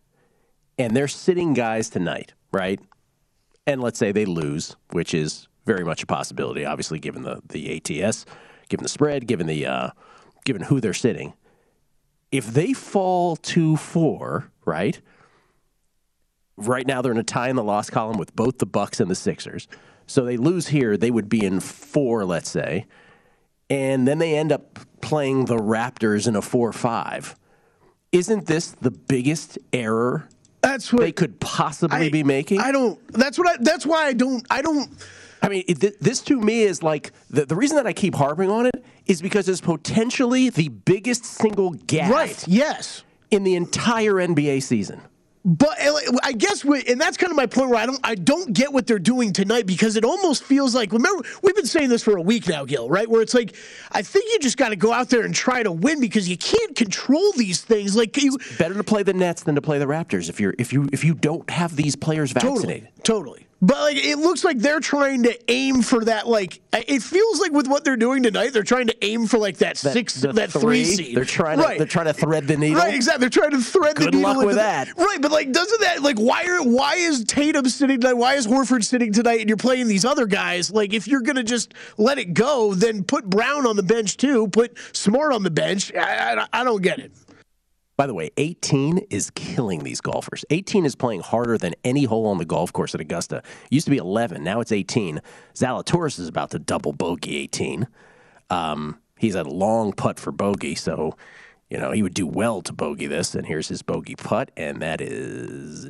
and 0.79 0.97
they're 0.97 1.09
sitting 1.09 1.55
guys 1.55 1.91
tonight, 1.91 2.35
right? 2.53 2.81
And 3.67 3.83
let's 3.83 3.99
say 3.99 4.13
they 4.13 4.25
lose, 4.25 4.77
which 4.91 5.13
is 5.13 5.49
very 5.67 5.85
much 5.85 6.03
a 6.03 6.07
possibility, 6.07 6.65
obviously, 6.65 6.99
given 6.99 7.23
the 7.23 7.43
the 7.49 7.77
ATS, 7.77 8.25
given 8.69 8.83
the 8.83 8.89
spread, 8.89 9.27
given 9.27 9.47
the 9.47 9.67
uh, 9.67 9.91
given 10.45 10.63
who 10.63 10.81
they're 10.81 10.95
sitting. 10.95 11.35
If 12.31 12.47
they 12.47 12.73
fall 12.73 13.37
to 13.37 13.77
four, 13.77 14.51
right? 14.65 15.01
Right 16.57 16.87
now 16.87 17.01
they're 17.03 17.13
in 17.13 17.19
a 17.19 17.23
tie 17.23 17.49
in 17.49 17.57
the 17.57 17.65
loss 17.65 17.89
column 17.89 18.19
with 18.19 18.35
both 18.35 18.59
the 18.59 18.67
Bucks 18.67 19.01
and 19.01 19.11
the 19.11 19.15
Sixers. 19.15 19.69
So 20.07 20.25
they 20.25 20.37
lose 20.37 20.69
here, 20.69 20.97
they 20.97 21.11
would 21.11 21.29
be 21.29 21.45
in 21.45 21.61
four, 21.61 22.25
let's 22.25 22.51
say 22.51 22.87
and 23.71 24.09
then 24.09 24.19
they 24.19 24.37
end 24.37 24.53
up 24.53 24.79
playing 25.01 25.47
the 25.47 25.57
Raptors 25.57 26.27
in 26.27 26.37
a 26.37 26.43
4 26.43 26.73
5. 26.73 27.37
Isn't 28.11 28.47
this 28.47 28.71
the 28.71 28.91
biggest 28.91 29.59
error 29.73 30.29
that's 30.61 30.93
what 30.93 31.01
they 31.01 31.13
could 31.13 31.39
possibly 31.41 32.09
be 32.11 32.23
making? 32.25 32.61
I 32.61 32.73
don't. 32.73 32.99
That's 33.13 33.39
what. 33.39 33.49
I, 33.49 33.57
that's 33.63 33.87
why 33.87 34.07
I 34.07 34.13
don't. 34.13 34.47
I 34.51 34.63
don't. 34.63 34.91
I 35.41 35.49
mean, 35.49 35.65
it, 35.69 36.01
this 36.01 36.21
to 36.23 36.41
me 36.41 36.63
is 36.63 36.83
like 36.83 37.13
the, 37.31 37.47
the 37.47 37.55
reason 37.55 37.77
that 37.77 37.87
I 37.87 37.93
keep 37.93 38.15
harping 38.15 38.51
on 38.51 38.67
it 38.67 38.85
is 39.07 39.23
because 39.23 39.49
it's 39.49 39.61
potentially 39.61 40.51
the 40.51 40.69
biggest 40.69 41.25
single 41.25 41.71
gap 41.71 42.11
Right. 42.13 42.45
Yes. 42.49 43.05
in 43.31 43.45
the 43.45 43.55
entire 43.55 44.15
NBA 44.15 44.63
season. 44.63 45.01
But 45.45 45.77
I 46.23 46.33
guess, 46.33 46.65
we, 46.65 46.83
and 46.85 47.01
that's 47.01 47.17
kind 47.17 47.31
of 47.31 47.37
my 47.37 47.47
point 47.47 47.71
where 47.71 47.79
I 47.79 47.87
don't, 47.87 48.01
I 48.05 48.15
don't 48.15 48.53
get 48.53 48.73
what 48.73 48.87
they're 48.87 48.99
doing 48.99 49.33
tonight 49.33 49.67
because 49.67 49.97
it 49.97 50.05
almost 50.05 50.43
feels 50.45 50.75
like. 50.75 50.93
Remember, 50.93 51.25
we've 51.43 51.55
been 51.55 51.67
saying 51.67 51.89
this 51.89 52.03
for 52.03 52.17
a 52.17 52.23
week 52.23 52.49
now, 52.49 52.65
Gil, 52.65 52.89
right? 52.89 53.09
Where 53.09 53.23
it's 53.23 53.35
like, 53.35 53.55
I 53.93 54.03
think 54.03 54.27
you 54.33 54.39
just 54.41 54.57
got 54.57 54.71
to 54.71 54.77
go 54.77 54.93
out 54.93 55.09
there 55.09 55.23
and 55.23 55.35
try 55.35 55.63
to 55.63 55.73
win 55.73 56.01
because 56.01 56.29
you 56.29 56.37
can't 56.37 56.75
control 56.77 57.33
these 57.33 57.63
things. 57.63 57.97
Like 57.97 58.17
you, 58.17 58.37
Better 58.59 58.75
to 58.75 58.85
play 58.85 59.03
the 59.03 59.15
Nets 59.15 59.45
than 59.45 59.55
to 59.55 59.63
play 59.63 59.79
the 59.79 59.87
Raptors 59.87 60.29
if 60.29 60.41
you're 60.41 60.55
if 60.59 60.73
you 60.73 60.89
if 60.93 61.05
you 61.05 61.15
don't 61.15 61.49
have 61.51 61.77
these 61.77 61.97
players 61.97 62.33
vaccinated. 62.33 62.89
Totally, 63.03 63.03
totally. 63.03 63.48
But 63.61 63.77
like, 63.81 63.97
it 63.97 64.19
looks 64.19 64.45
like 64.45 64.59
they're 64.59 64.79
trying 64.79 65.25
to 65.25 65.37
aim 65.51 65.83
for 65.83 66.05
that. 66.05 66.29
Like, 66.29 66.61
it 66.73 67.03
feels 67.03 67.41
like 67.41 67.51
with 67.51 67.67
what 67.67 67.85
they're 67.85 67.97
doing 67.97 68.23
tonight, 68.23 68.53
they're 68.53 68.63
trying 68.63 68.87
to 68.87 69.05
aim 69.05 69.27
for 69.27 69.37
like 69.39 69.57
that, 69.59 69.77
That- 69.79 69.93
six, 69.95 70.15
that 70.21 70.53
three, 70.53 70.85
seed. 70.85 71.17
They're 71.17 71.25
trying 71.25 71.59
to 71.59 71.65
right. 71.65 71.77
they're 71.77 71.87
trying 71.89 72.07
to 72.07 72.13
thread 72.13 72.47
the 72.47 72.57
needle. 72.57 72.77
Right, 72.77 72.95
exactly. 72.95 73.23
They're 73.23 73.31
trying 73.31 73.51
to 73.51 73.61
thread 73.61 73.97
Good 73.97 74.09
the 74.13 74.19
needle. 74.19 74.35
luck 74.35 74.47
with 74.47 74.55
the- 74.55 74.63
that. 74.63 74.97
Right, 74.97 75.19
but 75.21 75.33
like, 75.33 75.51
doesn't 75.51 75.81
that 75.81 76.03
like 76.05 76.19
why 76.19 76.45
are 76.45 76.63
why 76.63 76.95
is 76.95 77.25
Tatum 77.25 77.69
sitting 77.69 78.01
tonight? 78.01 78.13
Why 78.15 78.35
is 78.35 78.47
Horford 78.47 78.85
sitting 78.85 79.13
tonight? 79.13 79.41
And 79.41 79.49
you're 79.49 79.57
playing 79.57 79.89
these 79.89 80.05
other 80.05 80.27
guys. 80.27 80.71
Like, 80.71 80.93
if 80.95 81.09
you're 81.09 81.23
gonna 81.23 81.43
just 81.43 81.75
let 81.97 82.19
it 82.19 82.35
go, 82.35 82.75
then 82.75 83.03
put 83.03 83.29
Brown 83.29 83.67
on 83.67 83.75
the 83.75 83.83
bench 83.83 84.19
too. 84.19 84.47
Put 84.49 84.77
Smart 84.93 85.33
on 85.33 85.43
the 85.43 85.51
bench. 85.51 85.93
I, 85.95 86.37
I, 86.37 86.47
I 86.61 86.65
don't 86.65 86.81
get 86.83 87.01
it. 87.01 87.11
By 87.99 88.07
the 88.07 88.15
way, 88.15 88.31
18 88.37 88.99
is 89.11 89.31
killing 89.31 89.83
these 89.83 90.01
golfers. 90.01 90.45
18 90.51 90.87
is 90.87 90.95
playing 90.95 91.21
harder 91.21 91.59
than 91.59 91.75
any 91.83 92.05
hole 92.05 92.27
on 92.27 92.39
the 92.39 92.45
golf 92.45 92.73
course 92.73 92.95
at 92.95 93.01
Augusta. 93.01 93.39
It 93.39 93.45
used 93.71 93.87
to 93.87 93.91
be 93.91 93.97
11, 93.97 94.45
now 94.45 94.61
it's 94.61 94.71
18. 94.71 95.21
Zalatoris 95.53 96.21
is 96.21 96.29
about 96.29 96.53
to 96.53 96.61
double 96.61 96.93
bogey 96.93 97.37
18. 97.39 97.89
Um, 98.51 99.01
he's 99.19 99.35
a 99.35 99.43
long 99.43 99.93
putt 99.93 100.21
for 100.21 100.31
bogey, 100.31 100.77
so 100.77 101.17
You 101.71 101.77
know, 101.77 101.91
he 101.91 102.03
would 102.03 102.15
do 102.15 102.27
well 102.27 102.63
to 102.63 102.73
bogey 102.73 103.07
this, 103.07 103.35
and 103.35 103.47
here's 103.47 103.69
his 103.69 103.83
bogey 103.83 104.17
putt, 104.17 104.51
and 104.57 104.81
that 104.81 105.03
is 105.03 105.87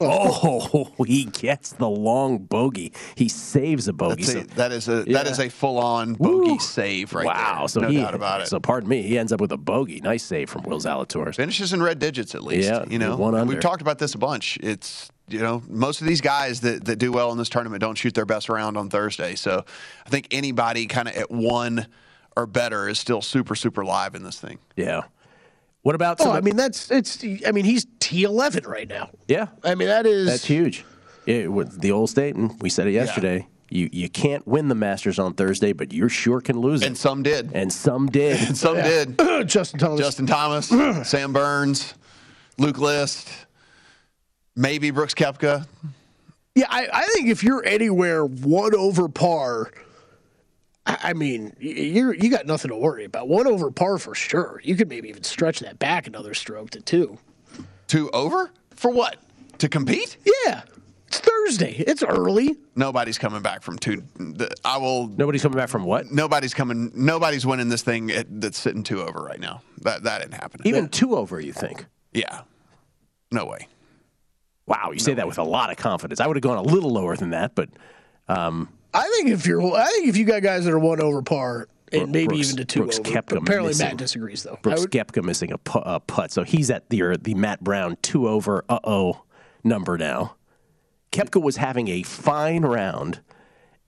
oh, 0.00 0.90
oh 0.98 1.04
he 1.04 1.26
gets 1.26 1.70
the 1.72 1.88
long 1.88 2.38
bogey. 2.38 2.92
He 3.14 3.28
saves 3.28 3.86
a 3.86 3.92
bogey. 3.92 4.24
That's 4.24 4.34
a, 4.34 4.40
So- 4.40 4.54
that 4.56 4.72
is 4.72 4.88
a 4.88 5.04
Yeah. 5.06 5.22
is 5.22 5.38
a 5.38 5.48
full 5.48 5.78
on 5.78 6.14
bogey 6.14 6.58
save 6.58 7.14
right 7.14 7.24
wow, 7.24 7.58
there. 7.60 7.68
so 7.68 7.80
no 7.82 7.88
he, 7.88 7.98
doubt 7.98 8.14
about 8.16 8.40
it. 8.40 8.48
So 8.48 8.58
pardon 8.58 8.88
me, 8.88 9.02
he 9.02 9.16
ends 9.16 9.32
up 9.32 9.40
with 9.40 9.52
a 9.52 9.56
bogey. 9.56 10.00
Nice 10.00 10.24
save 10.24 10.50
from 10.50 10.62
Will 10.64 10.80
Zalatoris. 10.80 11.36
Finishes 11.36 11.72
in 11.72 11.80
red 11.82 12.00
digits 12.00 12.34
at 12.34 12.42
least. 12.42 12.68
Yeah, 12.68 12.84
you 12.88 12.98
know, 12.98 13.14
one 13.16 13.34
under. 13.36 13.52
we've 13.52 13.62
talked 13.62 13.80
about 13.82 13.98
this 14.00 14.14
a 14.14 14.18
bunch. 14.18 14.58
It's 14.60 15.08
you 15.28 15.38
know 15.38 15.62
most 15.68 16.00
of 16.00 16.08
these 16.08 16.20
guys 16.20 16.62
that 16.62 16.84
that 16.86 16.96
do 16.96 17.12
well 17.12 17.30
in 17.30 17.38
this 17.38 17.48
tournament 17.48 17.80
don't 17.80 17.96
shoot 17.96 18.14
their 18.14 18.26
best 18.26 18.48
round 18.48 18.76
on 18.76 18.90
Thursday. 18.90 19.36
So 19.36 19.64
I 20.04 20.08
think 20.08 20.26
anybody 20.32 20.86
kind 20.86 21.06
of 21.06 21.14
at 21.14 21.30
one 21.30 21.86
or 22.36 22.46
better 22.46 22.88
is 22.88 22.98
still 22.98 23.22
super 23.22 23.54
super 23.54 23.84
live 23.84 24.14
in 24.14 24.22
this 24.22 24.38
thing. 24.40 24.58
Yeah. 24.76 25.02
What 25.82 25.94
about? 25.94 26.18
Oh, 26.20 26.30
I 26.30 26.40
mean 26.40 26.56
that's 26.56 26.90
it's. 26.90 27.24
I 27.46 27.50
mean 27.52 27.64
he's 27.64 27.86
T 27.98 28.22
eleven 28.22 28.64
right 28.64 28.88
now. 28.88 29.10
Yeah, 29.26 29.48
I 29.64 29.74
mean 29.74 29.88
that 29.88 30.06
is 30.06 30.26
That's 30.26 30.44
huge. 30.44 30.84
It, 31.26 31.50
with 31.52 31.80
the 31.80 31.92
old 31.92 32.10
state, 32.10 32.34
and 32.34 32.60
we 32.60 32.68
said 32.70 32.86
it 32.86 32.92
yesterday. 32.92 33.46
You 33.68 33.88
you 33.92 34.08
can't 34.08 34.46
win 34.46 34.68
the 34.68 34.74
Masters 34.74 35.18
on 35.18 35.34
Thursday, 35.34 35.72
but 35.72 35.92
you 35.92 36.08
sure 36.08 36.40
can 36.40 36.60
lose 36.60 36.82
it. 36.82 36.86
And 36.86 36.96
some 36.96 37.22
did. 37.22 37.50
And 37.54 37.72
some 37.72 38.06
did. 38.06 38.38
And 38.48 38.56
some 38.56 38.76
Yeah. 38.76 39.04
did. 39.04 39.18
Justin 39.48 39.78
Thomas. 39.78 39.98
Justin 40.00 40.26
Thomas, 40.26 40.68
Sam 41.08 41.32
Burns, 41.32 41.94
Luke 42.58 42.78
List, 42.78 43.28
maybe 44.54 44.90
Brooks 44.90 45.14
Koepka. 45.14 45.66
Yeah, 46.54 46.66
I, 46.68 46.86
I 46.92 47.06
think 47.14 47.28
if 47.28 47.42
you're 47.42 47.64
anywhere 47.64 48.26
one 48.26 48.74
over 48.74 49.08
par, 49.08 49.70
I, 50.86 50.98
I 51.02 51.12
mean, 51.12 51.54
you're 51.60 52.12
you 52.14 52.30
got 52.30 52.46
nothing 52.46 52.70
to 52.70 52.76
worry 52.76 53.04
about. 53.04 53.28
One 53.28 53.46
over 53.46 53.70
par 53.70 53.98
for 53.98 54.14
sure. 54.14 54.60
You 54.64 54.76
could 54.76 54.88
maybe 54.88 55.08
even 55.08 55.22
stretch 55.22 55.60
that 55.60 55.78
back 55.78 56.06
another 56.06 56.34
stroke 56.34 56.70
to 56.70 56.80
two. 56.80 57.18
Two 57.86 58.10
over 58.10 58.50
for 58.74 58.90
what? 58.90 59.16
To 59.58 59.68
compete? 59.68 60.16
Yeah, 60.46 60.62
it's 61.06 61.20
Thursday. 61.20 61.74
It's 61.86 62.02
early. 62.02 62.56
Nobody's 62.74 63.18
coming 63.18 63.42
back 63.42 63.62
from 63.62 63.78
two. 63.78 64.02
the- 64.16 64.50
I 64.64 64.78
will. 64.78 65.06
Nobody's 65.08 65.42
coming 65.42 65.56
back 65.58 65.68
from 65.68 65.84
what? 65.84 66.10
Nobody's 66.10 66.54
coming. 66.54 66.90
Nobody's 66.94 67.46
winning 67.46 67.68
this 67.68 67.82
thing 67.82 68.10
at, 68.10 68.26
that's 68.40 68.58
sitting 68.58 68.82
two 68.82 69.02
over 69.02 69.22
right 69.22 69.38
now. 69.38 69.62
That 69.82 70.02
that 70.04 70.22
ain't 70.22 70.34
happening. 70.34 70.66
Even 70.66 70.88
two 70.88 71.14
over, 71.16 71.40
you 71.40 71.52
think? 71.52 71.86
Yeah. 72.12 72.40
No 73.30 73.46
way. 73.46 73.68
Wow, 74.66 74.90
you 74.92 74.98
say 75.00 75.14
that 75.14 75.26
with 75.26 75.38
a 75.38 75.42
lot 75.44 75.70
of 75.70 75.76
confidence. 75.76 76.20
I 76.20 76.26
would 76.26 76.36
have 76.36 76.42
gone 76.42 76.56
a 76.56 76.62
little 76.62 76.90
lower 76.90 77.16
than 77.16 77.30
that, 77.30 77.54
but 77.54 77.68
um, 78.28 78.68
I 78.94 79.08
think 79.16 79.28
if 79.30 79.46
you're, 79.46 79.62
I 79.74 79.86
think 79.90 80.08
if 80.08 80.16
you 80.16 80.24
got 80.24 80.42
guys 80.42 80.64
that 80.64 80.72
are 80.72 80.78
one 80.78 81.00
over 81.00 81.22
par 81.22 81.68
and 81.92 82.10
maybe 82.12 82.28
Brooks- 82.28 82.48
even 82.48 82.56
to 82.58 82.64
two 82.64 82.80
Brooks 82.80 82.98
over. 82.98 83.08
Koepka 83.10 83.36
Apparently, 83.38 83.70
missing. 83.70 83.86
Matt 83.88 83.96
disagrees 83.96 84.42
though. 84.42 84.58
Brooks 84.62 84.80
would- 84.82 84.90
Koepka 84.90 85.22
missing 85.22 85.52
a, 85.52 85.58
a 85.80 86.00
putt, 86.00 86.30
so 86.30 86.42
he's 86.42 86.70
at 86.70 86.88
the 86.90 87.02
or 87.02 87.16
the 87.16 87.34
Matt 87.34 87.62
Brown 87.62 87.96
two 88.02 88.28
over 88.28 88.64
uh 88.68 88.78
oh 88.84 89.22
number 89.64 89.96
now. 89.98 90.36
Koepka 91.10 91.42
was 91.42 91.56
having 91.56 91.88
a 91.88 92.02
fine 92.02 92.62
round, 92.64 93.20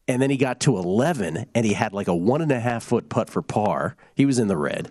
and 0.06 0.20
then 0.20 0.28
he 0.30 0.36
got 0.36 0.60
to 0.60 0.76
eleven, 0.76 1.46
and 1.54 1.64
he 1.66 1.72
had 1.72 1.92
like 1.92 2.08
a 2.08 2.14
one 2.14 2.42
and 2.42 2.52
a 2.52 2.60
half 2.60 2.84
foot 2.84 3.08
putt 3.08 3.30
for 3.30 3.40
par. 3.42 3.96
He 4.14 4.26
was 4.26 4.38
in 4.38 4.48
the 4.48 4.56
red, 4.56 4.90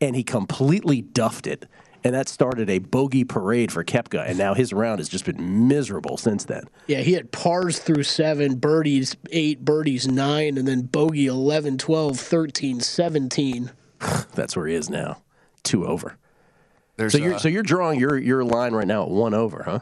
and 0.00 0.16
he 0.16 0.22
completely 0.24 1.00
duffed 1.00 1.46
it, 1.46 1.66
and 2.04 2.14
that 2.14 2.28
started 2.28 2.68
a 2.68 2.78
bogey 2.78 3.24
parade 3.24 3.70
for 3.70 3.84
Koepka, 3.84 4.28
and 4.28 4.36
now 4.38 4.54
his 4.54 4.72
round 4.72 4.98
has 4.98 5.08
just 5.08 5.24
been 5.24 5.68
miserable 5.68 6.16
since 6.16 6.44
then. 6.44 6.64
Yeah, 6.86 7.00
he 7.00 7.12
had 7.12 7.32
pars 7.32 7.78
through 7.78 8.02
seven, 8.02 8.56
birdies 8.56 9.16
eight, 9.30 9.64
birdies 9.64 10.08
nine, 10.08 10.58
and 10.58 10.66
then 10.66 10.82
bogey 10.82 11.26
11, 11.26 11.78
12, 11.78 12.18
13, 12.18 12.80
17. 12.80 13.70
That's 14.34 14.56
where 14.56 14.66
he 14.66 14.74
is 14.74 14.90
now, 14.90 15.22
two 15.62 15.86
over. 15.86 16.16
There's 16.96 17.12
so 17.12 17.18
you're 17.18 17.38
so 17.38 17.48
you're 17.48 17.62
drawing 17.62 17.98
your 17.98 18.18
your 18.18 18.44
line 18.44 18.74
right 18.74 18.86
now 18.86 19.04
at 19.04 19.08
one 19.08 19.34
over, 19.34 19.62
huh? 19.62 19.78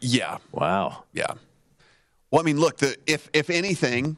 Yeah. 0.00 0.38
Wow. 0.52 1.04
Yeah. 1.12 1.34
Well, 2.30 2.40
I 2.40 2.44
mean, 2.44 2.58
look, 2.58 2.78
the, 2.78 2.96
if 3.06 3.30
if 3.32 3.50
anything, 3.50 4.16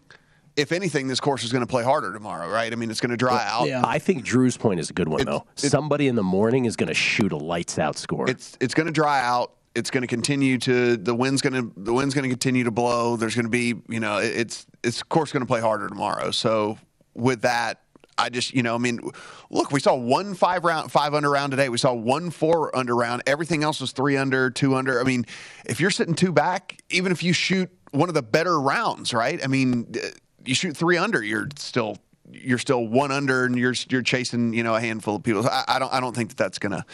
if 0.56 0.72
anything, 0.72 1.08
this 1.08 1.20
course 1.20 1.44
is 1.44 1.52
going 1.52 1.62
to 1.62 1.66
play 1.66 1.82
harder 1.82 2.12
tomorrow, 2.12 2.48
right? 2.48 2.72
I 2.72 2.76
mean, 2.76 2.90
it's 2.90 3.00
going 3.00 3.10
to 3.10 3.16
dry 3.16 3.44
out. 3.46 3.68
I 3.84 3.98
think 3.98 4.24
Drew's 4.24 4.56
point 4.56 4.80
is 4.80 4.90
a 4.90 4.92
good 4.92 5.08
one, 5.08 5.24
though. 5.24 5.46
Somebody 5.54 6.08
in 6.08 6.14
the 6.14 6.22
morning 6.22 6.66
is 6.66 6.76
going 6.76 6.88
to 6.88 6.94
shoot 6.94 7.32
a 7.32 7.36
lights 7.36 7.78
out 7.78 7.96
score. 7.96 8.28
It's 8.28 8.56
it's 8.60 8.74
going 8.74 8.86
to 8.86 8.92
dry 8.92 9.20
out. 9.20 9.52
It's 9.74 9.90
going 9.90 10.02
to 10.02 10.06
continue 10.06 10.58
to 10.58 10.98
the 10.98 11.14
wind's 11.14 11.40
going 11.40 11.54
to 11.54 11.72
the 11.76 11.94
wind's 11.94 12.14
going 12.14 12.24
to 12.24 12.28
continue 12.28 12.64
to 12.64 12.70
blow. 12.70 13.16
There's 13.16 13.34
going 13.34 13.46
to 13.46 13.50
be 13.50 13.74
you 13.88 14.00
know 14.00 14.18
it's 14.18 14.66
it's 14.82 15.00
of 15.00 15.08
course 15.08 15.32
going 15.32 15.40
to 15.40 15.46
play 15.46 15.60
harder 15.60 15.88
tomorrow. 15.88 16.30
So 16.30 16.78
with 17.14 17.42
that, 17.42 17.80
I 18.18 18.28
just 18.28 18.52
you 18.52 18.62
know 18.62 18.74
I 18.74 18.78
mean, 18.78 19.00
look, 19.48 19.72
we 19.72 19.80
saw 19.80 19.94
one 19.94 20.34
five 20.34 20.64
round 20.64 20.92
five 20.92 21.14
under 21.14 21.30
round 21.30 21.52
today. 21.52 21.70
We 21.70 21.78
saw 21.78 21.94
one 21.94 22.30
four 22.30 22.76
under 22.76 22.94
round. 22.94 23.22
Everything 23.26 23.64
else 23.64 23.80
was 23.80 23.92
three 23.92 24.18
under, 24.18 24.50
two 24.50 24.74
under. 24.74 25.00
I 25.00 25.04
mean, 25.04 25.24
if 25.64 25.80
you're 25.80 25.90
sitting 25.90 26.14
two 26.14 26.32
back, 26.32 26.82
even 26.90 27.10
if 27.10 27.22
you 27.22 27.32
shoot 27.32 27.70
one 27.92 28.08
of 28.08 28.14
the 28.14 28.22
better 28.22 28.60
rounds, 28.60 29.14
right? 29.14 29.42
I 29.42 29.46
mean, 29.46 29.94
uh, 29.94 30.08
you 30.44 30.54
shoot 30.54 30.76
three 30.76 30.96
under, 30.96 31.22
you're 31.22 31.48
still 31.56 31.98
you're 32.30 32.58
still 32.58 32.86
one 32.86 33.10
under, 33.12 33.44
and 33.44 33.56
you're 33.58 33.74
you're 33.90 34.02
chasing 34.02 34.52
you 34.54 34.62
know 34.62 34.74
a 34.74 34.80
handful 34.80 35.16
of 35.16 35.22
people. 35.22 35.46
I, 35.46 35.64
I 35.68 35.78
don't 35.78 35.92
I 35.92 36.00
don't 36.00 36.14
think 36.14 36.30
that 36.30 36.36
that's 36.36 36.58
gonna. 36.58 36.84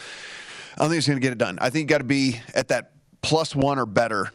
I 0.77 0.83
don't 0.83 0.89
think 0.89 0.99
it's 0.99 1.07
going 1.07 1.19
to 1.19 1.21
get 1.21 1.33
it 1.33 1.37
done. 1.37 1.57
I 1.59 1.69
think 1.71 1.83
you 1.89 1.93
got 1.93 1.97
to 1.97 2.03
be 2.05 2.39
at 2.55 2.69
that 2.69 2.91
plus 3.21 3.53
one 3.53 3.79
or 3.79 3.85
better 3.85 4.31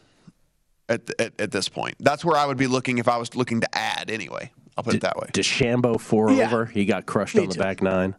at, 0.87 1.01
at 1.19 1.39
at 1.41 1.51
this 1.51 1.69
point. 1.69 1.95
That's 1.99 2.23
where 2.23 2.37
I 2.37 2.45
would 2.45 2.57
be 2.57 2.67
looking 2.67 2.97
if 2.99 3.07
I 3.07 3.17
was 3.17 3.35
looking 3.35 3.61
to 3.61 3.77
add 3.77 4.11
anyway. 4.11 4.51
I'll 4.77 4.83
put 4.83 4.93
it 4.93 5.01
that 5.01 5.17
way. 5.17 5.27
DeChambeau 5.33 5.99
four 5.99 6.29
Yeah. 6.31 6.45
over. 6.47 6.65
He 6.65 6.85
got 6.85 7.05
crushed 7.05 7.33
Me 7.35 7.41
on 7.43 7.47
the 7.47 7.55
too. 7.55 7.59
back 7.61 7.81
nine. 7.81 8.15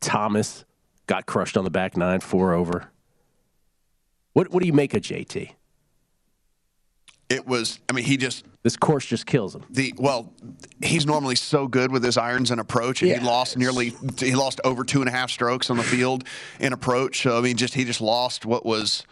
Thomas 0.00 0.64
got 1.06 1.24
crushed 1.26 1.56
on 1.56 1.64
the 1.64 1.70
back 1.70 1.96
nine, 1.96 2.20
four 2.20 2.52
over. 2.52 2.90
What 4.32 4.50
what 4.50 4.60
do 4.60 4.66
you 4.66 4.72
make 4.72 4.92
of 4.94 5.02
JT? 5.02 5.50
It 7.28 7.46
was. 7.46 7.78
I 7.88 7.92
mean, 7.92 8.04
he 8.06 8.16
just 8.16 8.46
this 8.62 8.76
course 8.76 9.04
just 9.04 9.26
kills 9.26 9.54
him. 9.54 9.62
the 9.70 9.92
well. 9.98 10.32
He's 10.82 11.04
normally 11.04 11.34
so 11.36 11.68
good 11.68 11.92
with 11.92 12.02
his 12.02 12.16
irons 12.16 12.50
and 12.50 12.58
approach, 12.60 13.02
and 13.02 13.10
Yeah. 13.10 13.18
he 13.20 13.26
lost 13.26 13.56
nearly. 13.58 13.92
He 14.18 14.34
lost 14.34 14.60
over 14.64 14.82
two 14.82 15.00
and 15.00 15.08
a 15.08 15.12
half 15.12 15.30
strokes 15.30 15.68
on 15.68 15.76
the 15.76 15.82
field 15.82 16.24
in 16.58 16.72
approach. 16.72 17.22
So 17.22 17.36
I 17.36 17.42
mean, 17.42 17.56
just 17.58 17.74
he 17.74 17.84
just 17.84 18.00
lost 18.00 18.46
what 18.46 18.64
was. 18.64 19.04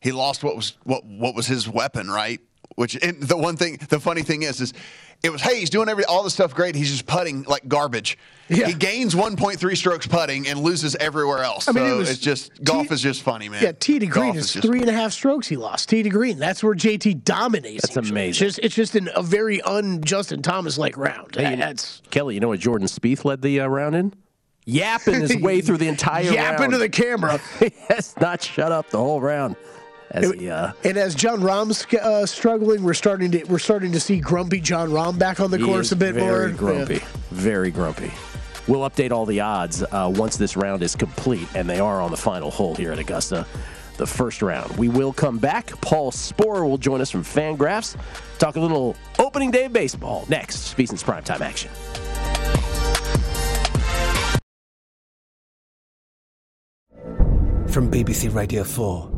He 0.00 0.12
lost 0.12 0.42
what 0.42 0.56
was 0.56 0.78
what 0.84 1.04
what 1.04 1.34
was 1.34 1.46
his 1.46 1.68
weapon, 1.68 2.08
right? 2.10 2.40
Which 2.78 2.94
and 3.02 3.20
the 3.20 3.36
one 3.36 3.56
thing, 3.56 3.80
the 3.88 3.98
funny 3.98 4.22
thing 4.22 4.42
is, 4.42 4.60
is 4.60 4.72
it 5.24 5.30
was 5.30 5.42
hey, 5.42 5.58
he's 5.58 5.68
doing 5.68 5.88
every 5.88 6.04
all 6.04 6.22
the 6.22 6.30
stuff 6.30 6.54
great. 6.54 6.76
He's 6.76 6.92
just 6.92 7.06
putting 7.06 7.42
like 7.42 7.66
garbage. 7.66 8.16
He 8.46 8.72
gains 8.72 9.16
1.3 9.16 9.76
strokes 9.76 10.06
putting 10.06 10.46
and 10.46 10.60
loses 10.60 10.94
everywhere 10.94 11.42
else. 11.42 11.66
I 11.66 11.72
mean, 11.72 11.90
it 11.90 11.96
was 11.96 12.08
it's 12.08 12.20
just 12.20 12.62
golf 12.62 12.92
is 12.92 13.02
just 13.02 13.22
funny, 13.22 13.48
man. 13.48 13.64
Yeah, 13.64 13.72
tee 13.72 13.98
to 13.98 14.06
green 14.06 14.26
Golf 14.26 14.36
is 14.36 14.52
just- 14.52 14.64
three 14.64 14.80
and 14.80 14.88
a 14.88 14.92
half 14.92 15.12
strokes 15.12 15.48
he 15.48 15.56
lost. 15.56 15.88
tee 15.88 16.04
to 16.04 16.08
green. 16.08 16.38
That's 16.38 16.62
where 16.62 16.72
JT 16.72 17.24
dominates. 17.24 17.82
That's 17.82 17.96
usually. 17.96 18.10
amazing. 18.12 18.46
It's 18.46 18.56
just, 18.56 18.58
it's 18.64 18.74
just 18.76 18.94
an, 18.94 19.10
a 19.16 19.24
very 19.24 19.60
un 19.62 20.00
Justin 20.04 20.40
Thomas 20.40 20.78
like 20.78 20.96
round. 20.96 21.34
Hey, 21.34 21.56
That's 21.56 22.00
Kelly, 22.12 22.34
you 22.34 22.40
know 22.40 22.48
what 22.48 22.60
Jordan 22.60 22.86
Spieth 22.86 23.24
led 23.24 23.42
the 23.42 23.58
uh, 23.62 23.66
round 23.66 23.96
in? 23.96 24.14
Yapping 24.66 25.20
his 25.20 25.36
way 25.42 25.62
through 25.62 25.78
the 25.78 25.88
entire 25.88 26.30
Yapping 26.30 26.60
round. 26.60 26.72
to 26.74 26.78
the 26.78 26.88
camera. 26.88 27.40
he 27.58 27.72
has 27.88 28.14
not 28.20 28.40
shut 28.40 28.70
up 28.70 28.88
the 28.90 28.98
whole 28.98 29.20
round. 29.20 29.56
As 30.10 30.30
he, 30.32 30.48
uh, 30.48 30.72
and 30.84 30.96
as 30.96 31.14
Jon 31.14 31.40
Rahm's 31.40 31.84
uh, 31.94 32.24
struggling, 32.24 32.82
we're 32.82 32.94
starting 32.94 33.30
to 33.32 33.44
we're 33.44 33.58
starting 33.58 33.92
to 33.92 34.00
see 34.00 34.20
grumpy 34.20 34.60
Jon 34.60 34.88
Rahm 34.88 35.18
back 35.18 35.38
on 35.38 35.50
the 35.50 35.58
course 35.58 35.92
a 35.92 35.96
bit 35.96 36.16
more. 36.16 36.30
very 36.30 36.52
more. 36.52 36.58
grumpy. 36.58 36.94
Yeah. 36.94 37.06
Very 37.30 37.70
grumpy. 37.70 38.10
We'll 38.66 38.88
update 38.88 39.12
all 39.12 39.26
the 39.26 39.40
odds 39.40 39.82
uh, 39.82 40.12
once 40.14 40.36
this 40.36 40.56
round 40.56 40.82
is 40.82 40.94
complete, 40.94 41.48
and 41.54 41.68
they 41.68 41.80
are 41.80 42.00
on 42.00 42.10
the 42.10 42.16
final 42.16 42.50
hole 42.50 42.74
here 42.74 42.92
at 42.92 42.98
Augusta, 42.98 43.46
the 43.96 44.06
first 44.06 44.42
round. 44.42 44.76
We 44.76 44.88
will 44.88 45.12
come 45.12 45.38
back. 45.38 45.68
Paul 45.80 46.10
Sporer 46.10 46.68
will 46.68 46.78
join 46.78 47.00
us 47.00 47.10
from 47.10 47.22
Fangraphs, 47.22 47.96
talk 48.38 48.56
a 48.56 48.60
little 48.60 48.94
opening 49.18 49.50
day 49.50 49.68
baseball 49.68 50.26
next. 50.28 50.76
VSiN's 50.76 51.02
primetime 51.02 51.40
action. 51.40 51.70
From 57.68 57.90
BBC 57.90 58.34
Radio 58.34 58.64
4, 58.64 59.17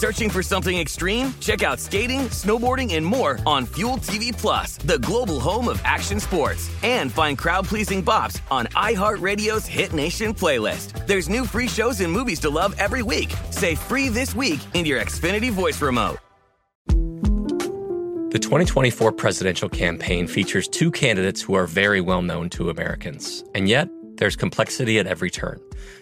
Searching 0.00 0.30
for 0.30 0.42
something 0.42 0.78
extreme? 0.78 1.34
Check 1.40 1.62
out 1.62 1.78
skating, 1.78 2.20
snowboarding, 2.30 2.94
and 2.94 3.04
more 3.04 3.38
on 3.44 3.66
Fuel 3.66 3.98
TV 3.98 4.32
Plus, 4.32 4.78
the 4.78 4.98
global 5.00 5.38
home 5.38 5.68
of 5.68 5.78
action 5.84 6.18
sports. 6.18 6.70
And 6.82 7.12
find 7.12 7.36
crowd-pleasing 7.36 8.02
bops 8.02 8.40
on 8.50 8.64
iHeartRadio's 8.68 9.66
Hit 9.66 9.92
Nation 9.92 10.32
playlist. 10.32 11.06
There's 11.06 11.28
new 11.28 11.44
free 11.44 11.68
shows 11.68 12.00
and 12.00 12.10
movies 12.10 12.40
to 12.40 12.48
love 12.48 12.74
every 12.78 13.02
week. 13.02 13.30
Say 13.50 13.74
free 13.74 14.08
this 14.08 14.34
week 14.34 14.60
in 14.72 14.86
your 14.86 15.02
Xfinity 15.02 15.50
voice 15.50 15.82
remote. 15.82 16.16
The 18.30 18.38
2024 18.40 19.12
presidential 19.12 19.68
campaign 19.68 20.26
features 20.26 20.66
two 20.66 20.90
candidates 20.90 21.42
who 21.42 21.52
are 21.52 21.66
very 21.66 22.00
well 22.00 22.22
known 22.22 22.48
to 22.50 22.70
Americans. 22.70 23.44
And 23.54 23.68
yet, 23.68 23.90
there's 24.14 24.36
complexity 24.36 24.98
at 24.98 25.06
every 25.06 25.30
turn. 25.30 25.60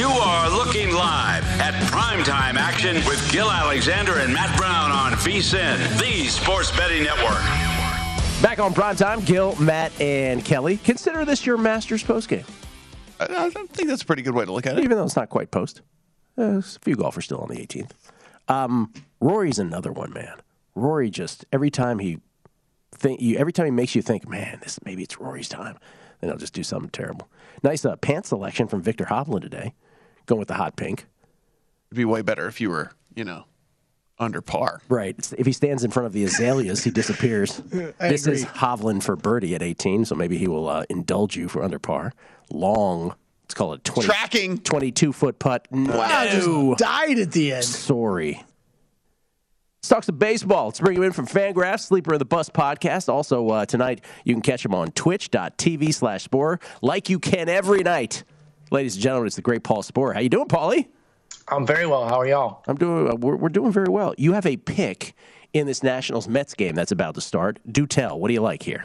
You 0.00 0.08
are 0.08 0.48
looking 0.48 0.94
live 0.94 1.44
at 1.60 1.74
primetime 1.90 2.54
action 2.54 2.96
with 3.06 3.30
Gil 3.30 3.50
Alexander 3.50 4.14
and 4.20 4.32
Matt 4.32 4.56
Brown 4.56 4.90
on 4.90 5.12
VSIN, 5.12 5.76
the 6.00 6.26
Sports 6.26 6.74
Betting 6.74 7.02
Network. 7.02 7.42
Back 8.40 8.60
on 8.60 8.72
prime 8.72 8.96
time, 8.96 9.20
Gil, 9.20 9.54
Matt, 9.56 9.92
and 10.00 10.42
Kelly. 10.42 10.78
Consider 10.78 11.26
this 11.26 11.44
your 11.44 11.58
Masters 11.58 12.02
postgame. 12.02 12.48
I, 13.20 13.26
I 13.28 13.50
think 13.50 13.90
that's 13.90 14.00
a 14.00 14.06
pretty 14.06 14.22
good 14.22 14.34
way 14.34 14.46
to 14.46 14.50
look 14.50 14.66
at 14.66 14.78
it. 14.78 14.84
Even 14.84 14.96
though 14.96 15.04
it's 15.04 15.16
not 15.16 15.28
quite 15.28 15.50
post. 15.50 15.82
Uh, 16.38 16.52
there's 16.52 16.76
a 16.76 16.78
few 16.78 16.96
golfers 16.96 17.26
still 17.26 17.40
on 17.40 17.48
the 17.48 17.56
18th. 17.56 17.90
Um, 18.48 18.94
Rory's 19.20 19.58
another 19.58 19.92
one, 19.92 20.14
man. 20.14 20.38
Rory 20.74 21.10
just 21.10 21.44
every 21.52 21.70
time 21.70 21.98
he 21.98 22.20
think 22.94 23.20
you 23.20 23.36
every 23.36 23.52
time 23.52 23.66
he 23.66 23.70
makes 23.70 23.94
you 23.94 24.00
think, 24.00 24.26
man, 24.26 24.60
this 24.62 24.78
maybe 24.82 25.02
it's 25.02 25.20
Rory's 25.20 25.50
time. 25.50 25.76
Then 26.22 26.30
he'll 26.30 26.38
just 26.38 26.54
do 26.54 26.62
something 26.62 26.88
terrible. 26.88 27.28
Nice 27.62 27.84
uh, 27.84 27.96
pants 27.96 28.30
selection 28.30 28.66
from 28.66 28.80
Viktor 28.80 29.04
Hovland 29.04 29.42
today, 29.42 29.74
going 30.30 30.38
with 30.38 30.48
the 30.48 30.54
hot 30.54 30.76
pink. 30.76 31.06
It'd 31.90 31.96
be 31.96 32.04
way 32.06 32.22
better 32.22 32.46
if 32.46 32.60
you 32.60 32.70
were, 32.70 32.92
you 33.14 33.24
know, 33.24 33.44
under 34.18 34.40
par. 34.40 34.80
Right. 34.88 35.16
If 35.36 35.44
he 35.44 35.52
stands 35.52 35.82
in 35.84 35.90
front 35.90 36.06
of 36.06 36.12
the 36.12 36.24
azaleas, 36.24 36.84
he 36.84 36.90
disappears. 36.90 37.60
I 38.00 38.08
this 38.08 38.26
is 38.26 38.44
agree. 38.44 38.54
Hovland 38.54 39.02
for 39.02 39.16
birdie 39.16 39.54
at 39.54 39.62
18, 39.62 40.04
so 40.04 40.14
maybe 40.14 40.38
he 40.38 40.46
will 40.48 40.68
uh, 40.68 40.84
indulge 40.88 41.36
you 41.36 41.48
for 41.48 41.62
under 41.62 41.78
par. 41.78 42.12
Long. 42.50 43.14
Let's 43.44 43.54
call 43.54 43.72
it 43.72 43.82
20, 43.82 44.06
Tracking. 44.06 44.58
22 44.58 45.12
foot 45.12 45.38
putt. 45.40 45.66
No. 45.72 45.98
Wow, 45.98 46.26
just 46.26 46.78
died 46.78 47.18
at 47.18 47.32
the 47.32 47.52
end. 47.54 47.64
Sorry. 47.64 48.44
Let's 49.80 49.88
talk 49.88 50.04
some 50.04 50.18
baseball. 50.18 50.66
Let's 50.66 50.78
bring 50.78 50.96
him 50.96 51.02
in 51.02 51.12
from 51.12 51.26
Fangraphs, 51.26 51.86
Sleeper 51.86 52.12
of 52.12 52.18
the 52.18 52.26
Bus 52.26 52.50
podcast. 52.50 53.08
Also, 53.08 53.48
uh, 53.48 53.64
tonight, 53.64 54.04
you 54.24 54.34
can 54.34 54.42
catch 54.42 54.64
him 54.64 54.74
on 54.74 54.92
twitch.tv 54.92 55.94
slash 55.94 56.28
Sporer, 56.28 56.60
like 56.82 57.08
you 57.08 57.18
can 57.18 57.48
every 57.48 57.82
night. 57.82 58.22
Ladies 58.70 58.94
and 58.94 59.02
gentlemen, 59.02 59.26
it's 59.26 59.36
the 59.36 59.42
great 59.42 59.62
Paul 59.64 59.82
Sporer. 59.82 60.14
How 60.14 60.20
you 60.20 60.28
doing, 60.28 60.46
Paulie? 60.46 60.86
I'm 61.48 61.66
very 61.66 61.86
well. 61.86 62.08
How 62.08 62.20
are 62.20 62.26
y'all? 62.26 62.62
I'm 62.68 62.76
doing. 62.76 63.08
uh, 63.10 63.16
We're, 63.16 63.36
we're 63.36 63.48
doing 63.48 63.72
very 63.72 63.88
well. 63.88 64.14
You 64.16 64.32
have 64.34 64.46
a 64.46 64.56
pick 64.56 65.14
in 65.52 65.66
this 65.66 65.82
Nationals 65.82 66.28
Mets 66.28 66.54
game 66.54 66.74
that's 66.74 66.92
about 66.92 67.14
to 67.16 67.20
start. 67.20 67.58
Do 67.70 67.86
tell. 67.86 68.18
What 68.20 68.28
do 68.28 68.34
you 68.34 68.40
like 68.40 68.62
here? 68.62 68.84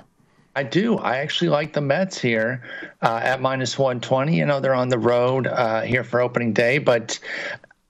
I 0.56 0.64
do. 0.64 0.98
I 0.98 1.18
actually 1.18 1.50
like 1.50 1.74
the 1.74 1.82
Mets 1.82 2.20
here 2.20 2.64
uh, 3.02 3.20
at 3.22 3.42
minus 3.42 3.78
120. 3.78 4.36
You 4.36 4.46
know, 4.46 4.60
they're 4.60 4.74
on 4.74 4.90
the 4.90 4.98
road 4.98 5.48
uh, 5.48 5.82
here 5.82 6.04
for 6.04 6.22
opening 6.22 6.54
day, 6.54 6.78
but 6.80 7.20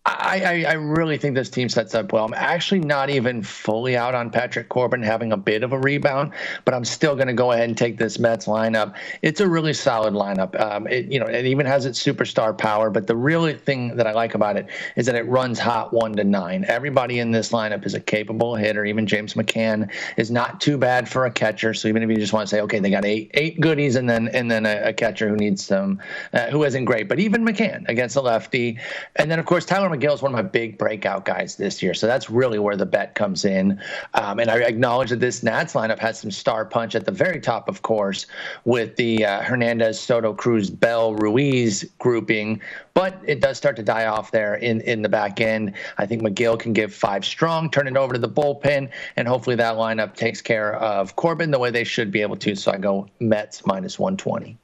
I, 0.05 0.65
I, 0.67 0.73
really 0.73 1.17
think 1.17 1.33
this 1.33 1.49
team 1.49 1.67
sets 1.67 1.95
up 1.95 2.13
well. 2.13 2.25
I'm 2.25 2.33
actually 2.35 2.81
not 2.81 3.09
even 3.09 3.41
fully 3.41 3.97
out 3.97 4.13
on 4.13 4.29
Patrick 4.29 4.69
Corbin 4.69 5.01
having 5.01 5.31
a 5.31 5.37
bit 5.37 5.63
of 5.63 5.73
a 5.73 5.79
rebound, 5.79 6.31
but 6.63 6.75
I'm 6.75 6.85
still 6.85 7.15
going 7.15 7.27
to 7.27 7.33
go 7.33 7.53
ahead 7.53 7.67
and 7.69 7.75
take 7.75 7.97
this 7.97 8.19
Mets 8.19 8.45
lineup. 8.45 8.93
It's 9.23 9.39
a 9.39 9.47
really 9.47 9.73
solid 9.73 10.13
lineup. 10.13 10.59
Um, 10.59 10.85
it, 10.85 11.11
you 11.11 11.19
know, 11.19 11.25
it 11.25 11.45
even 11.45 11.65
has 11.65 11.87
its 11.87 12.01
superstar 12.01 12.55
power, 12.55 12.91
but 12.91 13.07
the 13.07 13.15
really 13.15 13.55
thing 13.55 13.95
that 13.95 14.05
I 14.05 14.11
like 14.11 14.35
about 14.35 14.57
it 14.57 14.67
is 14.95 15.07
that 15.07 15.15
it 15.15 15.27
runs 15.27 15.57
hot 15.57 15.91
one 15.91 16.13
to 16.17 16.23
nine. 16.23 16.65
Everybody 16.67 17.17
in 17.17 17.31
this 17.31 17.51
lineup 17.51 17.83
is 17.83 17.95
a 17.95 17.99
capable 17.99 18.53
hitter. 18.55 18.85
Even 18.85 19.07
James 19.07 19.33
McCann 19.33 19.89
is 20.17 20.29
not 20.29 20.61
too 20.61 20.77
bad 20.77 21.09
for 21.09 21.25
a 21.25 21.31
catcher. 21.31 21.73
So 21.73 21.87
even 21.87 22.03
if 22.03 22.11
you 22.11 22.17
just 22.17 22.33
want 22.33 22.47
to 22.47 22.55
say, 22.55 22.61
okay, 22.61 22.77
they 22.77 22.91
got 22.91 23.05
eight 23.05 23.31
eight 23.33 23.59
goodies 23.59 23.95
and 23.95 24.07
then 24.07 24.27
and 24.27 24.51
then 24.51 24.67
a, 24.67 24.89
a 24.89 24.93
catcher 24.93 25.29
who 25.29 25.35
needs 25.35 25.65
some, 25.65 25.99
uh, 26.31 26.45
who 26.51 26.63
isn't 26.63 26.85
great, 26.85 27.09
but 27.09 27.19
even 27.19 27.43
McCann 27.43 27.89
against 27.89 28.15
a 28.15 28.21
lefty, 28.21 28.77
and 29.15 29.31
then 29.31 29.39
of 29.39 29.47
course 29.47 29.65
Tyler 29.65 29.94
Megill 29.95 30.13
is 30.13 30.21
one 30.21 30.31
of 30.31 30.35
my 30.35 30.41
big 30.41 30.77
breakout 30.77 31.25
guys 31.25 31.55
this 31.55 31.81
year. 31.81 31.93
So 31.93 32.07
that's 32.07 32.29
really 32.29 32.59
where 32.59 32.75
the 32.75 32.85
bet 32.85 33.15
comes 33.15 33.45
in. 33.45 33.79
Um, 34.13 34.39
and 34.39 34.49
I 34.49 34.57
acknowledge 34.59 35.09
that 35.09 35.19
this 35.19 35.43
Nats 35.43 35.73
lineup 35.73 35.99
has 35.99 36.19
some 36.19 36.31
star 36.31 36.65
punch 36.65 36.95
at 36.95 37.05
the 37.05 37.11
very 37.11 37.39
top, 37.39 37.69
of 37.69 37.81
course, 37.81 38.27
with 38.65 38.95
the 38.95 39.25
uh, 39.25 39.41
Hernandez, 39.41 39.99
Soto, 39.99 40.33
Cruz, 40.33 40.69
Bell, 40.69 41.15
Ruiz 41.15 41.85
grouping. 41.99 42.61
But 42.93 43.19
it 43.25 43.41
does 43.41 43.57
start 43.57 43.75
to 43.77 43.83
die 43.83 44.05
off 44.05 44.31
there 44.31 44.55
in, 44.55 44.81
in 44.81 45.01
the 45.01 45.09
back 45.09 45.41
end. 45.41 45.73
I 45.97 46.05
think 46.05 46.21
Megill 46.21 46.59
can 46.59 46.73
give 46.73 46.93
five 46.93 47.25
strong, 47.25 47.69
turn 47.69 47.87
it 47.87 47.97
over 47.97 48.13
to 48.13 48.19
the 48.19 48.29
bullpen, 48.29 48.89
and 49.15 49.27
hopefully 49.27 49.55
that 49.57 49.75
lineup 49.75 50.15
takes 50.15 50.41
care 50.41 50.75
of 50.75 51.15
Corbin 51.15 51.51
the 51.51 51.59
way 51.59 51.71
they 51.71 51.83
should 51.83 52.11
be 52.11 52.21
able 52.21 52.37
to. 52.37 52.55
So 52.55 52.71
I 52.71 52.77
go 52.77 53.07
Mets 53.19 53.65
minus 53.65 53.99
120. 53.99 54.57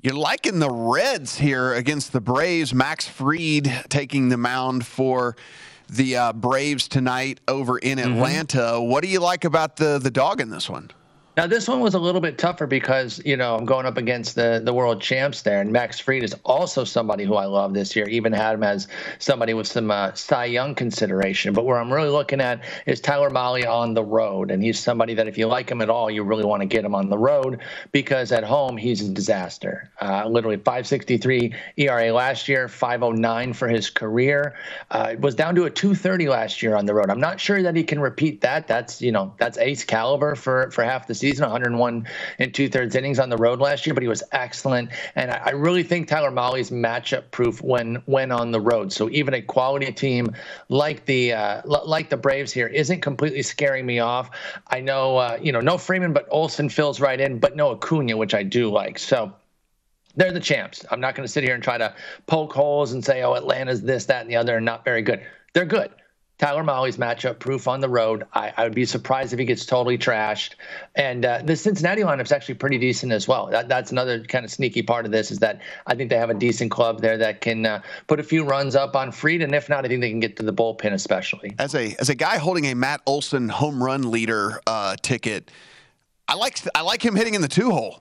You're 0.00 0.14
liking 0.14 0.60
the 0.60 0.70
Reds 0.70 1.38
here 1.38 1.74
against 1.74 2.12
the 2.12 2.20
Braves. 2.20 2.72
Max 2.72 3.08
Fried 3.08 3.86
taking 3.88 4.28
the 4.28 4.36
mound 4.36 4.86
for 4.86 5.34
the 5.88 6.16
uh, 6.16 6.32
Braves 6.34 6.86
tonight 6.86 7.40
over 7.48 7.78
in 7.78 7.98
Atlanta. 7.98 8.80
What 8.80 9.02
do 9.02 9.08
you 9.08 9.18
like 9.18 9.44
about 9.44 9.74
the 9.74 9.98
the 9.98 10.12
dog 10.12 10.40
in 10.40 10.50
this 10.50 10.70
one? 10.70 10.92
Now 11.38 11.46
this 11.46 11.68
one 11.68 11.78
was 11.78 11.94
a 11.94 12.00
little 12.00 12.20
bit 12.20 12.36
tougher 12.36 12.66
because 12.66 13.22
you 13.24 13.36
know 13.36 13.54
I'm 13.54 13.64
going 13.64 13.86
up 13.86 13.96
against 13.96 14.34
the 14.34 14.60
the 14.60 14.74
world 14.74 15.00
champs 15.00 15.42
there, 15.42 15.60
and 15.60 15.70
Max 15.70 16.00
Fried 16.00 16.24
is 16.24 16.34
also 16.44 16.82
somebody 16.82 17.22
who 17.22 17.36
I 17.36 17.44
love 17.44 17.74
this 17.74 17.94
year. 17.94 18.08
Even 18.08 18.32
had 18.32 18.54
him 18.54 18.64
as 18.64 18.88
somebody 19.20 19.54
with 19.54 19.68
some 19.68 19.88
uh, 19.88 20.12
Cy 20.14 20.46
Young 20.46 20.74
consideration. 20.74 21.54
But 21.54 21.64
where 21.64 21.78
I'm 21.78 21.92
really 21.92 22.08
looking 22.08 22.40
at 22.40 22.64
is 22.86 23.00
Tyler 23.00 23.30
Mahle 23.30 23.64
on 23.68 23.94
the 23.94 24.02
road, 24.02 24.50
and 24.50 24.60
he's 24.60 24.80
somebody 24.80 25.14
that 25.14 25.28
if 25.28 25.38
you 25.38 25.46
like 25.46 25.70
him 25.70 25.80
at 25.80 25.88
all, 25.88 26.10
you 26.10 26.24
really 26.24 26.44
want 26.44 26.62
to 26.62 26.66
get 26.66 26.84
him 26.84 26.96
on 26.96 27.08
the 27.08 27.16
road 27.18 27.60
because 27.92 28.32
at 28.32 28.42
home 28.42 28.76
he's 28.76 29.08
a 29.08 29.08
disaster. 29.08 29.92
Uh, 30.02 30.26
literally 30.26 30.56
5.63 30.56 31.54
ERA 31.76 32.12
last 32.12 32.48
year, 32.48 32.66
5.09 32.66 33.54
for 33.54 33.68
his 33.68 33.90
career. 33.90 34.56
Uh, 34.90 35.10
it 35.12 35.20
was 35.20 35.36
down 35.36 35.54
to 35.54 35.66
a 35.66 35.70
2.30 35.70 36.28
last 36.28 36.62
year 36.64 36.74
on 36.74 36.84
the 36.84 36.94
road. 36.94 37.10
I'm 37.10 37.20
not 37.20 37.38
sure 37.38 37.62
that 37.62 37.76
he 37.76 37.84
can 37.84 38.00
repeat 38.00 38.40
that. 38.40 38.66
That's 38.66 39.00
you 39.00 39.12
know 39.12 39.32
that's 39.38 39.56
ace 39.58 39.84
caliber 39.84 40.34
for 40.34 40.72
for 40.72 40.82
half 40.82 41.06
the 41.06 41.14
season. 41.14 41.27
101 41.36 42.06
and 42.38 42.54
two 42.54 42.68
thirds 42.68 42.94
innings 42.96 43.18
on 43.18 43.28
the 43.28 43.36
road 43.36 43.60
last 43.60 43.86
year, 43.86 43.94
but 43.94 44.02
he 44.02 44.08
was 44.08 44.22
excellent. 44.32 44.90
And 45.14 45.30
I, 45.30 45.42
I 45.46 45.50
really 45.50 45.82
think 45.82 46.08
Tyler 46.08 46.30
Mahle's 46.30 46.70
matchup 46.70 47.30
proof 47.30 47.62
when 47.62 47.96
when 48.06 48.32
on 48.32 48.50
the 48.50 48.60
road. 48.60 48.92
So 48.92 49.10
even 49.10 49.34
a 49.34 49.42
quality 49.42 49.92
team 49.92 50.34
like 50.68 51.04
the 51.04 51.32
uh, 51.34 51.62
l- 51.64 51.86
like 51.86 52.10
the 52.10 52.16
Braves 52.16 52.52
here 52.52 52.66
isn't 52.66 53.00
completely 53.00 53.42
scaring 53.42 53.86
me 53.86 53.98
off. 53.98 54.30
I 54.68 54.80
know 54.80 55.16
uh, 55.18 55.38
you 55.40 55.52
know 55.52 55.60
no 55.60 55.78
Freeman, 55.78 56.12
but 56.12 56.26
Olson 56.30 56.68
fills 56.68 57.00
right 57.00 57.20
in, 57.20 57.38
but 57.38 57.56
no 57.56 57.70
Acuna, 57.72 58.16
which 58.16 58.34
I 58.34 58.42
do 58.42 58.70
like. 58.70 58.98
So 58.98 59.32
they're 60.16 60.32
the 60.32 60.40
champs. 60.40 60.84
I'm 60.90 61.00
not 61.00 61.14
going 61.14 61.26
to 61.26 61.32
sit 61.32 61.44
here 61.44 61.54
and 61.54 61.62
try 61.62 61.78
to 61.78 61.94
poke 62.26 62.52
holes 62.52 62.92
and 62.92 63.04
say, 63.04 63.22
oh, 63.22 63.34
Atlanta's 63.34 63.82
this, 63.82 64.06
that, 64.06 64.22
and 64.22 64.30
the 64.30 64.34
other, 64.36 64.56
and 64.56 64.64
not 64.64 64.84
very 64.84 65.00
good. 65.00 65.24
They're 65.52 65.64
good. 65.64 65.90
Tyler 66.38 66.62
Mahle's 66.62 66.96
matchup 66.96 67.40
proof 67.40 67.66
on 67.66 67.80
the 67.80 67.88
road. 67.88 68.24
I, 68.32 68.52
I, 68.56 68.64
would 68.64 68.74
be 68.74 68.84
surprised 68.84 69.32
if 69.32 69.40
he 69.40 69.44
gets 69.44 69.66
totally 69.66 69.98
trashed. 69.98 70.54
And 70.94 71.24
uh, 71.24 71.42
the 71.44 71.56
Cincinnati 71.56 72.02
lineup 72.02 72.22
is 72.22 72.32
actually 72.32 72.54
pretty 72.54 72.78
decent 72.78 73.10
as 73.10 73.26
well. 73.26 73.46
That, 73.46 73.68
that's 73.68 73.90
another 73.90 74.22
kind 74.22 74.44
of 74.44 74.50
sneaky 74.50 74.82
part 74.82 75.04
of 75.04 75.10
this 75.10 75.32
is 75.32 75.40
that 75.40 75.60
I 75.88 75.96
think 75.96 76.10
they 76.10 76.16
have 76.16 76.30
a 76.30 76.34
decent 76.34 76.70
club 76.70 77.00
there 77.00 77.18
that 77.18 77.40
can 77.40 77.66
uh, 77.66 77.82
put 78.06 78.20
a 78.20 78.22
few 78.22 78.44
runs 78.44 78.76
up 78.76 78.94
on 78.94 79.10
Fried, 79.10 79.42
and 79.42 79.52
if 79.52 79.68
not, 79.68 79.84
I 79.84 79.88
think 79.88 80.00
they 80.00 80.10
can 80.10 80.20
get 80.20 80.36
to 80.36 80.44
the 80.44 80.52
bullpen 80.52 80.92
especially. 80.92 81.54
As 81.58 81.74
a 81.74 81.96
as 81.98 82.08
a 82.08 82.14
guy 82.14 82.38
holding 82.38 82.66
a 82.66 82.74
Matt 82.74 83.00
Olson 83.04 83.48
home 83.48 83.82
run 83.82 84.10
leader 84.10 84.60
uh, 84.66 84.94
ticket, 85.02 85.50
I 86.28 86.34
like 86.34 86.60
I 86.74 86.82
like 86.82 87.04
him 87.04 87.16
hitting 87.16 87.34
in 87.34 87.42
the 87.42 87.48
two 87.48 87.70
hole. 87.70 88.00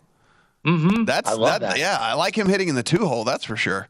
Mm-hmm. 0.64 1.06
That's 1.06 1.36
that, 1.36 1.62
that. 1.62 1.80
Yeah, 1.80 1.98
I 2.00 2.14
like 2.14 2.38
him 2.38 2.48
hitting 2.48 2.68
in 2.68 2.76
the 2.76 2.84
two 2.84 3.08
hole. 3.08 3.24
That's 3.24 3.46
for 3.46 3.56
sure. 3.56 3.88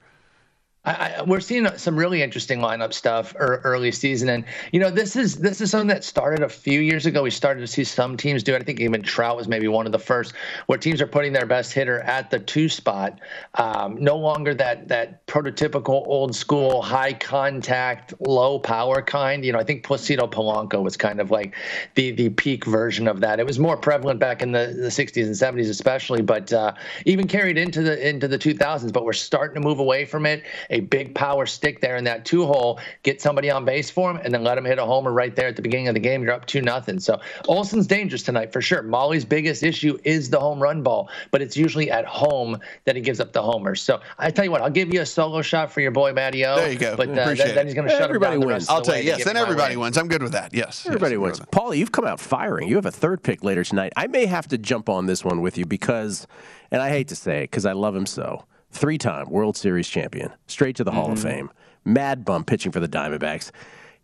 I, 0.87 1.21
we're 1.23 1.41
seeing 1.41 1.67
some 1.77 1.97
really 1.97 2.21
interesting 2.21 2.59
lineup 2.59 2.93
stuff 2.93 3.35
early 3.37 3.91
season, 3.91 4.29
and 4.29 4.45
you 4.71 4.79
know 4.79 4.89
this 4.89 5.17
is 5.17 5.35
this 5.35 5.59
is 5.59 5.71
something 5.71 5.89
that 5.89 6.05
started 6.05 6.43
a 6.43 6.49
few 6.49 6.79
years 6.79 7.05
ago. 7.05 7.23
We 7.23 7.29
started 7.29 7.59
to 7.59 7.67
see 7.67 7.83
some 7.83 8.15
teams 8.15 8.41
do 8.41 8.55
it. 8.55 8.61
I 8.61 8.63
think 8.63 8.79
even 8.79 9.01
Trout 9.01 9.35
was 9.35 9.49
maybe 9.49 9.67
one 9.67 9.85
of 9.85 9.91
the 9.91 9.99
first, 9.99 10.33
where 10.67 10.77
teams 10.77 11.01
are 11.01 11.07
putting 11.07 11.33
their 11.33 11.45
best 11.45 11.73
hitter 11.73 11.99
at 12.01 12.29
the 12.29 12.39
two 12.39 12.69
spot. 12.69 13.19
Um, 13.55 14.01
no 14.01 14.15
longer 14.15 14.53
that 14.55 14.87
that 14.87 15.25
prototypical 15.27 16.07
old 16.07 16.33
school 16.33 16.81
high 16.81 17.13
contact, 17.13 18.13
low 18.21 18.57
power 18.57 19.01
kind. 19.01 19.43
You 19.43 19.51
know, 19.51 19.59
I 19.59 19.65
think 19.65 19.83
Placido 19.83 20.31
Polanco 20.31 20.81
was 20.81 20.95
kind 20.95 21.19
of 21.19 21.31
like 21.31 21.53
the 21.95 22.11
the 22.11 22.29
peak 22.29 22.63
version 22.63 23.09
of 23.09 23.19
that. 23.19 23.41
It 23.41 23.45
was 23.45 23.59
more 23.59 23.75
prevalent 23.75 24.21
back 24.21 24.41
in 24.41 24.53
the, 24.53 24.73
the 24.77 24.87
60s 24.87 25.25
and 25.25 25.35
70s, 25.35 25.69
especially, 25.69 26.21
but 26.21 26.53
uh, 26.53 26.73
even 27.05 27.27
carried 27.27 27.57
into 27.57 27.81
the 27.81 28.07
into 28.07 28.29
the 28.29 28.39
2000s. 28.39 28.93
But 28.93 29.03
we're 29.03 29.11
starting 29.11 29.61
to 29.61 29.67
move 29.67 29.79
away 29.79 30.05
from 30.05 30.25
it 30.25 30.43
a 30.77 30.81
big 30.81 31.13
power 31.15 31.45
stick 31.45 31.81
there 31.81 31.97
in 31.97 32.03
that 32.05 32.25
two 32.25 32.45
hole, 32.45 32.79
get 33.03 33.21
somebody 33.21 33.49
on 33.49 33.65
base 33.65 33.89
for 33.89 34.11
him, 34.11 34.17
and 34.23 34.33
then 34.33 34.43
let 34.43 34.57
him 34.57 34.65
hit 34.65 34.79
a 34.79 34.85
homer 34.85 35.11
right 35.11 35.35
there 35.35 35.47
at 35.47 35.55
the 35.55 35.61
beginning 35.61 35.87
of 35.87 35.93
the 35.93 35.99
game. 35.99 36.23
You're 36.23 36.33
up 36.33 36.45
two 36.45 36.61
nothing. 36.61 36.99
So 36.99 37.19
Olson's 37.47 37.87
dangerous 37.87 38.23
tonight 38.23 38.53
for 38.53 38.61
sure. 38.61 38.81
Mahle's 38.83 39.25
biggest 39.25 39.63
issue 39.63 39.97
is 40.03 40.29
the 40.29 40.39
home 40.39 40.61
run 40.61 40.83
ball, 40.83 41.09
but 41.31 41.41
it's 41.41 41.57
usually 41.57 41.91
at 41.91 42.05
home 42.05 42.57
that 42.85 42.95
he 42.95 43.01
gives 43.01 43.19
up 43.19 43.33
the 43.33 43.41
homers. 43.41 43.81
So 43.81 43.99
I 44.17 44.29
tell 44.29 44.45
you 44.45 44.51
what, 44.51 44.61
I'll 44.61 44.69
give 44.69 44.93
you 44.93 45.01
a 45.01 45.05
solo 45.05 45.41
shot 45.41 45.71
for 45.71 45.81
your 45.81 45.91
boy 45.91 46.13
Matty 46.13 46.45
O. 46.45 46.55
There 46.55 46.71
you 46.71 46.79
go. 46.79 46.95
But 46.95 47.09
uh, 47.09 47.15
then, 47.15 47.37
then, 47.37 47.65
he's 47.65 47.75
going 47.75 47.87
to 47.87 47.93
shut 47.93 48.03
everybody 48.03 48.35
him 48.35 48.41
down 48.41 48.49
wins. 48.49 48.69
I'll 48.69 48.81
tell 48.81 48.97
you. 48.97 49.03
Yes, 49.03 49.23
then 49.23 49.37
everybody 49.37 49.75
wins. 49.75 49.97
I'm 49.97 50.07
good 50.07 50.23
with 50.23 50.33
that. 50.33 50.53
Yes. 50.53 50.85
Everybody 50.85 51.15
yes, 51.15 51.21
wins. 51.21 51.39
Paulie, 51.39 51.77
you've 51.77 51.91
come 51.91 52.05
out 52.05 52.19
firing. 52.19 52.67
You 52.67 52.75
have 52.75 52.85
a 52.85 52.91
third 52.91 53.23
pick 53.23 53.43
later 53.43 53.63
tonight. 53.63 53.93
I 53.95 54.07
may 54.07 54.25
have 54.25 54.47
to 54.49 54.57
jump 54.57 54.89
on 54.89 55.05
this 55.05 55.23
one 55.25 55.41
with 55.41 55.57
you 55.57 55.65
because, 55.65 56.27
and 56.71 56.81
I 56.81 56.89
hate 56.89 57.07
to 57.09 57.15
say 57.15 57.39
it 57.43 57.51
because 57.51 57.65
I 57.65 57.73
love 57.73 57.95
him 57.95 58.05
so 58.05 58.43
three 58.71 58.97
time 58.97 59.29
World 59.29 59.57
Series 59.57 59.87
champion, 59.87 60.31
straight 60.47 60.75
to 60.77 60.83
the 60.83 60.91
mm-hmm. 60.91 60.99
Hall 60.99 61.11
of 61.11 61.19
mm-hmm. 61.19 61.27
Fame, 61.27 61.51
mad 61.85 62.25
bum 62.25 62.43
pitching 62.43 62.71
for 62.71 62.79
the 62.79 62.87
Diamondbacks. 62.87 63.51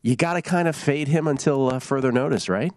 You 0.02 0.16
got 0.16 0.34
to 0.34 0.42
kind 0.42 0.68
of 0.68 0.76
fade 0.76 1.08
him 1.08 1.28
until 1.28 1.70
uh, 1.70 1.80
further 1.80 2.12
notice, 2.12 2.50
right? 2.50 2.74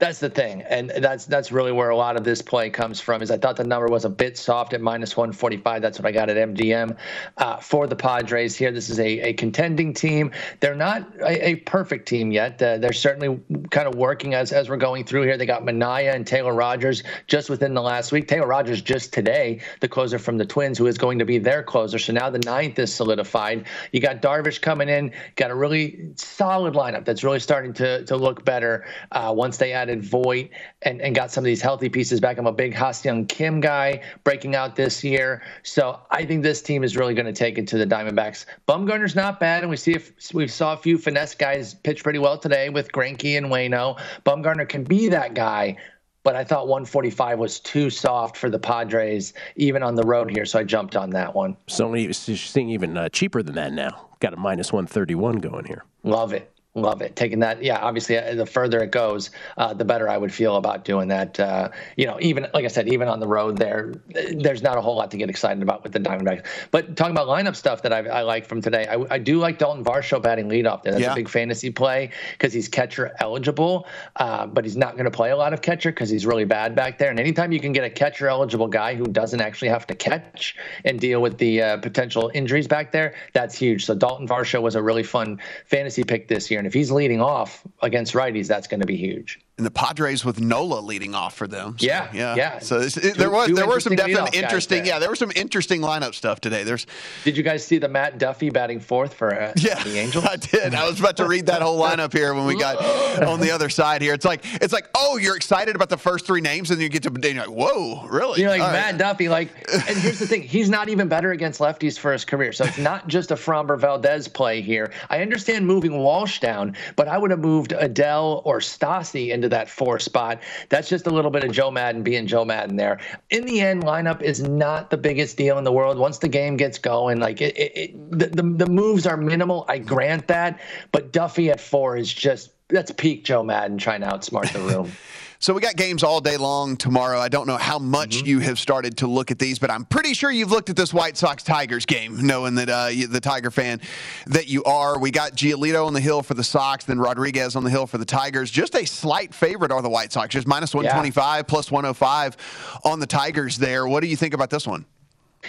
That's 0.00 0.18
the 0.18 0.30
thing, 0.30 0.62
and 0.62 0.88
that's 0.88 1.26
that's 1.26 1.52
really 1.52 1.72
where 1.72 1.90
a 1.90 1.96
lot 1.96 2.16
of 2.16 2.24
this 2.24 2.40
play 2.40 2.70
comes 2.70 3.00
from. 3.00 3.20
Is 3.20 3.30
I 3.30 3.36
thought 3.36 3.56
the 3.56 3.64
number 3.64 3.86
was 3.86 4.06
a 4.06 4.08
bit 4.08 4.38
soft 4.38 4.72
at 4.72 4.80
minus 4.80 5.14
145. 5.14 5.82
That's 5.82 5.98
what 5.98 6.06
I 6.06 6.10
got 6.10 6.30
at 6.30 6.38
MGM 6.38 6.96
uh, 7.36 7.58
for 7.58 7.86
the 7.86 7.94
Padres 7.94 8.56
here. 8.56 8.72
This 8.72 8.88
is 8.88 8.98
a, 8.98 9.20
a 9.20 9.34
contending 9.34 9.92
team. 9.92 10.30
They're 10.60 10.74
not 10.74 11.06
a, 11.20 11.48
a 11.50 11.54
perfect 11.56 12.08
team 12.08 12.32
yet. 12.32 12.62
Uh, 12.62 12.78
they're 12.78 12.94
certainly 12.94 13.38
kind 13.70 13.86
of 13.86 13.94
working 13.96 14.32
as 14.32 14.52
as 14.52 14.70
we're 14.70 14.78
going 14.78 15.04
through 15.04 15.24
here. 15.24 15.36
They 15.36 15.44
got 15.44 15.64
Manaea 15.64 16.14
and 16.14 16.26
Taylor 16.26 16.54
Rogers 16.54 17.02
just 17.26 17.50
within 17.50 17.74
the 17.74 17.82
last 17.82 18.10
week. 18.10 18.26
Taylor 18.26 18.46
Rogers 18.46 18.80
just 18.80 19.12
today, 19.12 19.60
the 19.80 19.88
closer 19.88 20.18
from 20.18 20.38
the 20.38 20.46
Twins, 20.46 20.78
who 20.78 20.86
is 20.86 20.96
going 20.96 21.18
to 21.18 21.26
be 21.26 21.36
their 21.36 21.62
closer. 21.62 21.98
So 21.98 22.14
now 22.14 22.30
the 22.30 22.38
ninth 22.38 22.78
is 22.78 22.90
solidified. 22.90 23.66
You 23.92 24.00
got 24.00 24.22
Darvish 24.22 24.62
coming 24.62 24.88
in. 24.88 25.12
Got 25.36 25.50
a 25.50 25.54
really 25.54 26.08
solid 26.14 26.72
lineup 26.72 27.04
that's 27.04 27.22
really 27.22 27.40
starting 27.40 27.74
to 27.74 28.02
to 28.06 28.16
look 28.16 28.46
better 28.46 28.86
uh, 29.12 29.30
once 29.36 29.58
they 29.58 29.74
add 29.74 29.89
added 29.90 30.04
Voit 30.04 30.50
and, 30.82 31.00
and 31.00 31.14
got 31.14 31.30
some 31.30 31.42
of 31.42 31.46
these 31.46 31.60
healthy 31.60 31.88
pieces 31.88 32.20
back. 32.20 32.38
I'm 32.38 32.46
a 32.46 32.52
big 32.52 32.74
Ha-Seong 32.74 33.28
Kim 33.28 33.60
guy 33.60 34.02
breaking 34.24 34.54
out 34.54 34.76
this 34.76 35.02
year. 35.02 35.42
So 35.62 36.00
I 36.10 36.24
think 36.24 36.42
this 36.42 36.62
team 36.62 36.84
is 36.84 36.96
really 36.96 37.14
going 37.14 37.26
to 37.26 37.32
take 37.32 37.58
it 37.58 37.66
to 37.68 37.78
the 37.78 37.86
Diamondbacks. 37.86 38.46
Bumgarner's 38.68 39.16
not 39.16 39.40
bad, 39.40 39.62
and 39.62 39.70
we 39.70 39.76
see 39.76 39.92
if 39.92 40.12
we 40.32 40.46
saw 40.48 40.74
a 40.74 40.76
few 40.76 40.98
finesse 40.98 41.34
guys 41.34 41.74
pitch 41.74 42.02
pretty 42.02 42.18
well 42.18 42.38
today 42.38 42.68
with 42.68 42.92
Greinke 42.92 43.36
and 43.36 43.46
Wayno. 43.46 44.00
Bumgarner 44.24 44.68
can 44.68 44.84
be 44.84 45.08
that 45.08 45.34
guy 45.34 45.76
but 46.22 46.36
I 46.36 46.44
thought 46.44 46.68
145 46.68 47.38
was 47.38 47.60
too 47.60 47.88
soft 47.88 48.36
for 48.36 48.50
the 48.50 48.58
Padres, 48.58 49.32
even 49.56 49.82
on 49.82 49.94
the 49.94 50.02
road 50.02 50.30
here. 50.30 50.44
So 50.44 50.58
I 50.58 50.64
jumped 50.64 50.94
on 50.94 51.08
that 51.10 51.34
one. 51.34 51.56
So 51.66 51.94
seeing 52.12 52.68
even 52.68 52.98
uh, 52.98 53.08
cheaper 53.08 53.42
than 53.42 53.54
that 53.54 53.72
now. 53.72 54.08
Got 54.20 54.34
a 54.34 54.36
minus 54.36 54.70
131 54.70 55.38
going 55.38 55.64
here. 55.64 55.84
Love 56.02 56.34
it. 56.34 56.49
Love 56.76 57.02
it. 57.02 57.16
Taking 57.16 57.40
that, 57.40 57.64
yeah. 57.64 57.78
Obviously, 57.78 58.16
uh, 58.16 58.36
the 58.36 58.46
further 58.46 58.78
it 58.78 58.92
goes, 58.92 59.30
uh, 59.56 59.74
the 59.74 59.84
better 59.84 60.08
I 60.08 60.16
would 60.16 60.32
feel 60.32 60.54
about 60.54 60.84
doing 60.84 61.08
that. 61.08 61.40
Uh, 61.40 61.70
you 61.96 62.06
know, 62.06 62.16
even 62.20 62.46
like 62.54 62.64
I 62.64 62.68
said, 62.68 62.86
even 62.86 63.08
on 63.08 63.18
the 63.18 63.26
road, 63.26 63.58
there, 63.58 63.92
there's 64.36 64.62
not 64.62 64.78
a 64.78 64.80
whole 64.80 64.94
lot 64.94 65.10
to 65.10 65.16
get 65.16 65.28
excited 65.28 65.64
about 65.64 65.82
with 65.82 65.90
the 65.90 65.98
Diamondbacks. 65.98 66.46
But 66.70 66.94
talking 66.94 67.10
about 67.10 67.26
lineup 67.26 67.56
stuff 67.56 67.82
that 67.82 67.92
I, 67.92 68.06
I 68.06 68.22
like 68.22 68.46
from 68.46 68.62
today, 68.62 68.86
I, 68.86 69.04
I, 69.14 69.18
do 69.18 69.38
like 69.38 69.58
Dalton 69.58 69.82
Varsho 69.82 70.22
batting 70.22 70.48
leadoff 70.48 70.84
there. 70.84 70.92
That's 70.92 71.02
yeah. 71.02 71.12
a 71.12 71.16
big 71.16 71.28
fantasy 71.28 71.70
play 71.70 72.10
because 72.32 72.52
he's 72.52 72.68
catcher 72.68 73.16
eligible, 73.18 73.88
uh, 74.14 74.46
but 74.46 74.64
he's 74.64 74.76
not 74.76 74.92
going 74.92 75.06
to 75.06 75.10
play 75.10 75.30
a 75.32 75.36
lot 75.36 75.52
of 75.52 75.62
catcher 75.62 75.90
because 75.90 76.08
he's 76.08 76.24
really 76.24 76.44
bad 76.44 76.76
back 76.76 76.98
there. 76.98 77.10
And 77.10 77.18
anytime 77.18 77.50
you 77.50 77.58
can 77.58 77.72
get 77.72 77.82
a 77.82 77.90
catcher 77.90 78.28
eligible 78.28 78.68
guy 78.68 78.94
who 78.94 79.06
doesn't 79.06 79.40
actually 79.40 79.70
have 79.70 79.88
to 79.88 79.96
catch 79.96 80.54
and 80.84 81.00
deal 81.00 81.20
with 81.20 81.36
the 81.38 81.62
uh, 81.62 81.76
potential 81.78 82.30
injuries 82.32 82.68
back 82.68 82.92
there, 82.92 83.14
that's 83.32 83.56
huge. 83.56 83.86
So 83.86 83.96
Dalton 83.96 84.28
Varsho 84.28 84.62
was 84.62 84.76
a 84.76 84.82
really 84.82 85.02
fun 85.02 85.40
fantasy 85.66 86.04
pick 86.04 86.28
this 86.28 86.48
year. 86.48 86.59
And 86.60 86.66
if 86.66 86.74
he's 86.74 86.90
leading 86.90 87.22
off 87.22 87.62
against 87.80 88.12
righties, 88.12 88.46
that's 88.46 88.68
going 88.68 88.80
to 88.80 88.86
be 88.86 88.94
huge. 88.94 89.40
And 89.60 89.66
the 89.66 89.70
Padres 89.70 90.24
with 90.24 90.40
Nola 90.40 90.80
leading 90.80 91.14
off 91.14 91.34
for 91.34 91.46
them. 91.46 91.76
So, 91.78 91.84
yeah, 91.84 92.08
yeah, 92.14 92.34
yeah. 92.34 92.58
So 92.60 92.80
it, 92.80 92.94
there 93.18 93.28
was 93.28 93.52
there 93.52 93.66
were 93.66 93.78
some 93.78 93.94
definitely 93.94 94.38
interesting. 94.38 94.86
Yeah, 94.86 94.98
there 94.98 95.10
were 95.10 95.14
some 95.16 95.30
interesting 95.36 95.82
lineup 95.82 96.14
stuff 96.14 96.40
today. 96.40 96.64
There's. 96.64 96.86
Did 97.24 97.36
you 97.36 97.42
guys 97.42 97.62
see 97.62 97.76
the 97.76 97.86
Matt 97.86 98.16
Duffy 98.16 98.48
batting 98.48 98.80
fourth 98.80 99.12
for 99.12 99.38
uh, 99.38 99.52
yeah, 99.58 99.84
the 99.84 99.98
Angels? 99.98 100.24
I 100.24 100.36
did. 100.36 100.74
I 100.74 100.88
was 100.88 100.98
about 100.98 101.18
to 101.18 101.28
read 101.28 101.44
that 101.44 101.60
whole 101.60 101.78
lineup 101.78 102.10
here 102.10 102.32
when 102.32 102.46
we 102.46 102.58
got 102.58 102.82
on 103.22 103.38
the 103.38 103.50
other 103.50 103.68
side 103.68 104.00
here. 104.00 104.14
It's 104.14 104.24
like 104.24 104.46
it's 104.62 104.72
like 104.72 104.88
oh, 104.94 105.18
you're 105.18 105.36
excited 105.36 105.76
about 105.76 105.90
the 105.90 105.98
first 105.98 106.24
three 106.24 106.40
names, 106.40 106.70
and 106.70 106.78
then 106.78 106.84
you 106.84 106.88
get 106.88 107.02
to 107.02 107.10
and 107.10 107.22
you're 107.22 107.46
like 107.46 107.54
whoa, 107.54 108.06
really? 108.08 108.40
You're 108.40 108.48
like 108.48 108.62
All 108.62 108.72
Matt 108.72 108.92
right. 108.92 108.98
Duffy. 108.98 109.28
Like, 109.28 109.50
and 109.70 109.98
here's 109.98 110.20
the 110.20 110.26
thing: 110.26 110.40
he's 110.40 110.70
not 110.70 110.88
even 110.88 111.06
better 111.06 111.32
against 111.32 111.60
lefties 111.60 111.98
for 111.98 112.14
his 112.14 112.24
career. 112.24 112.54
So 112.54 112.64
it's 112.64 112.78
not 112.78 113.08
just 113.08 113.30
a 113.30 113.36
Framber 113.36 113.78
Valdez 113.78 114.26
play 114.26 114.62
here. 114.62 114.90
I 115.10 115.20
understand 115.20 115.66
moving 115.66 115.98
Walsh 115.98 116.40
down, 116.40 116.76
but 116.96 117.08
I 117.08 117.18
would 117.18 117.30
have 117.30 117.40
moved 117.40 117.72
Adell 117.72 118.40
or 118.46 118.60
Stassi 118.60 119.32
into 119.32 119.49
that 119.50 119.68
four 119.68 119.98
spot. 119.98 120.42
That's 120.68 120.88
just 120.88 121.06
a 121.06 121.10
little 121.10 121.30
bit 121.30 121.44
of 121.44 121.52
Joe 121.52 121.70
Maddon 121.70 122.02
being 122.02 122.26
Joe 122.26 122.44
Maddon 122.44 122.76
there. 122.76 123.00
In 123.30 123.44
the 123.44 123.60
end, 123.60 123.84
lineup 123.84 124.22
is 124.22 124.42
not 124.42 124.90
the 124.90 124.96
biggest 124.96 125.36
deal 125.36 125.58
in 125.58 125.64
the 125.64 125.72
world. 125.72 125.98
Once 125.98 126.18
the 126.18 126.28
game 126.28 126.56
gets 126.56 126.78
going, 126.78 127.20
like 127.20 127.40
it, 127.40 127.56
it, 127.56 127.72
it 127.76 128.10
the, 128.10 128.26
the 128.26 128.64
the 128.64 128.66
moves 128.66 129.06
are 129.06 129.16
minimal. 129.16 129.64
I 129.68 129.78
grant 129.78 130.28
that, 130.28 130.60
but 130.92 131.12
Duffy 131.12 131.50
at 131.50 131.60
four 131.60 131.96
is 131.96 132.12
just 132.12 132.50
that's 132.68 132.90
peak 132.90 133.24
Joe 133.24 133.42
Madden 133.42 133.78
trying 133.78 134.00
to 134.00 134.06
outsmart 134.06 134.52
the 134.52 134.60
room. 134.60 134.92
So 135.42 135.54
we 135.54 135.62
got 135.62 135.74
games 135.74 136.02
all 136.02 136.20
day 136.20 136.36
long 136.36 136.76
tomorrow. 136.76 137.18
I 137.18 137.30
don't 137.30 137.46
know 137.46 137.56
how 137.56 137.78
much 137.78 138.18
mm-hmm. 138.18 138.26
you 138.26 138.38
have 138.40 138.58
started 138.58 138.98
to 138.98 139.06
look 139.06 139.30
at 139.30 139.38
these, 139.38 139.58
but 139.58 139.70
I'm 139.70 139.86
pretty 139.86 140.12
sure 140.12 140.30
you've 140.30 140.50
looked 140.50 140.68
at 140.68 140.76
this 140.76 140.92
White 140.92 141.16
Sox 141.16 141.42
Tigers 141.42 141.86
game, 141.86 142.26
knowing 142.26 142.56
that 142.56 142.68
uh, 142.68 142.90
the 143.08 143.20
Tiger 143.22 143.50
fan 143.50 143.80
that 144.26 144.48
you 144.48 144.62
are. 144.64 144.98
We 144.98 145.10
got 145.10 145.32
Giolito 145.32 145.86
on 145.86 145.94
the 145.94 146.00
hill 146.00 146.22
for 146.22 146.34
the 146.34 146.44
Sox, 146.44 146.84
then 146.84 146.98
Rodriguez 146.98 147.56
on 147.56 147.64
the 147.64 147.70
hill 147.70 147.86
for 147.86 147.96
the 147.96 148.04
Tigers. 148.04 148.50
Just 148.50 148.74
a 148.74 148.84
slight 148.84 149.32
favorite 149.32 149.72
are 149.72 149.80
the 149.80 149.88
White 149.88 150.12
Sox, 150.12 150.28
just 150.28 150.46
minus 150.46 150.74
125 150.74 151.38
yeah. 151.38 151.42
plus 151.42 151.70
105 151.70 152.36
on 152.84 153.00
the 153.00 153.06
Tigers 153.06 153.56
there. 153.56 153.88
What 153.88 154.00
do 154.00 154.08
you 154.08 154.16
think 154.16 154.34
about 154.34 154.50
this 154.50 154.66
one? 154.66 154.84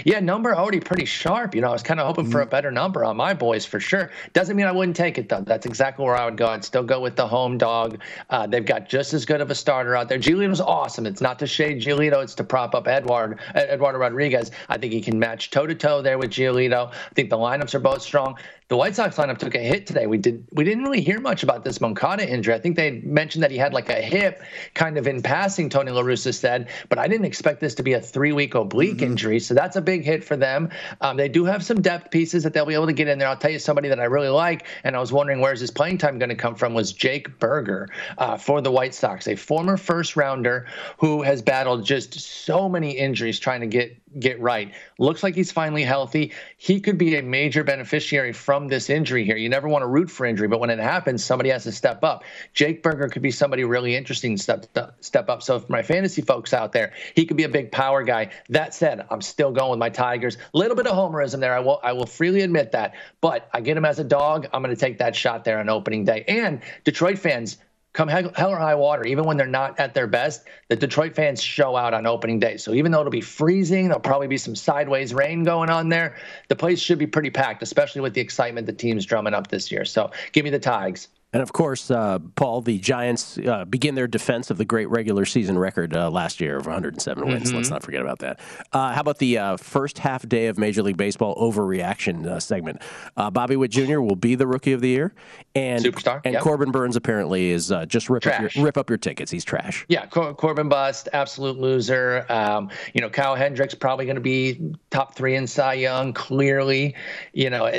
Yeah, 0.05 0.21
number 0.21 0.55
already 0.55 0.79
pretty 0.79 1.05
sharp. 1.05 1.53
You 1.53 1.61
know, 1.61 1.67
I 1.67 1.71
was 1.71 1.83
kind 1.83 1.99
of 1.99 2.07
hoping 2.07 2.31
for 2.31 2.39
a 2.39 2.43
mm-hmm. 2.43 2.49
better 2.49 2.71
number 2.71 3.03
on 3.03 3.17
my 3.17 3.33
boys 3.33 3.65
for 3.65 3.79
sure. 3.79 4.09
Doesn't 4.31 4.55
mean 4.55 4.65
I 4.65 4.71
wouldn't 4.71 4.95
take 4.95 5.17
it 5.17 5.27
though. 5.27 5.41
That's 5.41 5.65
exactly 5.65 6.05
where 6.05 6.15
I 6.15 6.25
would 6.25 6.37
go. 6.37 6.47
I'd 6.47 6.63
still 6.63 6.83
go 6.83 7.01
with 7.01 7.17
the 7.17 7.27
home 7.27 7.57
dog. 7.57 7.99
Uh, 8.29 8.47
they've 8.47 8.65
got 8.65 8.87
just 8.87 9.13
as 9.13 9.25
good 9.25 9.41
of 9.41 9.51
a 9.51 9.55
starter 9.55 9.95
out 9.95 10.07
there. 10.07 10.17
Giolito's 10.17 10.61
awesome. 10.61 11.05
It's 11.05 11.21
not 11.21 11.39
to 11.39 11.47
shade 11.47 11.81
Giolito. 11.81 12.23
It's 12.23 12.35
to 12.35 12.43
prop 12.43 12.73
up 12.73 12.87
Edward 12.87 13.39
Eduardo 13.53 13.99
Rodriguez. 13.99 14.51
I 14.69 14.77
think 14.77 14.93
he 14.93 15.01
can 15.01 15.19
match 15.19 15.51
toe 15.51 15.67
to 15.67 15.75
toe 15.75 16.01
there 16.01 16.17
with 16.17 16.31
Giolito. 16.31 16.91
I 16.91 17.13
think 17.13 17.29
the 17.29 17.37
lineups 17.37 17.75
are 17.75 17.79
both 17.79 18.01
strong. 18.01 18.37
The 18.71 18.77
White 18.77 18.95
Sox 18.95 19.17
lineup 19.17 19.37
took 19.37 19.53
a 19.53 19.59
hit 19.59 19.85
today. 19.85 20.07
We 20.07 20.17
did 20.17 20.47
we 20.53 20.63
didn't 20.63 20.85
really 20.85 21.01
hear 21.01 21.19
much 21.19 21.43
about 21.43 21.65
this 21.65 21.81
Moncada 21.81 22.25
injury. 22.25 22.53
I 22.53 22.57
think 22.57 22.77
they 22.77 23.01
mentioned 23.01 23.43
that 23.43 23.51
he 23.51 23.57
had 23.57 23.73
like 23.73 23.89
a 23.89 24.01
hip, 24.01 24.41
kind 24.75 24.97
of 24.97 25.07
in 25.07 25.21
passing. 25.21 25.67
Tony 25.67 25.91
La 25.91 26.01
Russa 26.01 26.33
said, 26.33 26.69
but 26.87 26.97
I 26.97 27.09
didn't 27.09 27.25
expect 27.25 27.59
this 27.59 27.75
to 27.75 27.83
be 27.83 27.91
a 27.91 27.99
three 27.99 28.31
week 28.31 28.55
oblique 28.55 28.99
mm-hmm. 28.99 29.07
injury. 29.07 29.39
So 29.41 29.53
that's 29.53 29.75
a 29.75 29.81
big 29.81 30.05
hit 30.05 30.23
for 30.23 30.37
them. 30.37 30.69
Um, 31.01 31.17
they 31.17 31.27
do 31.27 31.43
have 31.43 31.65
some 31.65 31.81
depth 31.81 32.11
pieces 32.11 32.43
that 32.43 32.53
they'll 32.53 32.65
be 32.65 32.73
able 32.73 32.85
to 32.85 32.93
get 32.93 33.09
in 33.09 33.19
there. 33.19 33.27
I'll 33.27 33.35
tell 33.35 33.51
you 33.51 33.59
somebody 33.59 33.89
that 33.89 33.99
I 33.99 34.05
really 34.05 34.29
like, 34.29 34.65
and 34.85 34.95
I 34.95 35.01
was 35.01 35.11
wondering 35.11 35.41
where's 35.41 35.59
his 35.59 35.69
playing 35.69 35.97
time 35.97 36.17
going 36.17 36.29
to 36.29 36.35
come 36.35 36.55
from 36.55 36.73
was 36.73 36.93
Jake 36.93 37.39
Burger 37.39 37.89
uh, 38.19 38.37
for 38.37 38.61
the 38.61 38.71
White 38.71 38.93
Sox, 38.93 39.27
a 39.27 39.35
former 39.35 39.75
first 39.75 40.15
rounder 40.15 40.65
who 40.97 41.23
has 41.23 41.41
battled 41.41 41.83
just 41.83 42.17
so 42.17 42.69
many 42.69 42.91
injuries 42.91 43.37
trying 43.37 43.59
to 43.59 43.67
get 43.67 43.97
get 44.19 44.39
right. 44.41 44.73
Looks 44.99 45.23
like 45.23 45.35
he's 45.35 45.51
finally 45.51 45.83
healthy. 45.83 46.31
He 46.57 46.79
could 46.79 46.97
be 46.97 47.15
a 47.15 47.23
major 47.23 47.63
beneficiary 47.63 48.33
from 48.33 48.60
from 48.61 48.67
this 48.67 48.91
injury 48.91 49.25
here. 49.25 49.37
You 49.37 49.49
never 49.49 49.67
want 49.67 49.81
to 49.81 49.87
root 49.87 50.11
for 50.11 50.23
injury, 50.23 50.47
but 50.47 50.59
when 50.59 50.69
it 50.69 50.77
happens, 50.77 51.23
somebody 51.23 51.49
has 51.49 51.63
to 51.63 51.71
step 51.71 52.03
up. 52.03 52.23
Jake 52.53 52.83
Burger 52.83 53.07
could 53.07 53.23
be 53.23 53.31
somebody 53.31 53.63
really 53.63 53.95
interesting 53.95 54.37
to 54.37 54.43
step, 54.43 54.95
step 55.01 55.29
up. 55.29 55.41
So 55.41 55.59
for 55.59 55.71
my 55.71 55.81
fantasy 55.81 56.21
folks 56.21 56.53
out 56.53 56.71
there, 56.71 56.93
he 57.15 57.25
could 57.25 57.37
be 57.37 57.43
a 57.43 57.49
big 57.49 57.71
power 57.71 58.03
guy. 58.03 58.29
That 58.49 58.75
said, 58.75 59.03
I'm 59.09 59.21
still 59.21 59.51
going 59.51 59.71
with 59.71 59.79
my 59.79 59.89
Tigers. 59.89 60.37
A 60.53 60.57
little 60.57 60.75
bit 60.75 60.85
of 60.85 60.95
homerism 60.95 61.39
there. 61.39 61.55
I 61.55 61.59
will 61.59 61.79
I 61.81 61.93
will 61.93 62.05
freely 62.05 62.41
admit 62.41 62.71
that. 62.73 62.93
But 63.19 63.49
I 63.51 63.61
get 63.61 63.77
him 63.77 63.85
as 63.85 63.97
a 63.97 64.03
dog. 64.03 64.47
I'm 64.53 64.61
going 64.61 64.75
to 64.75 64.79
take 64.79 64.99
that 64.99 65.15
shot 65.15 65.43
there 65.43 65.59
on 65.59 65.67
opening 65.67 66.05
day. 66.05 66.23
And 66.27 66.61
Detroit 66.83 67.17
fans, 67.17 67.57
come 67.93 68.07
hell, 68.07 68.31
or 68.51 68.57
high 68.57 68.75
water, 68.75 69.05
even 69.05 69.25
when 69.25 69.37
they're 69.37 69.47
not 69.47 69.79
at 69.79 69.93
their 69.93 70.07
best, 70.07 70.45
the 70.69 70.75
Detroit 70.75 71.15
fans 71.15 71.41
show 71.41 71.75
out 71.75 71.93
on 71.93 72.05
opening 72.05 72.39
day. 72.39 72.57
So 72.57 72.73
even 72.73 72.91
though 72.91 72.99
it'll 73.01 73.11
be 73.11 73.21
freezing, 73.21 73.85
there'll 73.87 73.99
probably 73.99 74.27
be 74.27 74.37
some 74.37 74.55
sideways 74.55 75.13
rain 75.13 75.43
going 75.43 75.69
on 75.69 75.89
there. 75.89 76.15
The 76.47 76.55
place 76.55 76.79
should 76.79 76.99
be 76.99 77.07
pretty 77.07 77.29
packed, 77.29 77.63
especially 77.63 78.01
with 78.01 78.13
the 78.13 78.21
excitement 78.21 78.65
the 78.65 78.73
team's 78.73 79.05
drumming 79.05 79.33
up 79.33 79.47
this 79.47 79.71
year. 79.71 79.85
So 79.85 80.11
give 80.31 80.45
me 80.45 80.51
the 80.51 80.59
Tigers. 80.59 81.09
And 81.33 81.41
of 81.41 81.53
course, 81.53 81.89
uh, 81.89 82.19
Paul, 82.35 82.61
the 82.61 82.77
Giants 82.77 83.37
uh, 83.37 83.63
begin 83.63 83.95
their 83.95 84.07
defense 84.07 84.49
of 84.49 84.57
the 84.57 84.65
great 84.65 84.89
regular 84.89 85.23
season 85.23 85.57
record 85.57 85.95
uh, 85.95 86.11
last 86.11 86.41
year 86.41 86.57
of 86.57 86.65
107 86.65 87.25
wins. 87.25 87.47
Mm-hmm. 87.47 87.55
Let's 87.55 87.69
not 87.69 87.83
forget 87.83 88.01
about 88.01 88.19
that. 88.19 88.41
Uh, 88.73 88.91
how 88.91 88.99
about 88.99 89.19
the 89.19 89.37
uh, 89.37 89.57
first 89.57 89.97
half 89.97 90.27
day 90.27 90.47
of 90.47 90.57
Major 90.57 90.83
League 90.83 90.97
Baseball 90.97 91.35
overreaction 91.35 92.27
uh, 92.27 92.39
segment? 92.39 92.81
Bobby 93.15 93.55
Witt 93.55 93.71
Jr. 93.71 94.01
will 94.01 94.17
be 94.17 94.35
the 94.35 94.47
Rookie 94.47 94.73
of 94.73 94.81
the 94.81 94.89
Year, 94.89 95.13
and 95.55 95.83
superstar. 95.83 96.21
And 96.25 96.33
yep. 96.33 96.41
Corbin 96.41 96.71
Burnes 96.71 96.95
apparently 96.95 97.51
is 97.51 97.71
just 97.87 98.09
rip 98.09 98.25
up, 98.27 98.41
your, 98.41 98.65
rip 98.65 98.77
up 98.77 98.89
your 98.89 98.97
tickets. 98.97 99.31
He's 99.31 99.45
trash. 99.45 99.85
Yeah, 99.87 100.07
Cor- 100.07 100.33
Corbin 100.33 100.67
bust, 100.67 101.07
absolute 101.13 101.57
loser. 101.59 102.25
Um, 102.29 102.69
you 102.93 102.99
know, 102.99 103.09
Kyle 103.09 103.35
Hendricks 103.35 103.75
probably 103.75 104.05
going 104.05 104.15
to 104.15 104.21
be 104.21 104.73
top 104.89 105.15
three 105.15 105.35
in 105.35 105.47
Cy 105.47 105.75
Young. 105.75 106.13
Clearly, 106.13 106.95
you 107.31 107.49
know, 107.49 107.69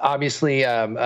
obviously 0.00 0.64
um, 0.64 0.96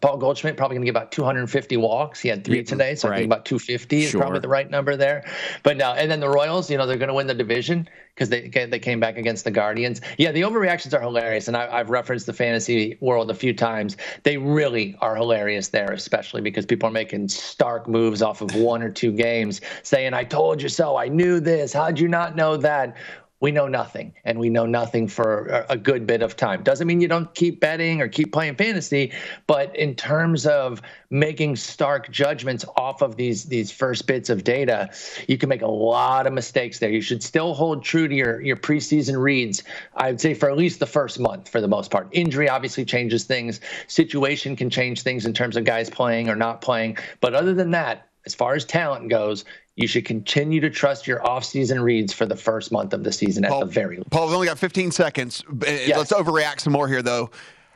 Paul 0.00 0.18
Goldschmidt 0.18 0.56
probably 0.56 0.74
going 0.74 0.82
to 0.84 0.92
get 0.92 0.96
about 0.96 1.12
250 1.46 1.76
walks. 1.78 2.20
He 2.20 2.28
had 2.28 2.44
three 2.44 2.62
today, 2.62 2.94
so 2.94 3.08
right. 3.08 3.14
I 3.14 3.18
think 3.18 3.32
about 3.32 3.44
250 3.44 4.02
is 4.04 4.12
probably 4.12 4.40
the 4.40 4.48
right 4.48 4.70
number 4.70 4.96
there. 4.96 5.24
But 5.62 5.76
now, 5.76 5.94
and 5.94 6.10
then 6.10 6.20
the 6.20 6.28
Royals, 6.28 6.70
you 6.70 6.76
know, 6.76 6.86
they're 6.86 6.96
going 6.96 7.08
to 7.08 7.14
win 7.14 7.26
the 7.26 7.34
division 7.34 7.88
because 8.14 8.28
they 8.28 8.48
they 8.48 8.78
came 8.78 8.98
back 8.98 9.16
against 9.18 9.44
the 9.44 9.50
Guardians. 9.50 10.00
Yeah, 10.18 10.32
the 10.32 10.42
overreactions 10.42 10.94
are 10.94 11.00
hilarious, 11.00 11.48
and 11.48 11.56
I, 11.56 11.78
have 11.78 11.90
referenced 11.90 12.26
the 12.26 12.32
fantasy 12.32 12.96
world 13.00 13.30
a 13.30 13.34
few 13.34 13.54
times. 13.54 13.96
They 14.22 14.36
really 14.36 14.96
are 15.00 15.14
hilarious 15.14 15.68
there, 15.68 15.92
especially 15.92 16.40
because 16.40 16.66
people 16.66 16.88
are 16.88 16.92
making 16.92 17.28
stark 17.28 17.88
moves 17.88 18.22
off 18.22 18.40
of 18.40 18.54
one 18.54 18.82
or 18.82 18.90
two 18.90 19.12
games, 19.12 19.60
saying, 19.82 20.14
"I 20.14 20.24
told 20.24 20.62
you 20.62 20.68
so. 20.68 20.96
I 20.96 21.08
knew 21.08 21.40
this. 21.40 21.72
How'd 21.72 21.98
you 21.98 22.08
not 22.08 22.36
know 22.36 22.56
that?" 22.56 22.96
We 23.40 23.50
know 23.50 23.68
nothing 23.68 24.14
and 24.24 24.38
we 24.38 24.48
know 24.48 24.64
nothing 24.64 25.06
for 25.06 25.64
a 25.68 25.76
good 25.76 26.06
bit 26.06 26.22
of 26.22 26.36
time. 26.36 26.62
Doesn't 26.62 26.86
mean 26.86 27.00
you 27.00 27.08
don't 27.08 27.34
keep 27.34 27.60
betting 27.60 28.00
or 28.00 28.08
keep 28.08 28.32
playing 28.32 28.56
fantasy, 28.56 29.12
but 29.46 29.74
in 29.76 29.94
terms 29.94 30.46
of 30.46 30.80
making 31.10 31.56
stark 31.56 32.10
judgments 32.10 32.64
off 32.76 33.02
of 33.02 33.16
these 33.16 33.44
these 33.44 33.70
first 33.70 34.06
bits 34.06 34.30
of 34.30 34.42
data, 34.42 34.88
you 35.28 35.36
can 35.36 35.48
make 35.50 35.62
a 35.62 35.66
lot 35.66 36.26
of 36.26 36.32
mistakes 36.32 36.78
there. 36.78 36.90
You 36.90 37.02
should 37.02 37.22
still 37.22 37.52
hold 37.52 37.84
true 37.84 38.08
to 38.08 38.14
your 38.14 38.40
your 38.40 38.56
preseason 38.56 39.20
reads. 39.20 39.62
I 39.94 40.10
would 40.10 40.20
say 40.20 40.32
for 40.32 40.50
at 40.50 40.56
least 40.56 40.80
the 40.80 40.86
first 40.86 41.20
month 41.20 41.48
for 41.48 41.60
the 41.60 41.68
most 41.68 41.90
part. 41.90 42.08
Injury 42.12 42.48
obviously 42.48 42.86
changes 42.86 43.24
things. 43.24 43.60
Situation 43.86 44.56
can 44.56 44.70
change 44.70 45.02
things 45.02 45.26
in 45.26 45.34
terms 45.34 45.56
of 45.56 45.64
guys 45.64 45.90
playing 45.90 46.30
or 46.30 46.36
not 46.36 46.62
playing, 46.62 46.96
but 47.20 47.34
other 47.34 47.52
than 47.52 47.70
that, 47.72 48.05
as 48.26 48.34
far 48.34 48.54
as 48.54 48.64
talent 48.64 49.08
goes, 49.08 49.44
you 49.76 49.86
should 49.86 50.04
continue 50.04 50.60
to 50.60 50.68
trust 50.68 51.06
your 51.06 51.24
off-season 51.26 51.80
reads 51.80 52.12
for 52.12 52.26
the 52.26 52.36
first 52.36 52.72
month 52.72 52.92
of 52.92 53.04
the 53.04 53.12
season 53.12 53.44
at 53.44 53.50
Paul, 53.50 53.60
the 53.60 53.66
very 53.66 53.96
least. 53.98 54.10
Paul, 54.10 54.26
we've 54.26 54.34
only 54.34 54.48
got 54.48 54.58
15 54.58 54.90
seconds. 54.90 55.44
Eh, 55.64 55.86
yes. 55.86 55.96
Let's 55.96 56.12
overreact 56.12 56.60
some 56.60 56.72
more 56.72 56.88
here, 56.88 57.02
though. 57.02 57.30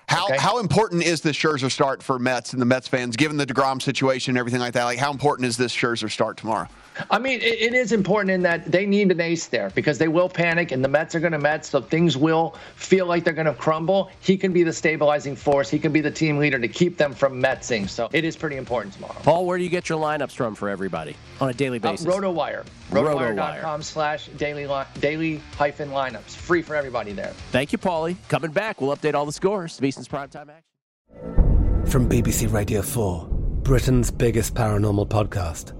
How 0.09 0.25
okay. 0.25 0.39
how 0.39 0.59
important 0.59 1.05
is 1.05 1.21
this 1.21 1.37
Scherzer 1.37 1.71
start 1.71 2.03
for 2.03 2.19
Mets 2.19 2.53
and 2.53 2.61
the 2.61 2.67
Mets 2.67 2.89
fans, 2.89 3.15
given 3.15 3.37
the 3.37 3.47
Degrom 3.47 3.81
situation 3.81 4.33
and 4.33 4.39
everything 4.39 4.59
like 4.59 4.73
that? 4.73 4.83
Like, 4.83 4.99
how 4.99 5.13
important 5.13 5.47
is 5.47 5.57
this 5.57 5.73
Scherzer 5.73 6.11
start 6.11 6.37
tomorrow? 6.37 6.67
I 7.11 7.19
mean, 7.19 7.41
it, 7.41 7.61
it 7.61 7.75
is 7.75 7.93
important 7.93 8.31
in 8.31 8.43
that 8.43 8.71
they 8.71 8.87
need 8.87 9.11
an 9.11 9.21
ace 9.21 9.47
there 9.47 9.71
because 9.71 9.99
they 9.99 10.09
will 10.09 10.29
panic 10.29 10.73
and 10.73 10.85
the 10.85 10.89
Mets 10.89 11.15
are 11.15 11.21
going 11.21 11.33
to 11.33 11.39
Mets, 11.39 11.69
so 11.69 11.81
things 11.81 12.17
will 12.17 12.57
feel 12.77 13.07
like 13.07 13.25
they're 13.25 13.33
going 13.33 13.47
to 13.47 13.55
crumble. 13.55 14.11
He 14.21 14.37
can 14.37 14.53
be 14.53 14.63
the 14.63 14.73
stabilizing 14.73 15.37
force. 15.37 15.71
He 15.71 15.79
can 15.79 15.93
be 15.93 16.01
the 16.01 16.11
team 16.11 16.39
leader 16.39 16.59
to 16.59 16.69
keep 16.69 16.97
them 16.97 17.13
from 17.13 17.43
Metsing. 17.43 17.89
So 17.89 18.09
it 18.13 18.25
is 18.25 18.37
pretty 18.37 18.57
important 18.57 18.95
tomorrow. 18.95 19.17
Paul, 19.23 19.47
where 19.47 19.59
do 19.59 19.65
you 19.65 19.71
get 19.71 19.89
your 19.89 20.01
lineups 20.01 20.33
from 20.33 20.55
for 20.55 20.69
everybody 20.69 21.17
on 21.41 21.49
a 21.49 21.55
daily 21.55 21.79
uh, 21.79 21.93
basis? 21.93 22.07
Uh, 22.07 22.11
RotoWire. 22.11 22.65
RotoWire.com 22.91 23.83
slash 23.83 24.27
daily, 24.37 24.69
daily 25.01 25.41
hyphen 25.57 25.91
lineups. 25.91 26.31
Free 26.37 26.63
for 26.63 26.75
everybody 26.75 27.13
there. 27.13 27.33
Thank 27.53 27.73
you, 27.73 27.79
Paulie. 27.79 28.17
Coming 28.29 28.51
back, 28.51 28.81
we'll 28.81 28.95
update 28.97 29.15
all 29.15 29.27
the 29.27 29.33
scores. 29.33 29.79
VSiN's 29.81 30.09
primetime 30.09 30.49
action. 30.49 31.87
From 31.87 32.09
BBC 32.09 32.53
Radio 32.53 32.83
4, 32.83 33.29
Britain's 33.63 34.11
biggest 34.11 34.55
paranormal 34.55 35.09
podcast 35.09 35.80